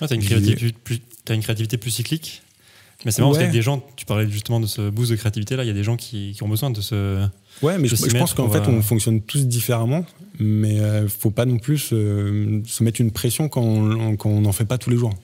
Ouais, 0.00 0.06
t'as 0.08 0.14
une, 0.14 0.22
créativité 0.22 0.72
plus- 0.84 1.00
t'as 1.24 1.34
une 1.34 1.42
créativité 1.42 1.76
plus 1.76 1.90
cyclique. 1.90 2.42
Mais 3.04 3.10
c'est 3.10 3.22
marrant 3.22 3.32
parce 3.32 3.42
Ouais. 3.42 3.48
qu'il 3.48 3.54
y 3.54 3.58
a 3.58 3.60
des 3.60 3.64
gens, 3.64 3.82
tu 3.96 4.04
parlais 4.04 4.28
justement 4.30 4.60
de 4.60 4.66
ce 4.66 4.90
boost 4.90 5.10
de 5.10 5.16
créativité 5.16 5.56
là, 5.56 5.64
il 5.64 5.68
y 5.68 5.70
a 5.70 5.74
des 5.74 5.82
gens 5.84 5.96
qui, 5.96 6.32
qui 6.34 6.42
ont 6.42 6.48
besoin 6.48 6.70
de 6.70 6.80
ce. 6.82 7.26
Ouais, 7.62 7.78
mais 7.78 7.88
je, 7.88 7.96
je 7.96 8.16
pense 8.16 8.34
qu'en 8.34 8.48
fait, 8.50 8.58
euh, 8.58 8.68
on 8.68 8.82
fonctionne 8.82 9.22
tous 9.22 9.46
différemment, 9.46 10.04
mais 10.38 10.78
euh, 10.80 11.08
faut 11.08 11.30
pas 11.30 11.46
non 11.46 11.58
plus 11.58 11.90
euh, 11.92 12.60
se 12.66 12.84
mettre 12.84 13.00
une 13.00 13.10
pression 13.10 13.48
quand 13.48 13.62
on 13.62 14.16
quand 14.16 14.28
on 14.28 14.42
n'en 14.42 14.52
fait 14.52 14.66
pas 14.66 14.76
tous 14.78 14.90
les 14.90 14.96
jours. 14.98 15.14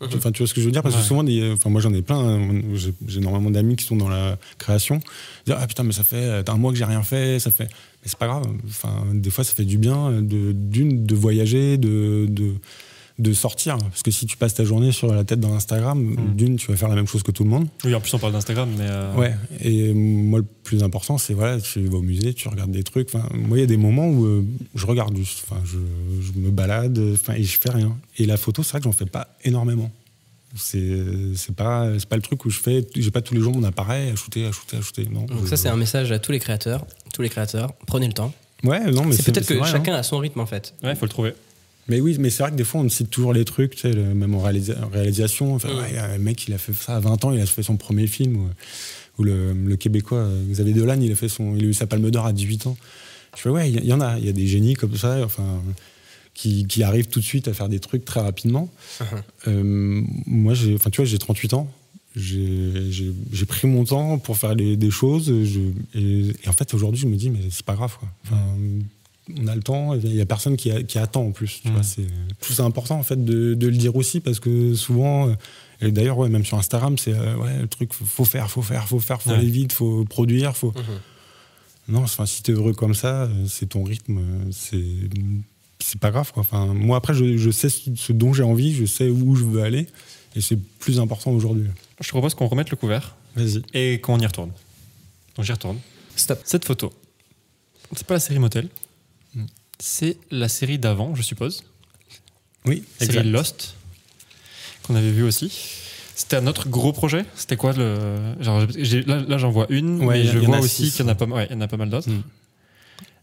Enfin, 0.00 0.32
tu 0.32 0.38
vois 0.42 0.48
ce 0.48 0.54
que 0.54 0.60
je 0.60 0.66
veux 0.66 0.72
dire? 0.72 0.82
Parce 0.82 0.94
Ouais. 0.96 1.00
que 1.00 1.06
souvent, 1.06 1.24
des- 1.24 1.52
enfin, 1.52 1.70
moi 1.70 1.80
j'en 1.80 1.92
ai 1.94 2.02
plein, 2.02 2.18
hein, 2.18 2.62
j'ai 3.06 3.18
énormément 3.18 3.50
d'amis 3.50 3.76
qui 3.76 3.84
sont 3.84 3.96
dans 3.96 4.08
la 4.08 4.36
création. 4.58 4.96
Ils 5.46 5.50
disent, 5.52 5.56
ah 5.60 5.66
putain, 5.66 5.82
mais 5.82 5.92
ça 5.92 6.04
fait 6.04 6.16
euh, 6.16 6.42
un 6.46 6.56
mois 6.56 6.72
que 6.72 6.78
j'ai 6.78 6.84
rien 6.84 7.02
fait, 7.02 7.38
ça 7.38 7.50
fait. 7.50 7.64
Mais 7.64 8.06
c'est 8.06 8.18
pas 8.18 8.26
grave. 8.26 8.44
Enfin, 8.66 9.04
des 9.14 9.30
fois, 9.30 9.44
ça 9.44 9.54
fait 9.54 9.64
du 9.64 9.78
bien 9.78 10.20
de 10.20 10.52
d'une 10.52 11.06
de 11.06 11.14
voyager, 11.14 11.78
de, 11.78 12.26
de 12.28 12.54
de 13.18 13.32
sortir. 13.32 13.78
Parce 13.78 14.02
que 14.02 14.10
si 14.10 14.26
tu 14.26 14.36
passes 14.36 14.54
ta 14.54 14.64
journée 14.64 14.90
sur 14.90 15.12
la 15.14 15.22
tête 15.22 15.38
dans 15.38 15.54
Instagram, 15.54 16.00
Mm. 16.02 16.34
d'une, 16.34 16.56
tu 16.56 16.70
vas 16.70 16.76
faire 16.76 16.88
la 16.88 16.96
même 16.96 17.06
chose 17.06 17.22
que 17.22 17.30
tout 17.30 17.44
le 17.44 17.50
monde. 17.50 17.68
Oui, 17.84 17.94
en 17.94 18.00
plus 18.00 18.12
on 18.14 18.18
parle 18.18 18.32
d'Instagram, 18.32 18.68
mais. 18.76 18.86
euh, 18.88 19.14
Ouais, 19.14 19.34
et 19.60 19.92
moi 19.94 20.40
le 20.40 20.44
plus 20.64 20.82
important 20.82 21.16
c'est 21.18 21.32
voilà, 21.34 21.60
tu 21.60 21.80
vas 21.86 21.98
au 21.98 22.02
musée, 22.02 22.34
tu 22.34 22.48
regardes 22.48 22.72
des 22.72 22.82
trucs. 22.82 23.08
Enfin, 23.14 23.28
moi 23.32 23.56
il 23.56 23.60
y 23.60 23.64
a 23.64 23.66
des 23.68 23.76
moments 23.76 24.08
où 24.08 24.24
euh, 24.24 24.44
je 24.74 24.86
regarde 24.86 25.16
juste, 25.16 25.44
enfin, 25.48 25.60
je, 25.64 25.78
je 26.22 26.38
me 26.38 26.50
balade, 26.50 26.98
enfin, 27.14 27.34
et 27.34 27.44
je 27.44 27.56
fais 27.58 27.70
rien. 27.70 27.96
Et 28.18 28.26
la 28.26 28.36
photo, 28.36 28.62
c'est 28.64 28.70
vrai 28.72 28.78
que 28.80 28.84
j'en 28.84 28.92
fais 28.92 29.06
pas 29.06 29.28
énormément. 29.44 29.92
C'est 30.56 30.96
c'est 31.34 31.54
pas 31.54 31.88
c'est 31.98 32.08
pas 32.08 32.14
le 32.16 32.22
truc 32.22 32.44
où 32.44 32.50
je 32.50 32.60
fais, 32.60 32.86
j'ai 32.94 33.10
pas 33.10 33.20
tous 33.22 33.34
les 33.34 33.40
jours 33.40 33.54
mon 33.54 33.64
appareil 33.64 34.10
à 34.10 34.16
shooter, 34.16 34.46
à 34.46 34.52
shooter, 34.52 34.76
à 34.76 34.80
shooter. 34.82 35.06
Non. 35.10 35.22
Donc 35.24 35.42
je- 35.44 35.46
ça, 35.48 35.56
c'est 35.56 35.68
un 35.68 35.76
message 35.76 36.12
à 36.12 36.18
tous 36.20 36.30
les 36.32 36.38
créateurs. 36.38 36.86
Tous 37.12 37.22
les 37.22 37.28
créateurs, 37.28 37.72
prenez 37.86 38.06
le 38.06 38.12
temps. 38.12 38.32
Ouais, 38.62 38.90
non, 38.90 39.04
mais 39.04 39.14
C'est 39.16 39.24
peut-être 39.32 39.46
que 39.48 39.54
vrai, 39.54 39.68
hein. 39.68 39.72
chacun 39.72 39.94
a 39.94 40.02
son 40.04 40.18
rythme 40.18 40.40
en 40.40 40.46
fait. 40.46 40.74
Ouais, 40.84 40.94
faut 40.94 41.04
le 41.06 41.10
trouver. 41.10 41.34
Mais 41.88 42.00
oui, 42.00 42.16
mais 42.18 42.30
c'est 42.30 42.42
vrai 42.42 42.52
que 42.52 42.56
des 42.56 42.64
fois, 42.64 42.80
on 42.80 42.88
cite 42.88 43.10
toujours 43.10 43.32
les 43.32 43.44
trucs, 43.44 43.74
tu 43.74 43.82
sais, 43.82 43.92
le- 43.92 44.14
même 44.14 44.34
en 44.34 44.42
réalisa- 44.42 44.82
en 44.82 44.88
réalisation. 44.88 45.54
Enfin, 45.54 45.68
ouais, 45.68 46.18
mec, 46.18 46.46
il 46.48 46.54
a 46.54 46.58
fait 46.58 46.72
ça 46.72 46.96
à 46.96 47.00
20 47.00 47.22
ans, 47.24 47.32
il 47.32 47.40
a 47.40 47.46
fait 47.46 47.62
son 47.62 47.76
premier 47.76 48.06
film. 48.06 48.36
Ou, 48.36 48.48
ou 49.18 49.24
le, 49.24 49.52
le 49.52 49.76
Québécois 49.76 50.18
euh, 50.18 50.42
Xavier 50.50 50.72
Dolan, 50.74 50.98
il 51.00 51.12
a, 51.12 51.14
fait 51.14 51.28
son, 51.28 51.54
il 51.56 51.64
a 51.64 51.68
eu 51.68 51.74
sa 51.74 51.86
palme 51.86 52.10
d'or 52.10 52.26
à 52.26 52.32
18 52.32 52.66
ans. 52.66 52.76
Je 53.36 53.42
fais, 53.42 53.48
ouais, 53.50 53.70
il 53.70 53.84
y, 53.84 53.92
en 53.92 54.00
a. 54.00 54.18
Il 54.18 54.24
y 54.24 54.28
a 54.28 54.32
des 54.32 54.46
génies 54.46 54.74
comme 54.74 54.96
ça, 54.96 55.22
enfin, 55.24 55.62
qui, 56.34 56.66
qui 56.66 56.82
arrivent 56.82 57.08
tout 57.08 57.20
de 57.20 57.24
suite 57.24 57.46
à 57.48 57.52
faire 57.54 57.68
des 57.68 57.80
trucs 57.80 58.04
très 58.04 58.20
rapidement. 58.20 58.68
Euh, 59.48 60.02
moi, 60.26 60.54
enfin, 60.74 60.90
tu 60.90 60.96
vois, 60.96 61.04
j'ai 61.04 61.18
38 61.18 61.54
ans. 61.54 61.70
J'ai 62.16 63.46
pris 63.46 63.66
mon 63.68 63.84
temps 63.84 64.18
pour 64.18 64.36
faire 64.36 64.54
les- 64.54 64.76
des 64.76 64.90
choses. 64.90 65.26
Je, 65.44 65.60
et, 65.98 66.28
et 66.44 66.48
en 66.48 66.52
fait, 66.52 66.72
aujourd'hui, 66.74 67.00
je 67.02 67.06
me 67.06 67.16
dis, 67.16 67.30
mais 67.30 67.40
c'est 67.50 67.64
pas 67.64 67.74
grave. 67.74 67.96
Quoi. 67.98 68.08
Enfin, 68.24 68.42
on 69.38 69.46
a 69.46 69.54
le 69.54 69.62
temps. 69.62 69.94
Il 69.94 70.14
y 70.14 70.20
a 70.20 70.26
personne 70.26 70.56
qui, 70.56 70.70
a- 70.70 70.82
qui 70.82 70.98
attend 70.98 71.26
en 71.26 71.30
plus. 71.32 71.60
Tu 71.62 71.68
Mm. 71.68 71.72
vois, 71.72 71.82
c'est, 71.82 72.02
je 72.02 72.34
trouve 72.44 72.56
ça 72.56 72.64
important 72.64 72.98
en 72.98 73.02
fait 73.02 73.24
de, 73.24 73.54
de 73.54 73.66
le 73.68 73.76
dire 73.76 73.96
aussi 73.96 74.20
parce 74.20 74.40
que 74.40 74.74
souvent, 74.74 75.28
euh, 75.28 75.34
et 75.80 75.90
d'ailleurs, 75.90 76.18
ouais, 76.18 76.28
même 76.28 76.44
sur 76.44 76.58
Instagram, 76.58 76.96
c'est 76.98 77.12
euh, 77.14 77.36
ouais, 77.36 77.58
le 77.62 77.68
truc, 77.68 77.92
faut, 77.92 78.04
faut 78.04 78.24
faire, 78.24 78.50
faut 78.50 78.62
faire, 78.62 78.86
faut 78.88 79.00
faire, 79.00 79.20
faut 79.22 79.30
Ouais. 79.30 79.36
aller 79.36 79.50
vite, 79.50 79.72
faut 79.72 80.04
produire, 80.04 80.56
faut. 80.56 80.72
Non, 81.88 82.00
enfin, 82.02 82.24
si 82.26 82.42
t'es 82.42 82.52
heureux 82.52 82.72
comme 82.72 82.94
ça, 82.94 83.24
euh, 83.24 83.44
c'est 83.46 83.66
ton 83.70 83.84
rythme, 83.84 84.20
c'est 84.52 84.82
c'est 85.80 86.00
pas 86.00 86.10
grave 86.10 86.32
quoi. 86.32 86.40
Enfin, 86.40 86.66
moi 86.72 86.96
après, 86.96 87.12
je, 87.12 87.36
je 87.36 87.50
sais 87.50 87.68
ce 87.68 87.90
ce 87.94 88.12
dont 88.12 88.32
j'ai 88.32 88.42
envie, 88.42 88.74
je 88.74 88.86
sais 88.86 89.08
où 89.10 89.36
je 89.36 89.44
veux 89.44 89.62
aller, 89.62 89.86
et 90.34 90.40
c'est 90.40 90.58
plus 90.78 90.98
important 90.98 91.30
aujourd'hui. 91.32 91.66
Je 92.00 92.06
te 92.06 92.10
propose 92.12 92.34
qu'on 92.34 92.46
remette 92.46 92.70
le 92.70 92.76
couvert 92.76 93.16
Vas-y. 93.36 93.62
et 93.74 94.00
qu'on 94.00 94.18
y 94.18 94.24
retourne. 94.26 94.50
Donc 95.36 95.44
j'y 95.44 95.52
retourne. 95.52 95.78
Stop. 96.16 96.40
Cette 96.44 96.64
photo, 96.64 96.90
c'est 97.94 98.06
pas 98.06 98.14
la 98.14 98.20
série 98.20 98.38
Motel, 98.38 98.64
Mm. 98.66 98.68
C'est 99.78 100.16
la 100.30 100.48
série 100.48 100.78
d'avant, 100.78 101.14
je 101.14 101.22
suppose. 101.22 101.64
Oui, 102.66 102.82
série 102.98 103.18
exact. 103.18 103.24
Lost, 103.24 103.74
qu'on 104.82 104.94
avait 104.94 105.10
vu 105.10 105.22
aussi. 105.22 105.52
C'était 106.14 106.36
un 106.36 106.46
autre 106.46 106.68
gros 106.68 106.92
projet 106.92 107.24
C'était 107.34 107.56
quoi 107.56 107.72
le. 107.72 108.16
Genre, 108.40 108.66
là, 109.06 109.20
là, 109.26 109.38
j'en 109.38 109.50
vois 109.50 109.66
une, 109.68 110.04
Ouais, 110.04 110.22
mais 110.22 110.24
je 110.24 110.38
vois 110.38 110.58
a 110.58 110.60
aussi 110.60 110.90
qu'il 110.90 111.04
y 111.04 111.08
en 111.08 111.10
a 111.10 111.14
pas, 111.14 111.26
ouais, 111.26 111.46
il 111.50 111.54
y 111.54 111.56
en 111.56 111.60
a 111.60 111.68
pas 111.68 111.76
mal 111.76 111.90
d'autres. 111.90 112.08
Mm. 112.08 112.22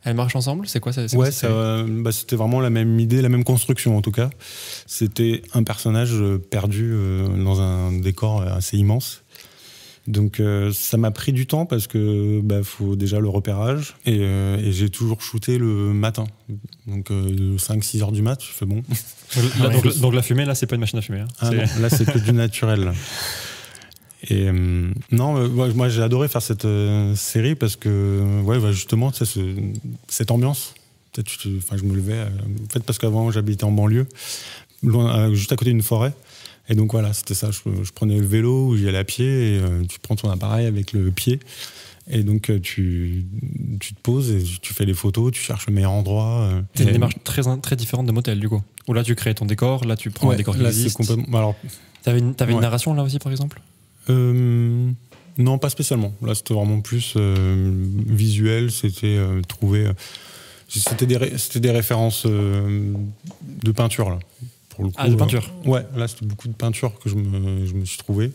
Elles 0.04 0.16
marchent 0.16 0.36
ensemble 0.36 0.68
C'est 0.68 0.80
quoi 0.80 0.94
ça 0.94 1.04
Ouais, 1.16 1.32
ça, 1.32 1.32
série 1.32 1.54
euh, 1.54 1.86
bah, 1.88 2.12
c'était 2.12 2.36
vraiment 2.36 2.60
la 2.60 2.70
même 2.70 3.00
idée, 3.00 3.22
la 3.22 3.30
même 3.30 3.44
construction 3.44 3.98
en 3.98 4.02
tout 4.02 4.12
cas. 4.12 4.30
C'était 4.88 5.44
un 5.54 5.64
personnage 5.64 6.14
euh, 6.14 6.38
perdu 6.38 6.92
euh, 6.92 7.28
dans 7.28 7.62
un 7.62 7.92
décor 7.92 8.42
assez 8.42 8.78
immense. 8.78 9.24
Donc 10.08 10.40
euh, 10.40 10.72
ça 10.74 10.98
m'a 10.98 11.12
pris 11.12 11.32
du 11.32 11.46
temps 11.46 11.66
parce 11.68 11.86
que 11.88 12.42
bah, 12.42 12.64
faut 12.64 12.96
déjà 12.96 13.20
le 13.20 13.30
repérage 13.30 13.96
et, 14.06 14.18
euh, 14.22 14.58
et 14.58 14.72
j'ai 14.72 14.90
toujours 14.90 15.22
shooté 15.22 15.58
le 15.60 15.94
matin. 15.94 16.26
Donc 16.88 17.12
5-6 17.12 18.02
heures 18.02 18.12
du 18.12 18.22
mat, 18.24 18.42
je 18.44 18.48
fais 18.52 18.66
bon. 18.66 18.82
Là, 19.60 19.68
Ouais. 19.70 19.74
donc, 19.82 19.98
donc 20.00 20.14
la 20.16 20.22
fumée, 20.24 20.44
là, 20.46 20.56
c'est 20.56 20.66
pas 20.66 20.76
une 20.76 20.82
machine 20.82 21.00
à 21.00 21.02
fumer. 21.04 21.20
hein. 21.22 21.28
Ah 21.40 21.52
non, 21.52 21.64
là 21.80 21.90
c'est 21.90 22.06
que 22.06 22.18
du 22.18 22.34
naturel. 22.34 22.92
Et 24.30 24.48
euh, 24.48 24.92
non, 25.12 25.38
euh, 25.38 25.48
moi 25.74 25.90
j'ai 25.90 26.02
adoré 26.02 26.28
faire 26.28 26.42
cette 26.42 26.66
euh, 26.66 27.16
série 27.16 27.56
parce 27.56 27.76
que 27.76 28.42
ouais, 28.44 28.60
bah, 28.60 28.72
justement, 28.72 29.12
ce- 29.14 29.56
cette 30.08 30.32
ambiance. 30.32 30.74
Enfin, 31.58 31.76
je 31.78 31.84
me 31.84 31.94
levais. 31.96 32.14
euh, 32.14 32.26
en 32.66 32.70
fait, 32.72 32.84
parce 32.84 32.98
qu'avant 33.00 33.32
j'habitais 33.32 33.64
en 33.66 33.72
banlieue, 33.72 34.08
loin, 34.84 35.16
euh, 35.30 35.34
juste 35.34 35.52
à 35.52 35.56
côté 35.56 35.72
d'une 35.72 35.82
forêt. 35.82 36.14
Et 36.72 36.76
donc 36.76 36.94
voilà, 36.94 37.12
c'était 37.12 37.34
ça. 37.34 37.52
Je, 37.52 37.60
je 37.84 37.92
prenais 37.92 38.18
le 38.18 38.26
vélo, 38.26 38.78
j'y 38.78 38.88
allais 38.88 38.98
à 38.98 39.04
pied. 39.04 39.26
Et, 39.26 39.60
euh, 39.60 39.84
tu 39.90 40.00
prends 40.00 40.16
ton 40.16 40.30
appareil 40.32 40.66
avec 40.66 40.94
le 40.94 41.12
pied. 41.12 41.40
Et 42.10 42.24
donc 42.24 42.50
euh, 42.50 42.60
tu, 42.60 43.26
tu 43.82 43.94
te 43.94 44.00
poses 44.02 44.32
et 44.32 44.42
tu 44.62 44.74
fais 44.74 44.86
les 44.86 44.94
photos, 44.94 45.32
tu 45.34 45.42
cherches 45.42 45.68
le 45.68 45.74
meilleur 45.74 45.92
endroit. 45.92 46.48
euh. 46.52 46.62
C'est 46.74 46.84
une 46.86 46.94
démarche 46.94 47.16
très, 47.26 47.42
très 47.62 47.76
différente 47.76 48.06
de 48.08 48.12
motel, 48.14 48.40
du 48.40 48.48
coup. 48.50 48.62
Où 48.88 48.94
là, 48.94 49.04
tu 49.04 49.14
crées 49.16 49.36
ton 49.36 49.46
décor, 49.46 49.84
là, 49.86 49.96
tu 49.98 50.10
prends 50.12 50.28
Ouais, 50.30 50.36
un 50.36 50.38
décor 50.38 50.56
qui 50.56 50.62
là, 50.64 50.70
existe. 50.70 50.96
complètement. 50.98 51.38
Alors, 51.38 51.56
T'avais 52.04 52.20
une, 52.20 52.34
t'avais 52.34 52.54
une 52.54 52.62
narration 52.62 52.94
là 52.96 53.04
aussi, 53.04 53.20
par 53.20 53.32
exemple? 53.32 53.62
Euh, 54.10 54.90
non, 55.38 55.58
pas 55.60 55.70
spécialement. 55.70 56.14
Là, 56.24 56.34
c'était 56.36 56.54
vraiment 56.54 56.80
plus 56.82 57.14
euh, 57.18 57.86
visuel. 58.08 58.72
C'était 58.72 59.18
euh, 59.18 59.42
trouver. 59.48 59.88
c'était 60.68 61.06
des, 61.06 61.18
ré- 61.18 61.38
c'était 61.38 61.60
des 61.60 61.70
références 61.72 62.26
de 62.26 63.72
peinture, 63.76 64.10
là. 64.10 64.20
Pour 64.82 64.88
le 64.88 64.92
coup, 64.92 64.98
Ah, 64.98 65.08
de 65.10 65.14
euh, 65.14 65.18
peinture. 65.18 65.52
ouais, 65.66 65.86
là, 65.96 66.08
c'était 66.08 66.26
beaucoup 66.26 66.48
de 66.48 66.54
peinture 66.54 66.98
que 67.00 67.10
je 67.10 67.16
me, 67.16 67.66
je 67.66 67.74
me 67.74 67.86
suis 67.86 67.98
trouvé. 67.98 68.32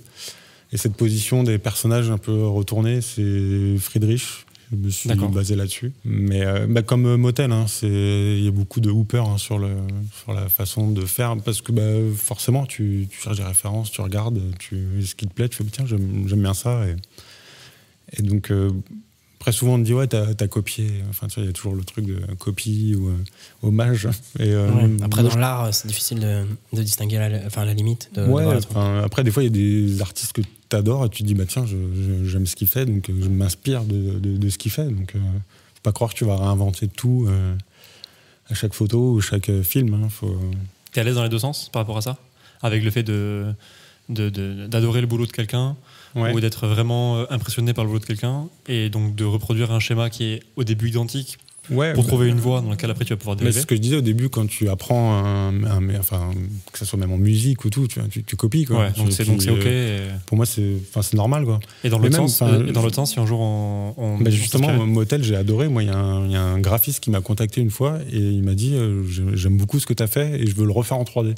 Et 0.73 0.77
cette 0.77 0.95
position 0.95 1.43
des 1.45 1.59
personnages 1.59 2.11
un 2.11 2.19
peu 2.19 2.47
retournés, 2.47 3.01
c'est 3.01 3.77
Friedrich. 3.79 4.47
Je 4.73 4.77
me 4.77 4.91
suis 4.91 5.09
basé 5.09 5.55
là-dessus. 5.55 5.93
Mais 6.05 6.45
euh, 6.45 6.67
bah, 6.69 6.83
comme 6.83 7.07
euh, 7.07 7.17
Motel, 7.17 7.53
hein, 7.53 7.67
il 7.83 8.41
y 8.43 8.49
a 8.49 8.51
beaucoup 8.51 8.81
de 8.81 8.91
hooper 8.91 9.19
hein, 9.25 9.39
sur, 9.39 9.61
le, 9.61 9.69
sur 10.25 10.33
la 10.33 10.49
façon 10.49 10.91
de 10.91 11.05
faire. 11.07 11.37
Parce 11.37 11.63
que 11.63 11.71
bah, 11.71 11.83
forcément, 12.17 12.67
tu, 12.67 13.07
tu 13.09 13.21
cherches 13.21 13.37
des 13.37 13.45
références, 13.45 13.93
tu 13.93 14.01
regardes, 14.01 14.41
tu, 14.59 15.05
ce 15.05 15.15
qui 15.15 15.29
te 15.29 15.33
plaît, 15.33 15.49
tu 15.49 15.57
fais 15.59 15.65
tiens, 15.71 15.87
j'aime 15.87 16.27
j'aime 16.27 16.43
bien 16.43 16.55
ça. 16.55 16.81
Et, 16.89 16.97
et 18.19 18.23
donc, 18.23 18.51
euh, 18.51 18.73
après, 19.47 19.53
souvent, 19.57 19.75
on 19.75 19.79
te 19.79 19.85
dit 19.85 19.95
ouais, 19.95 20.09
t'as 20.09 20.27
as 20.41 20.49
copié. 20.49 20.91
Enfin, 21.09 21.29
tu 21.29 21.37
vois, 21.37 21.45
il 21.45 21.47
y 21.47 21.51
a 21.51 21.53
toujours 21.53 21.77
le 21.77 21.85
truc 21.85 22.05
de 22.05 22.17
copie 22.35 22.97
ou 22.99 23.09
euh, 23.11 23.13
hommage. 23.63 24.09
Et, 24.41 24.49
euh, 24.51 24.69
Ouais. 24.73 24.91
Après, 25.05 25.23
moi, 25.23 25.31
dans 25.31 25.39
l'art, 25.39 25.73
c'est 25.73 25.87
difficile 25.87 26.19
de, 26.19 26.43
de 26.73 26.83
distinguer 26.83 27.19
la, 27.19 27.47
enfin, 27.47 27.65
la 27.65 27.73
limite. 27.73 28.11
De, 28.13 28.25
Ouais, 28.27 28.45
enfin, 28.45 29.03
après, 29.05 29.23
des 29.23 29.31
fois, 29.31 29.45
il 29.45 29.47
y 29.47 29.49
a 29.49 29.53
des 29.93 30.03
artistes 30.03 30.33
que 30.33 30.41
tu 30.41 30.75
adores 30.77 31.05
et 31.07 31.11
tu 31.11 31.23
te 31.23 31.29
dis, 31.29 31.35
bah 31.35 31.45
tiens, 31.47 31.65
j'aime 32.25 32.45
ce 32.47 32.57
qu'il 32.57 32.67
fait, 32.67 32.87
donc 32.87 33.09
euh, 33.09 33.13
je 33.23 33.29
m'inspire 33.29 33.85
de, 33.85 34.19
de- 34.19 34.37
de 34.37 34.49
ce 34.49 34.59
qu'il 34.59 34.73
fait. 34.73 34.87
Donc, 34.89 35.15
euh, 35.15 35.19
faut 35.21 35.81
pas 35.85 35.93
croire 35.93 36.13
que 36.13 36.19
tu 36.19 36.25
vas 36.25 36.37
réinventer 36.37 36.89
tout 36.89 37.27
euh, 37.29 37.55
à 38.51 38.55
chaque 38.55 38.75
photo 38.75 39.13
ou 39.13 39.21
chaque 39.21 39.51
film. 39.63 39.95
hein, 39.95 40.09
faut... 40.11 40.37
T'es 40.91 41.03
à 41.03 41.05
l'aise 41.05 41.15
dans 41.15 41.23
les 41.23 41.29
deux 41.29 41.39
sens 41.39 41.69
par 41.73 41.83
rapport 41.83 41.99
à 41.99 42.03
ça? 42.03 42.17
Avec 42.63 42.83
le 42.83 42.91
fait 42.91 43.05
de 43.05 43.47
de- 44.09 44.31
de- 44.31 44.67
d'adorer 44.69 45.01
le 45.01 45.07
boulot 45.07 45.27
de 45.27 45.33
quelqu'un 45.33 45.77
Ouais. 46.17 46.33
ou 46.33 46.41
d'être 46.41 46.67
vraiment 46.67 47.19
euh, 47.19 47.25
impressionné 47.31 47.73
par 47.75 47.85
le 47.85 47.89
boulot 47.89 48.01
de 48.01 48.07
quelqu'un 48.07 48.47
et 48.69 48.89
donc 48.89 49.15
de 49.15 49.25
reproduire 49.25 49.71
un 49.71 49.81
schéma 49.81 50.11
qui 50.11 50.25
est 50.25 50.43
au 50.57 50.65
début 50.65 50.89
identique 50.89 51.39
Ouais, 51.69 51.95
pour 51.95 52.05
bah, 52.05 52.09
trouver 52.11 52.29
une 52.29 52.39
voie 52.39 52.61
dans 52.61 52.71
laquelle 52.71 52.93
après 52.93 53.05
tu 53.05 53.13
vas 53.13 53.17
pouvoir 53.17 53.35
mais 53.35 53.41
dériver. 53.41 53.55
c'est 53.57 53.63
ce 53.63 53.67
que 53.67 53.75
je 53.75 53.81
disais 53.81 53.97
au 53.97 54.01
début, 54.01 54.29
quand 54.29 54.47
tu 54.47 54.69
apprends, 54.69 55.15
un, 55.25 55.65
un- 55.65 55.81
mais 55.81 55.99
enfin, 55.99 56.31
que 56.73 56.79
ce 56.79 56.85
soit 56.85 56.97
même 56.97 57.11
en 57.11 57.19
musique 57.19 57.65
ou 57.65 57.71
tout, 57.71 57.89
tu, 57.89 57.99
vois, 57.99 58.09
tu, 58.09 58.23
tu 58.23 58.37
copies. 58.37 58.67
Quoi. 58.67 58.79
Ouais, 58.79 58.93
donc 58.97 59.11
c'est 59.11 59.25
tu- 59.25 59.31
donc 59.31 59.43
c'est 59.43 59.51
ok. 59.51 59.67
euh, 59.67 60.09
Et, 60.09 60.13
Pour 60.27 60.37
moi, 60.37 60.47
c'est 60.47 60.63
enfin, 60.89 61.03
c'est 61.03 61.17
normal. 61.17 61.45
Quoi. 61.45 61.59
et 61.83 61.89
dans 61.89 61.99
mais 61.99 62.13
sens, 62.13 62.41
enfin, 62.41 62.53
euh, 62.53 62.69
et 62.69 62.71
dans 62.71 63.05
si 63.05 63.19
un 63.19 63.27
jour 63.27 63.41
on, 63.41 63.95
on- 63.97 64.19
Bah 64.19 64.31
justement, 64.31 64.87
Motel, 64.87 65.25
j'ai 65.25 65.35
adoré. 65.35 65.67
Moi, 65.69 65.83
il 65.83 65.87
y, 65.89 65.91
a 65.93 65.99
un- 65.99 66.25
il 66.27 66.31
y 66.31 66.37
a 66.37 66.41
un 66.41 66.61
graphiste 66.61 67.01
qui 67.01 67.11
m'a 67.11 67.21
contacté 67.21 67.61
une 67.61 67.71
fois 67.73 67.99
et 68.13 68.17
il 68.21 68.45
m'a 68.45 68.55
dit 68.55 68.75
euh, 68.77 69.03
J'ai- 69.11 69.25
J'aime 69.37 69.57
beaucoup 69.57 69.81
ce 69.81 69.87
que 69.87 69.93
tu 69.93 70.05
as 70.05 70.07
fait 70.07 70.41
et 70.41 70.47
je 70.47 70.55
veux 70.55 70.67
le 70.67 70.73
refaire 70.73 70.99
en 70.99 71.05
3D. 71.05 71.35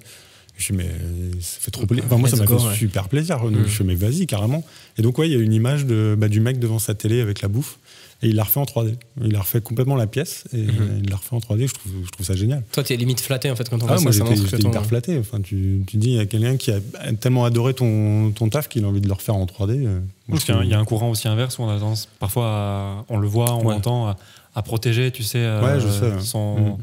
Je 0.59 0.73
me 0.73 0.81
suis 0.81 0.89
dit, 0.89 0.91
mais 1.35 1.41
ça 1.41 1.57
fait 1.61 1.71
trop 1.71 1.87
plaisir. 1.87 2.05
Enfin, 2.07 2.17
moi, 2.19 2.29
ça 2.29 2.37
m'a 2.37 2.47
fait 2.47 2.53
ouais. 2.53 2.75
super 2.75 3.09
plaisir. 3.09 3.39
Donc, 3.39 3.51
Mm. 3.53 3.55
Je 3.55 3.61
me 3.63 3.69
suis 3.69 3.85
dit, 3.85 3.89
mais 3.89 3.95
vas-y, 3.95 4.27
carrément. 4.27 4.65
Et 4.99 5.03
donc, 5.03 5.17
ouais, 5.19 5.29
il 5.29 5.33
y 5.33 5.37
a 5.37 5.41
une 5.41 5.53
image 5.55 5.87
de, 5.87 6.17
bah, 6.19 6.29
du 6.29 6.41
mec 6.41 6.59
devant 6.59 6.79
sa 6.81 6.95
télé 6.95 7.21
avec 7.21 7.41
la 7.43 7.49
bouffe. 7.49 7.79
Et 8.21 8.31
il 8.31 8.35
l'a 8.35 8.43
refait 8.43 8.59
en 8.59 8.65
3D. 8.65 8.97
Il 9.23 9.37
a 9.37 9.41
refait 9.41 9.61
complètement 9.61 9.95
la 9.95 10.09
pièce 10.09 10.43
et 10.53 10.57
Mhm. 10.57 11.03
il 11.05 11.09
l'a 11.11 11.15
refait 11.17 11.37
en 11.37 11.39
3D. 11.39 11.69
Je 11.69 11.75
trouve, 11.75 11.93
je 12.05 12.11
trouve 12.11 12.27
ça 12.27 12.35
génial. 12.35 12.65
Toi, 12.73 12.83
t'es 12.83 12.97
limite 12.97 13.21
flatté 13.21 13.49
en 13.49 13.55
fait 13.55 13.69
quand 13.71 13.81
on 13.81 13.87
Ah, 13.87 13.95
voit 13.95 14.01
moi, 14.03 14.13
ça. 14.13 14.27
ça 14.27 14.35
j'étais 14.35 14.59
ton- 14.59 14.71
hyper 14.71 14.85
flatté. 14.85 15.17
Enfin, 15.21 15.41
tu, 15.41 15.85
tu 15.87 15.99
dis, 15.99 16.09
il 16.09 16.15
y 16.17 16.19
a 16.19 16.27
quelqu'un 16.27 16.57
qui 16.57 16.73
a 16.73 16.81
tellement 17.21 17.45
adoré 17.45 17.75
ton, 17.75 18.33
ton 18.33 18.49
taf 18.49 18.69
qu'il 18.69 18.85
a 18.85 18.89
envie 18.89 19.01
de 19.01 19.07
le 19.07 19.13
refaire 19.13 19.37
en 19.37 19.47
3D. 19.47 19.75
euh, 19.87 20.01
moi, 20.01 20.01
Parce 20.31 20.43
qu'il 20.45 20.53
y 20.53 20.57
a 20.57 20.57
un- 20.57 20.61
trouve- 20.63 20.69
il 20.69 20.73
y 20.73 20.75
a 20.75 20.81
un 20.81 20.85
courant 20.85 21.11
aussi 21.11 21.29
inverse 21.29 21.61
où 21.61 21.63
on 21.63 21.69
a 21.69 21.79
tendance, 21.79 22.09
parfois, 22.19 22.47
à- 22.49 23.05
on 23.09 23.19
le 23.19 23.29
voit, 23.29 23.55
on 23.55 23.65
Ouais. 23.65 23.75
l'entend, 23.75 24.09
à, 24.09 24.17
à 24.57 24.63
protéger, 24.63 25.13
tu 25.13 25.23
sais, 25.23 25.39
euh, 25.39 25.63
Ouais, 25.63 25.81
je 25.81 25.89
sais, 25.89 26.11
son. 26.27 26.77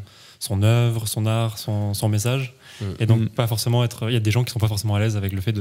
Son 0.45 0.63
œuvre, 0.63 1.07
son 1.07 1.25
art, 1.25 1.57
son, 1.57 1.93
son 1.93 2.07
message. 2.09 2.53
Mm. 2.81 2.85
Et 2.99 3.05
donc, 3.05 3.21
Mm. 3.21 3.27
pas 3.29 3.47
forcément 3.47 3.83
être. 3.83 4.09
Il 4.09 4.13
y 4.13 4.17
a 4.17 4.19
des 4.21 4.31
gens 4.31 4.43
qui 4.43 4.51
sont 4.51 4.59
pas 4.59 4.67
forcément 4.67 4.95
à 4.95 4.99
l'aise 4.99 5.17
avec 5.17 5.31
le 5.33 5.41
fait 5.41 5.53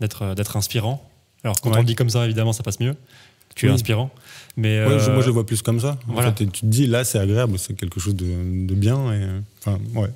d'être 0.00 0.34
d'être 0.34 0.56
inspirant. 0.56 1.08
Alors, 1.44 1.60
quand 1.60 1.70
Ouais. 1.70 1.76
on 1.76 1.80
le 1.80 1.86
dit 1.86 1.94
comme 1.94 2.10
ça, 2.10 2.24
évidemment, 2.24 2.52
ça 2.52 2.62
passe 2.62 2.78
mieux. 2.80 2.94
Tu 3.54 3.66
es 3.66 3.68
Oui. 3.68 3.74
inspirant. 3.74 4.10
Mais 4.56 4.84
Ouais, 4.84 4.98
je- 4.98 5.10
euh, 5.10 5.12
moi, 5.12 5.22
je 5.22 5.26
le 5.26 5.32
vois 5.32 5.44
plus 5.46 5.60
comme 5.62 5.80
ça. 5.80 5.98
En 6.08 6.20
fait, 6.22 6.34
tu 6.34 6.46
te 6.48 6.66
dis, 6.66 6.86
là, 6.86 7.04
c'est 7.04 7.18
agréable, 7.18 7.58
c'est 7.58 7.74
quelque 7.74 8.00
chose 8.00 8.14
de, 8.14 8.24
de 8.66 8.74
bien. 8.74 9.12
Et, 9.12 9.26
enfin, 9.60 9.78
ouais. 9.94 10.08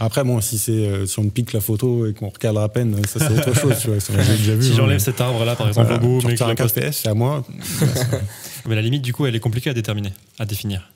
Après, 0.00 0.22
bon, 0.22 0.40
si, 0.40 0.58
c'est, 0.58 0.70
euh, 0.72 1.06
si 1.06 1.18
on 1.18 1.28
pique 1.28 1.52
la 1.52 1.60
photo 1.60 2.06
et 2.06 2.14
qu'on 2.14 2.28
recadre 2.28 2.60
à 2.60 2.68
peine, 2.68 2.96
ça, 3.06 3.18
c'est 3.18 3.32
autre 3.32 3.52
chose. 3.60 3.76
Tu 3.80 3.88
vois, 3.88 3.98
ça, 4.00 4.12
j'ai 4.22 4.36
déjà 4.36 4.54
vu. 4.54 4.62
si 4.62 4.70
hein. 4.72 4.74
j'enlève 4.76 5.00
cet 5.00 5.20
arbre-là, 5.20 5.56
par 5.56 5.66
exemple, 5.68 5.88
Voilà, 5.88 6.02
au 6.02 6.06
bout, 6.20 6.26
mais 6.26 6.34
que 6.36 6.44
un 6.44 6.48
la 6.48 6.54
poste- 6.54 6.76
4 6.76 6.88
PS, 6.90 7.00
c'est 7.02 7.08
à 7.08 7.14
moi. 7.14 7.44
Mais 8.66 8.74
la 8.74 8.82
limite, 8.82 9.02
du 9.02 9.12
coup, 9.12 9.26
elle 9.26 9.34
est 9.34 9.40
compliquée 9.40 9.70
à 9.70 9.74
déterminer, 9.74 10.12
à 10.38 10.44
définir. 10.44 10.90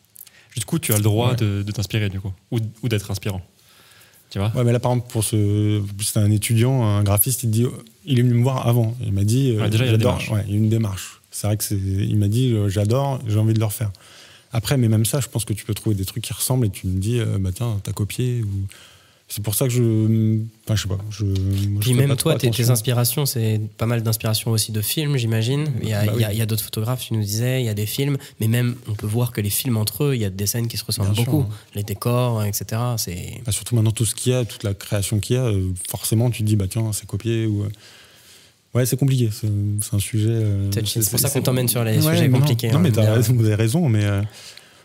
Du 0.56 0.64
coup, 0.64 0.78
tu 0.78 0.92
as 0.92 0.96
le 0.96 1.02
droit 1.02 1.30
Ouais. 1.30 1.36
de, 1.36 1.62
de 1.62 1.72
t'inspirer, 1.72 2.08
du 2.08 2.20
coup, 2.20 2.32
ou, 2.50 2.58
ou 2.82 2.88
d'être 2.88 3.10
inspirant. 3.10 3.40
Tu 4.30 4.38
vois 4.38 4.50
Ouais, 4.54 4.64
mais 4.64 4.72
là, 4.72 4.80
par 4.80 4.92
exemple, 4.92 5.10
pour 5.10 5.24
ce. 5.24 5.82
C'était 6.02 6.18
un 6.20 6.30
étudiant, 6.30 6.82
un 6.84 7.02
graphiste, 7.02 7.42
il 7.42 7.50
dit 7.50 7.66
il 8.04 8.18
est 8.18 8.22
venu 8.22 8.34
me 8.34 8.42
voir 8.42 8.66
avant. 8.66 8.96
Il 9.04 9.12
m'a 9.12 9.24
dit. 9.24 9.50
euh, 9.56 9.60
Ouais, 9.62 9.70
déjà, 9.70 9.84
il 9.84 9.88
y 9.88 9.90
a 9.90 9.94
une 9.94 10.00
j'adore. 10.00 10.18
démarche. 10.18 10.30
Ouais, 10.30 10.44
il 10.46 10.52
y 10.52 10.54
a 10.54 10.58
une 10.58 10.68
démarche. 10.68 11.20
C'est 11.30 11.46
vrai 11.46 11.56
que 11.56 11.64
c'est. 11.64 11.76
Il 11.76 12.16
m'a 12.18 12.28
dit 12.28 12.52
euh, 12.52 12.68
j'adore, 12.68 13.20
j'ai 13.26 13.38
envie 13.38 13.54
de 13.54 13.58
le 13.58 13.64
refaire. 13.64 13.90
Après, 14.52 14.76
mais 14.76 14.88
même 14.88 15.04
ça, 15.06 15.20
je 15.20 15.28
pense 15.28 15.44
que 15.46 15.52
tu 15.54 15.64
peux 15.64 15.72
trouver 15.74 15.94
des 15.96 16.04
trucs 16.04 16.22
qui 16.24 16.32
ressemblent 16.34 16.66
et 16.66 16.70
tu 16.70 16.86
me 16.86 16.98
dis 17.00 17.18
euh, 17.20 17.38
bah 17.38 17.50
tiens, 17.54 17.80
t'as 17.82 17.92
copié. 17.92 18.42
Ou... 18.42 18.48
C'est 19.34 19.42
pour 19.42 19.54
ça 19.54 19.64
que 19.66 19.72
je. 19.72 20.40
Enfin, 20.66 20.76
je 20.76 20.82
sais 20.82 20.88
pas. 20.88 20.98
Je, 21.08 21.24
Puis 21.80 21.94
même 21.94 22.14
toi, 22.16 22.36
tes, 22.36 22.48
inspirations, 22.70 23.24
c'est 23.24 23.58
pas 23.78 23.86
mal 23.86 24.02
d'inspirations 24.02 24.50
aussi 24.50 24.72
de 24.72 24.82
films, 24.82 25.16
j'imagine. 25.16 25.68
Il 25.82 25.88
y 25.88 25.94
a, 25.94 26.04
Bah 26.04 26.12
il 26.32 26.36
y 26.36 26.42
a- 26.42 26.44
d'autres 26.44 26.62
photographes, 26.62 27.00
tu 27.06 27.14
nous 27.14 27.22
disais, 27.22 27.62
il 27.62 27.64
y 27.64 27.70
a 27.70 27.74
des 27.74 27.86
films, 27.86 28.18
mais 28.40 28.46
même 28.48 28.74
on 28.88 28.92
peut 28.92 29.06
voir 29.06 29.32
que 29.32 29.40
les 29.40 29.48
films 29.48 29.78
entre 29.78 30.04
eux, 30.04 30.14
il 30.14 30.20
y 30.20 30.26
a 30.26 30.30
des 30.30 30.46
scènes 30.46 30.68
qui 30.68 30.76
se 30.76 30.84
ressemblent 30.84 31.12
Bien 31.12 31.22
sûr. 31.24 31.32
beaucoup. 31.32 31.46
Les 31.74 31.82
décors, 31.82 32.44
etc. 32.44 32.78
C'est 32.98 33.40
Bah, 33.46 33.52
surtout 33.52 33.74
maintenant, 33.74 33.90
tout 33.90 34.04
ce 34.04 34.14
qu'il 34.14 34.32
y 34.32 34.34
a, 34.34 34.44
toute 34.44 34.64
la 34.64 34.74
création 34.74 35.18
qu'il 35.18 35.36
y 35.36 35.38
a, 35.38 35.44
euh, 35.44 35.70
forcément, 35.88 36.28
tu 36.30 36.42
te 36.42 36.46
dis 36.46 36.56
bah 36.56 36.66
tiens, 36.68 36.92
c'est 36.92 37.06
copié. 37.06 37.46
Ou... 37.46 37.62
euh, 37.62 37.68
Ouais, 38.74 38.84
c'est 38.84 38.98
compliqué. 38.98 39.30
C'est 39.32 39.48
c'est 39.80 39.94
un 39.94 39.98
sujet. 39.98 40.28
euh. 40.30 40.70
C'est 40.84 41.08
pour 41.10 41.18
ça 41.18 41.30
qu'on 41.30 41.40
t'emmène 41.40 41.68
sur 41.68 41.84
les 41.84 41.96
Ouais, 42.04 42.12
sujets 42.12 42.28
non, 42.28 42.38
compliqués. 42.40 42.68
Non, 42.70 42.76
hein, 42.76 42.80
mais 42.80 42.90
t'as 42.92 43.14
raison, 43.14 43.32
vous 43.34 43.46
avez 43.46 43.54
raison, 43.54 43.88
mais 43.88 44.04
euh, 44.04 44.20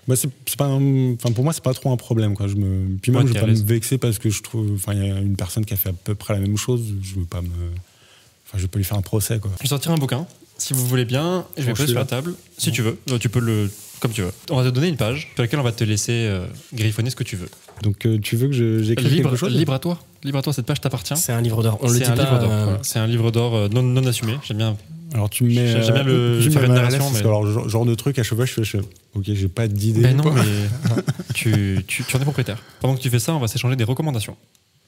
bah, 0.08 0.16
c'est 0.16 0.30
c'est 0.46 0.58
pas 0.58 0.66
un- 0.66 1.14
enfin, 1.14 1.32
pour 1.32 1.44
moi, 1.44 1.54
c'est 1.54 1.64
pas 1.64 1.74
trop 1.74 1.92
un 1.92 1.98
problème. 1.98 2.34
Quoi. 2.36 2.48
Je 2.48 2.56
me, 2.56 2.98
puis 3.02 3.12
même, 3.12 3.24
Ouais, 3.26 3.32
je 3.34 3.38
à 3.38 3.42
pas 3.42 3.48
me 3.48 3.54
vexer 3.56 3.98
parce 3.98 4.20
que 4.20 4.30
je 4.30 4.42
trouve. 4.42 4.72
Enfin, 4.76 4.94
il 4.94 5.06
y 5.06 5.10
a 5.12 5.18
une 5.20 5.36
personne 5.36 5.66
qui 5.66 5.74
a 5.74 5.78
fait 5.78 5.90
à 5.90 5.94
peu 5.94 6.16
près 6.16 6.34
la 6.34 6.40
même 6.40 6.58
chose. 6.58 6.82
Je 7.02 7.16
veux 7.16 7.26
pas 7.26 7.42
me. 7.42 7.48
Enfin, 7.50 8.58
je 8.58 8.62
vais 8.62 8.68
pas 8.68 8.78
lui 8.78 8.86
faire 8.86 8.98
un 8.98 9.02
procès. 9.02 9.40
Quoi. 9.40 9.52
Je 9.58 9.64
vais 9.64 9.70
sortir 9.70 9.92
un 9.92 9.98
bouquin, 9.98 10.26
si 10.58 10.74
vous 10.74 10.86
voulez 10.88 11.06
bien. 11.06 11.46
Je 11.58 11.64
vais 11.64 11.74
poser 11.74 11.88
sur 11.88 12.00
la 12.00 12.06
table. 12.06 12.34
Si 12.58 12.72
tu 12.72 12.82
veux, 12.82 12.98
Euh, 13.12 13.18
tu 13.18 13.30
peux 13.30 13.40
le. 13.42 13.70
Comme 14.00 14.12
tu 14.12 14.22
veux. 14.22 14.32
On 14.52 14.58
va 14.58 14.64
te 14.64 14.70
donner 14.70 14.90
une 14.90 14.96
page 14.96 15.28
sur 15.34 15.42
laquelle 15.44 15.60
on 15.60 15.64
va 15.64 15.72
te 15.72 15.84
laisser 15.84 16.12
euh, 16.14 16.46
griffonner 16.74 17.10
ce 17.10 17.16
que 17.16 17.24
tu 17.24 17.36
veux. 17.36 17.50
Donc, 17.82 18.06
euh, 18.06 18.20
tu 18.20 18.36
veux 18.36 18.46
que 18.48 18.54
je- 18.54 18.84
j'écrive 18.84 19.12
Libre, 19.12 19.30
quelque 19.32 19.40
chose? 19.40 19.52
libre 19.56 19.74
à 19.74 19.80
toi. 19.80 20.00
Libre 20.24 20.38
à 20.38 20.42
toi, 20.44 20.54
cette 20.54 20.68
page 20.68 20.80
t'appartient. 20.80 21.18
C'est 21.18 21.32
un 21.34 21.42
livre 21.42 21.64
d'or. 21.64 21.80
On 21.82 21.88
le 21.88 21.94
C'est 21.94 22.04
dit 22.06 22.06
un 22.12 22.16
pas. 22.16 22.24
livre 22.24 22.40
d'or. 22.40 22.52
euh, 22.52 22.64
voilà. 22.66 22.80
C'est 22.84 23.00
un 23.00 23.08
livre 23.08 23.32
d'or 23.32 23.70
non, 23.72 23.82
non 23.82 24.06
assumé. 24.06 24.36
J'aime 24.48 24.58
bien. 24.58 24.78
Alors, 25.14 25.30
tu 25.30 25.44
me 25.46 25.50
mets. 25.50 25.82
J'aime 25.84 25.94
bien 25.94 26.04
le- 26.04 26.40
tu 26.44 26.52
faire 26.52 26.64
une 26.64 26.74
narration, 26.74 27.00
parce 27.00 27.14
mais- 27.14 27.22
que, 27.22 27.28
alors, 27.28 27.70
genre, 27.70 27.86
de 27.86 27.96
truc, 27.96 28.20
à 28.20 28.24
chaque 28.24 28.36
fois, 28.36 28.46
je 28.46 28.54
fais. 28.54 28.64
je 28.64 28.78
ok, 28.78 29.24
j'ai 29.26 29.48
pas 29.48 29.68
d'idée. 29.68 30.02
Ben 30.02 30.18
non, 30.18 30.24
quoi. 30.24 30.34
mais 30.36 30.44
tu, 31.34 31.84
tu, 31.88 32.04
tu 32.04 32.16
en 32.16 32.20
es 32.20 32.24
propriétaire. 32.24 32.62
Pendant 32.82 32.96
que 32.96 33.02
tu 33.02 33.10
fais 33.10 33.20
ça, 33.20 33.34
on 33.34 33.40
va 33.40 33.48
s'échanger 33.48 33.76
des 33.76 33.84
recommandations. 33.86 34.36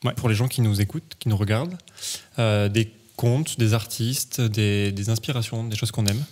Ouais. 0.03 0.13
Pour 0.13 0.29
les 0.29 0.35
gens 0.35 0.47
qui 0.47 0.61
nous 0.61 0.79
écoutent, 0.81 1.13
qui 1.19 1.29
nous 1.29 1.37
regardent. 1.37 1.75
Euh, 2.37 2.69
des 2.69 2.91
contes, 3.15 3.59
des 3.59 3.73
artistes, 3.73 4.39
des, 4.41 4.91
des 4.91 5.09
inspirations, 5.09 5.63
des 5.65 5.75
choses 5.75 5.91
qu'on 5.91 6.05
aime. 6.05 6.23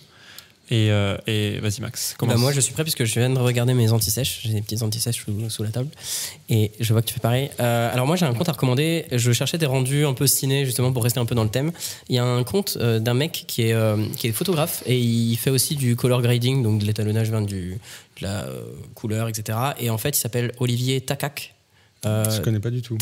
Et, 0.70 0.92
euh, 0.92 1.18
et 1.28 1.60
vas-y, 1.60 1.80
Max. 1.82 2.12
Bah, 2.12 2.18
Commence. 2.20 2.40
moi, 2.40 2.52
je 2.52 2.60
suis 2.60 2.74
prêt 2.74 2.84
puisque 2.84 3.06
je 3.06 3.20
viens 3.20 3.30
de 3.30 3.40
regarder 3.40 3.74
mes 3.74 3.92
anti-sèches. 3.92 4.42
J'ai 4.44 4.54
des 4.54 4.62
petites 4.62 4.84
anti-sèches 4.84 5.24
sous, 5.24 5.50
sous 5.50 5.64
la 5.64 5.70
table. 5.70 5.90
Et 6.50 6.72
je 6.80 6.92
vois 6.92 7.02
que 7.02 7.08
tu 7.08 7.14
fais 7.14 7.20
pareil. 7.22 7.50
Euh, 7.60 7.94
alors, 7.94 8.06
moi, 8.06 8.16
j'ai 8.16 8.26
un 8.26 8.34
compte 8.34 8.50
à 8.50 8.52
recommander. 8.52 9.06
Je 9.12 9.32
cherchais 9.32 9.58
des 9.58 9.66
rendus 9.66 10.06
un 10.06 10.14
peu 10.14 10.28
ciné, 10.28 10.66
justement, 10.66 10.92
pour 10.92 11.04
rester 11.04 11.20
un 11.20 11.26
peu 11.26 11.36
dans 11.36 11.44
le 11.46 11.50
thème. 11.50 11.72
Il 12.10 12.16
y 12.16 12.20
a 12.20 12.26
un 12.26 12.44
compte 12.44 12.78
euh, 12.82 13.00
d'un 13.00 13.14
mec 13.14 13.46
qui 13.48 13.64
est, 13.64 13.74
euh, 13.74 13.96
qui 14.18 14.28
est 14.28 14.32
photographe 14.32 14.84
et 14.86 14.98
il 15.00 15.36
fait 15.38 15.50
aussi 15.50 15.76
du 15.76 15.96
color 15.96 16.22
grading, 16.22 16.64
donc 16.64 16.80
de 16.80 16.86
l'étalonnage 16.86 17.32
du, 17.32 17.80
de 18.20 18.22
la 18.22 18.44
euh, 18.46 18.64
couleur, 18.96 19.28
etc. 19.28 19.58
Et 19.80 19.90
en 19.90 19.98
fait, 19.98 20.18
il 20.18 20.20
s'appelle 20.20 20.52
Olivier 20.60 21.02
Takak. 21.02 21.56
Euh, 22.06 22.30
Je 22.30 22.42
connais 22.42 22.60
pas 22.60 22.70
du 22.70 22.82
tout. 22.82 22.98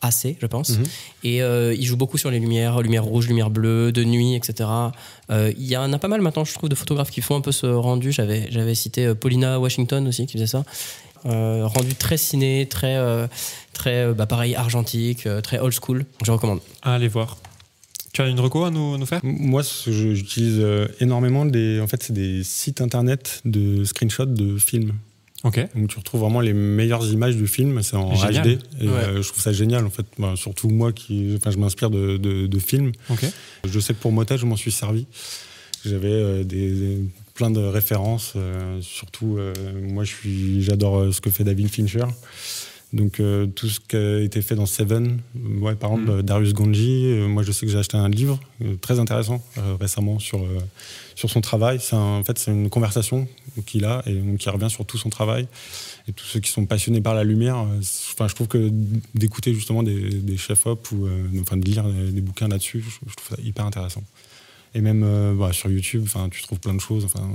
T-A-K-A-C, 0.00 0.36
je 0.40 0.46
pense. 0.46 0.70
Mhm. 0.70 0.84
Et 1.24 1.42
euh, 1.42 1.74
il 1.74 1.84
joue 1.84 1.96
beaucoup 1.96 2.18
sur 2.18 2.30
les 2.30 2.38
lumières, 2.38 2.80
lumière 2.80 3.04
rouge, 3.04 3.28
lumière 3.28 3.50
bleue, 3.50 3.92
de 3.92 4.04
nuit, 4.04 4.34
etc. 4.34 4.68
Euh, 5.30 5.52
Il 5.56 5.66
y 5.66 5.76
en 5.76 5.92
a 5.92 5.98
pas 5.98 6.08
mal 6.08 6.20
maintenant, 6.20 6.44
je 6.44 6.54
trouve, 6.54 6.68
de 6.68 6.74
photographes 6.74 7.10
qui 7.10 7.20
font 7.20 7.36
un 7.36 7.40
peu 7.40 7.52
ce 7.52 7.66
rendu. 7.66 8.12
J'avais, 8.12 8.50
j'avais 8.50 8.74
cité 8.74 9.06
euh, 9.06 9.14
Paulina 9.14 9.58
Washington 9.60 10.06
aussi 10.08 10.26
qui 10.26 10.34
faisait 10.34 10.46
ça. 10.46 10.64
Euh, 11.26 11.66
rendu 11.66 11.94
très 11.94 12.16
ciné, 12.16 12.66
très, 12.66 12.96
euh, 12.96 13.26
très 13.74 14.12
bah, 14.14 14.26
pareil, 14.26 14.54
argentique, 14.54 15.28
très 15.42 15.58
old 15.58 15.74
school. 15.74 16.06
Je 16.24 16.32
recommande. 16.32 16.60
Allez 16.82 17.08
voir. 17.08 17.36
Tu 18.12 18.22
as 18.22 18.26
une 18.26 18.40
reco 18.40 18.64
à 18.64 18.70
nous, 18.70 18.98
nous 18.98 19.06
faire? 19.06 19.20
Moi, 19.22 19.62
j'utilise 19.86 20.64
énormément 20.98 21.44
des. 21.44 21.80
En 21.80 21.86
fait, 21.86 22.02
c'est 22.02 22.12
des 22.12 22.42
sites 22.42 22.80
internet 22.80 23.40
de 23.44 23.84
screenshots 23.84 24.26
de 24.26 24.58
films. 24.58 24.94
Ok. 25.44 25.58
Donc 25.74 25.88
tu 25.88 25.98
retrouves 25.98 26.20
vraiment 26.20 26.40
les 26.40 26.52
meilleures 26.52 27.10
images 27.12 27.36
du 27.36 27.46
film, 27.46 27.82
c'est 27.82 27.96
en 27.96 28.14
Génial. 28.14 28.44
HD. 28.44 28.58
Et 28.80 28.88
Ouais. 28.88 28.94
euh, 28.94 29.22
je 29.22 29.28
trouve 29.28 29.42
ça 29.42 29.52
génial 29.52 29.86
en 29.86 29.90
fait. 29.90 30.04
Ben, 30.18 30.36
surtout 30.36 30.68
moi 30.68 30.92
qui, 30.92 31.34
enfin, 31.36 31.50
je 31.50 31.56
m'inspire 31.58 31.88
de, 31.90 32.16
de- 32.18 32.46
de 32.46 32.58
films. 32.58 32.92
Ok. 33.08 33.24
Je 33.64 33.80
sais 33.80 33.94
que 33.94 33.98
pour 34.00 34.12
Motel, 34.12 34.38
je 34.38 34.46
m'en 34.46 34.56
suis 34.56 34.70
servi. 34.72 35.06
J'avais 35.84 36.08
euh, 36.12 36.44
des, 36.44 36.70
des- 36.72 36.98
plein 37.34 37.50
de 37.50 37.60
références. 37.60 38.34
euh, 38.36 38.80
surtout, 38.82 39.38
moi, 39.82 40.04
je 40.04 40.10
suis, 40.14 40.62
j'adore 40.62 41.12
ce 41.14 41.20
que 41.22 41.30
fait 41.30 41.44
David 41.44 41.68
Fincher. 41.68 42.04
Donc 42.92 43.22
tout 43.54 43.68
ce 43.68 43.78
qui 43.78 43.94
a 43.96 44.18
été 44.20 44.42
fait 44.42 44.56
dans 44.56 44.66
Seven, 44.66 45.20
ouais, 45.60 45.76
par 45.76 45.92
exemple 45.92 46.10
euh, 46.10 46.22
Darius 46.22 46.52
Ganji, 46.54 47.04
moi 47.28 47.44
je 47.44 47.52
sais 47.52 47.64
que 47.64 47.70
j'ai 47.70 47.78
acheté 47.78 47.96
un 47.96 48.08
livre 48.08 48.40
très 48.80 48.98
intéressant 48.98 49.40
récemment 49.80 50.18
sur, 50.18 50.44
sur 51.20 51.28
son 51.28 51.42
travail. 51.42 51.78
En 51.92 52.24
fait 52.24 52.38
c'est 52.38 52.50
une 52.50 52.70
conversation 52.70 53.28
qu'il 53.66 53.84
a 53.84 54.02
et 54.06 54.14
donc, 54.14 54.38
qui 54.38 54.48
revient 54.48 54.70
sur 54.70 54.86
tout 54.86 54.96
son 54.96 55.10
travail. 55.10 55.46
Et 56.08 56.12
tous 56.14 56.24
ceux 56.24 56.40
qui 56.40 56.50
sont 56.50 56.64
passionnés 56.64 57.02
par 57.02 57.14
la 57.14 57.24
lumière, 57.24 57.58
euh, 57.58 57.80
enfin, 58.12 58.26
je 58.26 58.34
trouve 58.34 58.48
que 58.48 58.70
d'écouter 59.14 59.52
justement 59.52 59.82
des, 59.82 60.36
chefs-op 60.38 60.90
ou 60.92 61.06
euh, 61.06 61.28
enfin, 61.42 61.58
de 61.58 61.64
lire 61.64 61.84
des, 61.84 62.22
bouquins 62.22 62.48
là-dessus, 62.48 62.82
je 62.82 63.14
trouve 63.14 63.36
ça 63.36 63.42
hyper 63.42 63.66
intéressant. 63.66 64.02
Et 64.74 64.80
même 64.80 65.02
euh, 65.02 65.32
voilà, 65.36 65.52
sur 65.52 65.68
YouTube, 65.68 66.02
enfin, 66.04 66.28
tu 66.30 66.42
trouves 66.42 66.60
plein 66.60 66.74
de 66.74 66.80
choses. 66.80 67.04
Enfin, 67.04 67.28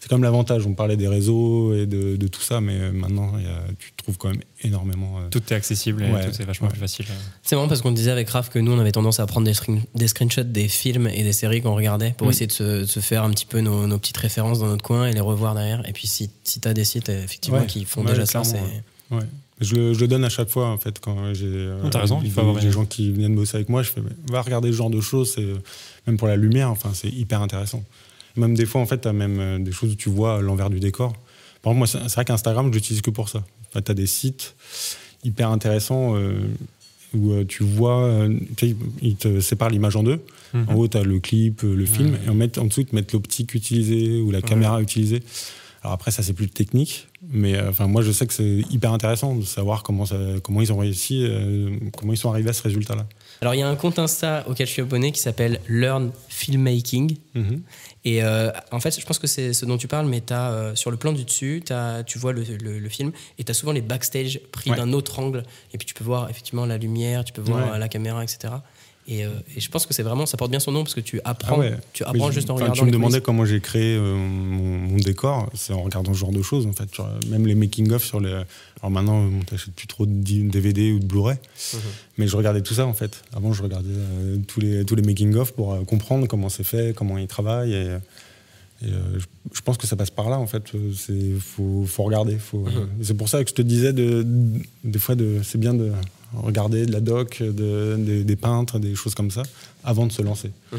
c'est 0.00 0.08
comme 0.10 0.22
l'avantage. 0.22 0.66
On 0.66 0.74
parlait 0.74 0.98
des 0.98 1.08
réseaux 1.08 1.74
et 1.74 1.86
de, 1.86 2.16
de 2.16 2.26
tout 2.28 2.42
ça, 2.42 2.60
mais 2.60 2.74
euh, 2.78 2.92
maintenant, 2.92 3.32
il 3.38 3.44
y 3.44 3.46
a- 3.48 3.64
tu 3.78 3.92
trouves 3.96 4.18
quand 4.18 4.28
même 4.28 4.42
énormément. 4.62 5.18
euh, 5.18 5.28
Tout 5.30 5.40
est 5.50 5.56
accessible 5.56 6.02
et 6.02 6.10
Ouais. 6.12 6.30
tout 6.30 6.42
est 6.42 6.44
vachement 6.44 6.66
Ouais. 6.66 6.72
plus 6.72 6.80
facile. 6.80 7.06
C'est 7.42 7.56
marrant 7.56 7.68
parce 7.68 7.80
qu'on 7.80 7.92
disait 7.92 8.10
avec 8.10 8.28
Raph 8.28 8.50
que 8.50 8.58
nous, 8.58 8.72
on 8.72 8.78
avait 8.78 8.92
tendance 8.92 9.18
à 9.18 9.26
prendre 9.26 9.46
des, 9.46 9.54
screen- 9.54 9.82
des 9.94 10.08
screenshots 10.08 10.42
des 10.44 10.68
films 10.68 11.06
et 11.08 11.22
des 11.22 11.32
séries 11.32 11.62
qu'on 11.62 11.74
regardait 11.74 12.14
pour 12.18 12.26
Mm. 12.26 12.30
essayer 12.30 12.46
de 12.48 12.52
se, 12.52 12.80
de 12.82 12.84
se 12.86 13.00
faire 13.00 13.22
un 13.24 13.30
petit 13.30 13.46
peu 13.46 13.60
nos, 13.60 13.86
nos 13.86 13.98
petites 13.98 14.18
références 14.18 14.58
dans 14.58 14.66
notre 14.66 14.84
coin 14.84 15.06
et 15.06 15.12
les 15.14 15.20
revoir 15.20 15.54
derrière. 15.54 15.88
Et 15.88 15.92
puis, 15.92 16.06
si, 16.06 16.28
si 16.42 16.60
tu 16.60 16.68
as 16.68 16.74
des 16.74 16.84
sites 16.84 17.08
effectivement 17.08 17.60
Ouais. 17.60 17.66
qui 17.66 17.86
font 17.86 18.02
Ouais, 18.02 18.10
déjà 18.10 18.26
ça, 18.26 18.44
c'est. 18.44 18.56
ouais. 18.56 18.82
Ouais. 19.10 19.24
Je 19.60 19.76
le, 19.76 19.94
je 19.94 20.00
le 20.00 20.08
donne 20.08 20.24
à 20.24 20.28
chaque 20.28 20.48
fois, 20.50 20.68
en 20.68 20.78
fait, 20.78 20.98
quand 20.98 21.32
j'ai 21.32 21.46
euh, 21.46 21.80
Non, 21.82 21.88
t'as 21.88 22.00
raison, 22.00 22.20
il 22.24 22.28
faut 22.30 22.40
des- 22.42 22.46
avoir 22.48 22.56
des 22.60 22.66
une- 22.66 22.72
gens 22.72 22.84
qui 22.84 23.12
viennent 23.12 23.36
bosser 23.36 23.54
avec 23.56 23.68
moi. 23.68 23.84
Je 23.84 23.90
fais, 23.90 24.00
mais 24.00 24.10
va 24.30 24.42
regarder 24.42 24.70
ce 24.72 24.76
genre 24.76 24.90
de 24.90 25.00
choses, 25.00 25.32
c'est, 25.36 25.46
même 26.06 26.16
pour 26.16 26.28
la 26.28 26.36
lumière, 26.36 26.70
enfin, 26.70 26.90
c'est 26.94 27.08
hyper 27.08 27.40
intéressant. 27.42 27.82
Même 28.36 28.54
des 28.54 28.66
fois, 28.66 28.80
en 28.80 28.86
fait, 28.86 29.00
tu 29.02 29.08
as 29.08 29.12
même 29.12 29.38
euh, 29.40 29.58
des 29.58 29.72
choses 29.72 29.92
où 29.92 29.96
tu 29.96 30.08
vois 30.10 30.40
l'envers 30.42 30.70
du 30.70 30.80
décor. 30.80 31.12
Par 31.62 31.72
exemple, 31.72 31.78
moi, 31.78 31.86
c'est 31.86 32.14
vrai 32.14 32.24
qu'Instagram, 32.24 32.66
je 32.68 32.72
l'utilise 32.74 33.00
que 33.02 33.10
pour 33.10 33.28
ça. 33.28 33.44
tu 33.72 33.78
as 33.90 33.94
des 33.94 34.06
sites 34.06 34.54
hyper 35.22 35.50
intéressants 35.50 36.16
euh, 36.16 36.34
où 37.14 37.32
euh, 37.32 37.44
tu 37.46 37.62
vois, 37.62 38.26
tu 38.56 38.68
sais, 38.70 38.76
ils 39.02 39.16
te 39.16 39.40
séparent 39.40 39.70
l'image 39.70 39.96
en 39.96 40.02
deux. 40.02 40.20
Mhm. 40.52 40.66
En 40.68 40.74
haut, 40.74 40.88
tu 40.88 40.96
as 40.98 41.02
le 41.04 41.20
clip, 41.20 41.62
le 41.62 41.86
film, 41.86 42.16
et 42.26 42.28
en, 42.28 42.34
met- 42.34 42.58
en 42.58 42.64
dessous, 42.66 42.80
ils 42.82 42.86
te 42.86 42.94
mettent 42.94 43.12
l'optique 43.12 43.54
utilisée 43.54 44.20
ou 44.20 44.30
la 44.30 44.42
caméra 44.42 44.80
utilisée. 44.82 45.22
Alors 45.82 45.92
après, 45.94 46.10
ça 46.10 46.22
c'est 46.22 46.32
plus 46.32 46.48
technique, 46.48 47.08
mais 47.30 47.56
euh, 47.56 47.70
moi 47.86 48.00
je 48.02 48.10
sais 48.10 48.26
que 48.26 48.32
c'est 48.32 48.62
hyper 48.70 48.92
intéressant 48.92 49.34
de 49.36 49.44
savoir 49.44 49.82
comment 49.82 50.06
ça, 50.06 50.16
comment 50.42 50.62
ils 50.62 50.72
ont 50.72 50.78
réussi, 50.78 51.20
euh, 51.24 51.76
comment 51.98 52.12
ils 52.12 52.16
sont 52.16 52.30
arrivés 52.30 52.48
à 52.50 52.52
ce 52.54 52.62
résultat-là. 52.62 53.06
Alors, 53.40 53.54
il 53.54 53.58
y 53.58 53.62
a 53.62 53.68
un 53.68 53.76
compte 53.76 53.98
Insta 53.98 54.44
auquel 54.48 54.66
je 54.66 54.72
suis 54.72 54.82
abonné 54.82 55.12
qui 55.12 55.20
s'appelle 55.20 55.60
Learn 55.68 56.12
Filmmaking. 56.28 57.16
Mhm. 57.34 57.62
Et 58.06 58.22
euh, 58.22 58.50
en 58.70 58.80
fait, 58.80 58.98
je 58.98 59.04
pense 59.06 59.18
que 59.18 59.26
c'est 59.26 59.52
ce 59.52 59.64
dont 59.64 59.76
tu 59.78 59.88
parles, 59.88 60.06
mais 60.06 60.22
as, 60.32 60.50
euh, 60.52 60.74
sur 60.74 60.90
le 60.90 60.96
plan 60.96 61.12
du 61.12 61.24
dessus, 61.24 61.62
as, 61.70 62.02
tu 62.04 62.18
vois 62.18 62.32
le, 62.32 62.42
le- 62.42 62.78
le 62.78 62.88
film 62.88 63.12
et 63.38 63.44
tu 63.44 63.50
as 63.50 63.54
souvent 63.54 63.72
les 63.72 63.80
backstage 63.80 64.40
pris 64.52 64.70
Ouais. 64.70 64.76
d'un 64.76 64.92
autre 64.92 65.18
angle. 65.18 65.42
Et 65.72 65.78
puis 65.78 65.86
tu 65.86 65.94
peux 65.94 66.04
voir 66.04 66.28
effectivement 66.30 66.66
la 66.66 66.76
lumière, 66.78 67.24
tu 67.24 67.32
peux 67.32 67.40
voir 67.42 67.72
Ouais. 67.72 67.78
la 67.78 67.88
caméra, 67.88 68.22
etc. 68.22 68.54
Et, 69.06 69.24
euh, 69.26 69.28
et 69.54 69.60
je 69.60 69.68
pense 69.70 69.84
que 69.84 69.92
c'est 69.92 70.02
vraiment, 70.02 70.24
ça 70.24 70.38
porte 70.38 70.50
bien 70.50 70.60
son 70.60 70.72
nom 70.72 70.82
parce 70.82 70.94
que 70.94 71.00
tu 71.00 71.20
apprends, 71.24 71.56
Ah 71.56 71.58
ouais. 71.58 71.76
tu 71.92 72.04
apprends 72.04 72.28
je- 72.30 72.36
juste 72.36 72.48
en 72.48 72.54
regardant 72.54 72.72
Tu 72.74 72.80
me 72.80 72.86
les 72.86 72.92
demandais 72.92 73.20
comment 73.20 73.44
j'ai 73.44 73.60
créé 73.60 73.96
euh, 73.96 74.16
mon, 74.16 74.78
mon 74.78 74.96
décor, 74.96 75.50
c'est 75.52 75.74
en 75.74 75.82
regardant 75.82 76.14
ce 76.14 76.18
genre 76.20 76.32
de 76.32 76.40
choses 76.40 76.66
en 76.66 76.72
fait. 76.72 76.88
Euh, 76.98 77.02
même 77.28 77.46
les 77.46 77.54
making-of 77.54 78.02
sur 78.02 78.18
les. 78.20 78.30
Alors 78.30 78.90
maintenant, 78.90 79.18
on 79.18 79.40
t'achète 79.40 79.74
plus 79.74 79.86
trop 79.86 80.06
de 80.06 80.12
DVD 80.48 80.92
ou 80.92 81.00
de 81.00 81.04
Blu-ray, 81.04 81.36
Mhm. 81.74 81.80
mais 82.16 82.28
je 82.28 82.36
regardais 82.36 82.62
tout 82.62 82.72
ça 82.74 82.86
en 82.86 82.94
fait. 82.94 83.22
Avant, 83.34 83.52
je 83.52 83.62
regardais 83.62 83.88
euh, 83.90 84.38
tous 84.48 84.60
les 84.60 84.86
tous 84.86 84.94
les 84.94 85.02
making-of 85.02 85.52
pour 85.52 85.74
euh, 85.74 85.84
comprendre 85.84 86.26
comment 86.26 86.48
c'est 86.48 86.64
fait, 86.64 86.94
comment 86.96 87.18
ils 87.18 87.26
travaillent. 87.28 87.74
Et, 87.74 87.96
et, 88.82 88.86
euh, 88.86 89.18
je, 89.18 89.26
je 89.52 89.60
pense 89.60 89.76
que 89.76 89.86
ça 89.86 89.96
passe 89.96 90.10
par 90.10 90.30
là 90.30 90.38
en 90.38 90.46
fait. 90.46 90.74
Euh, 90.74 90.92
C'est 90.96 91.32
faut, 91.40 91.84
faut 91.86 92.04
regarder. 92.04 92.38
Faut, 92.38 92.66
euh, 92.66 92.70
Mhm. 92.80 92.88
C'est 93.02 93.14
pour 93.18 93.28
ça 93.28 93.44
que 93.44 93.50
je 93.50 93.54
te 93.54 93.62
disais 93.62 93.92
de, 93.92 94.22
de- 94.22 94.60
des 94.82 94.98
fois 94.98 95.14
de 95.14 95.40
c'est 95.42 95.58
bien 95.58 95.74
de 95.74 95.92
regarder 96.42 96.86
de 96.86 96.92
la 96.92 97.00
doc, 97.00 97.42
de- 97.42 97.96
des- 97.98 98.24
des 98.24 98.36
peintres, 98.36 98.78
des 98.78 98.94
choses 98.94 99.14
comme 99.14 99.30
ça 99.30 99.42
avant 99.84 100.06
de 100.06 100.12
se 100.12 100.22
lancer. 100.22 100.50
Mhm. 100.72 100.78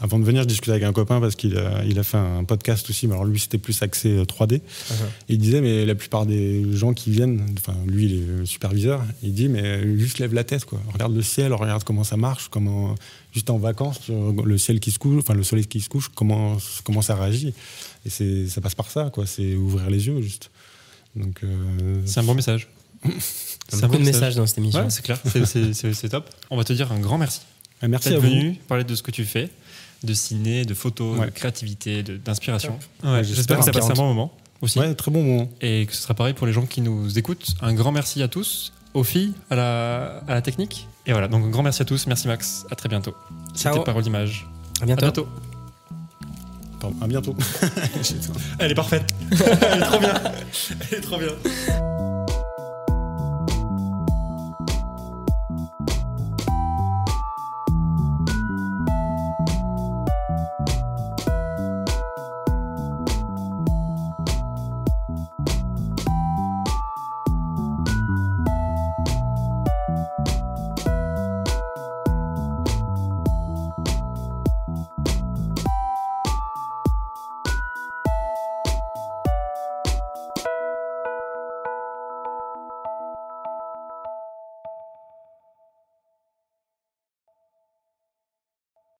Avant 0.00 0.18
de 0.18 0.24
venir, 0.24 0.42
je 0.42 0.48
discutais 0.48 0.72
avec 0.72 0.82
un 0.82 0.92
copain 0.92 1.20
parce 1.20 1.36
qu'il 1.36 1.56
a, 1.56 1.82
il 1.84 1.98
a 1.98 2.02
fait 2.02 2.16
un 2.18 2.42
podcast 2.44 2.90
aussi, 2.90 3.06
mais 3.06 3.14
alors 3.14 3.24
lui 3.24 3.38
c'était 3.38 3.58
plus 3.58 3.80
axé 3.80 4.10
euh, 4.10 4.24
3D. 4.24 4.54
Mhm. 4.56 4.96
Et 5.28 5.32
il 5.34 5.38
disait, 5.38 5.60
mais 5.60 5.86
la 5.86 5.94
plupart 5.94 6.26
des 6.26 6.64
gens 6.76 6.92
qui 6.92 7.10
viennent, 7.10 7.46
enfin 7.58 7.76
lui 7.86 8.06
il 8.06 8.12
est 8.14 8.26
le 8.40 8.44
superviseur, 8.46 9.02
il 9.22 9.32
dit, 9.32 9.48
mais 9.48 9.96
juste 9.96 10.18
lève 10.18 10.34
la 10.34 10.42
tête, 10.44 10.64
quoi. 10.64 10.80
Regarde 10.92 11.14
le 11.14 11.22
ciel, 11.22 11.52
regarde 11.54 11.84
comment 11.84 12.04
ça 12.04 12.16
marche, 12.16 12.48
comment, 12.50 12.96
juste 13.32 13.48
en 13.50 13.56
vacances, 13.56 14.00
le 14.08 14.58
ciel 14.58 14.80
qui 14.80 14.90
se 14.90 14.98
couche, 14.98 15.20
enfin 15.20 15.34
le 15.34 15.44
soleil 15.44 15.66
qui 15.66 15.80
se 15.80 15.88
couche, 15.88 16.10
comment, 16.14 16.58
comment 16.82 17.00
ça 17.00 17.14
réagit. 17.14 17.54
Et 18.04 18.10
c'est, 18.10 18.48
ça 18.48 18.60
passe 18.60 18.74
par 18.74 18.90
ça, 18.90 19.10
quoi. 19.10 19.26
C'est 19.26 19.54
ouvrir 19.54 19.88
les 19.88 20.06
yeux, 20.08 20.20
juste. 20.20 20.50
Donc, 21.16 21.40
euh, 21.44 22.00
C'est 22.04 22.18
un 22.20 22.24
bon 22.24 22.34
message. 22.34 22.68
C'est 23.68 23.76
un 23.76 23.80
beaucoup 23.88 23.92
bon 23.94 23.98
de 24.00 24.04
message. 24.04 24.20
messages 24.20 24.36
dans 24.36 24.46
cette 24.46 24.58
émission. 24.58 24.80
Ouais, 24.82 24.90
c'est 24.90 25.02
clair, 25.02 25.18
c'est- 25.24 26.08
top. 26.08 26.28
On 26.50 26.56
va 26.56 26.64
te 26.64 26.72
dire 26.72 26.92
un 26.92 26.98
grand 27.00 27.18
merci 27.18 27.40
ah, 27.82 27.88
merci 27.88 28.08
à 28.08 28.12
d'être 28.12 28.22
venu 28.22 28.54
parler 28.68 28.84
de 28.84 28.94
ce 28.94 29.02
que 29.02 29.10
tu 29.10 29.24
fais, 29.24 29.50
de 30.04 30.14
ciné, 30.14 30.64
de 30.64 30.74
photos, 30.74 31.18
Ouais. 31.18 31.26
de 31.26 31.30
créativité, 31.30 32.02
d'inspiration. 32.02 32.78
Ouais, 33.02 33.22
j'espère. 33.24 33.58
Que 33.58 33.64
ça 33.64 33.72
passe 33.72 33.84
un 33.84 33.88
40. 33.88 33.96
bon 33.98 34.06
moment 34.08 34.32
aussi. 34.62 34.78
Ouais, 34.78 34.94
très 34.94 35.10
bon 35.10 35.22
moment. 35.22 35.50
Et 35.60 35.86
que 35.86 35.94
ce 35.94 36.02
sera 36.02 36.14
pareil 36.14 36.34
pour 36.34 36.46
les 36.46 36.52
gens 36.52 36.66
qui 36.66 36.80
nous 36.80 37.18
écoutent. 37.18 37.54
Un 37.60 37.74
grand 37.74 37.92
merci 37.92 38.22
à 38.22 38.28
tous, 38.28 38.72
aux 38.94 39.04
filles, 39.04 39.32
à 39.50 39.56
la, 39.56 40.22
à 40.28 40.34
la 40.34 40.42
technique. 40.42 40.88
Et 41.06 41.12
voilà, 41.12 41.28
donc 41.28 41.44
un 41.44 41.48
grand 41.50 41.62
merci 41.62 41.82
à 41.82 41.84
tous. 41.84 42.06
Merci 42.06 42.28
Max, 42.28 42.64
à 42.70 42.74
très 42.76 42.88
bientôt. 42.88 43.14
Ciao. 43.54 43.74
C'était 43.74 43.84
Parole 43.84 44.02
d'image. 44.02 44.46
À 44.80 44.84
À 44.84 44.86
bientôt. 44.86 45.02
bientôt. 45.02 45.28
Pardon, 46.80 46.96
à 47.02 47.06
bientôt. 47.06 47.36
Elle 48.58 48.70
est 48.70 48.74
parfaite. 48.74 49.14
Elle 49.30 49.78
est 49.78 49.80
trop 49.84 49.98
bien. 49.98 50.14
Elle 50.90 50.98
est 50.98 51.00
trop 51.02 51.18
bien. 51.18 52.13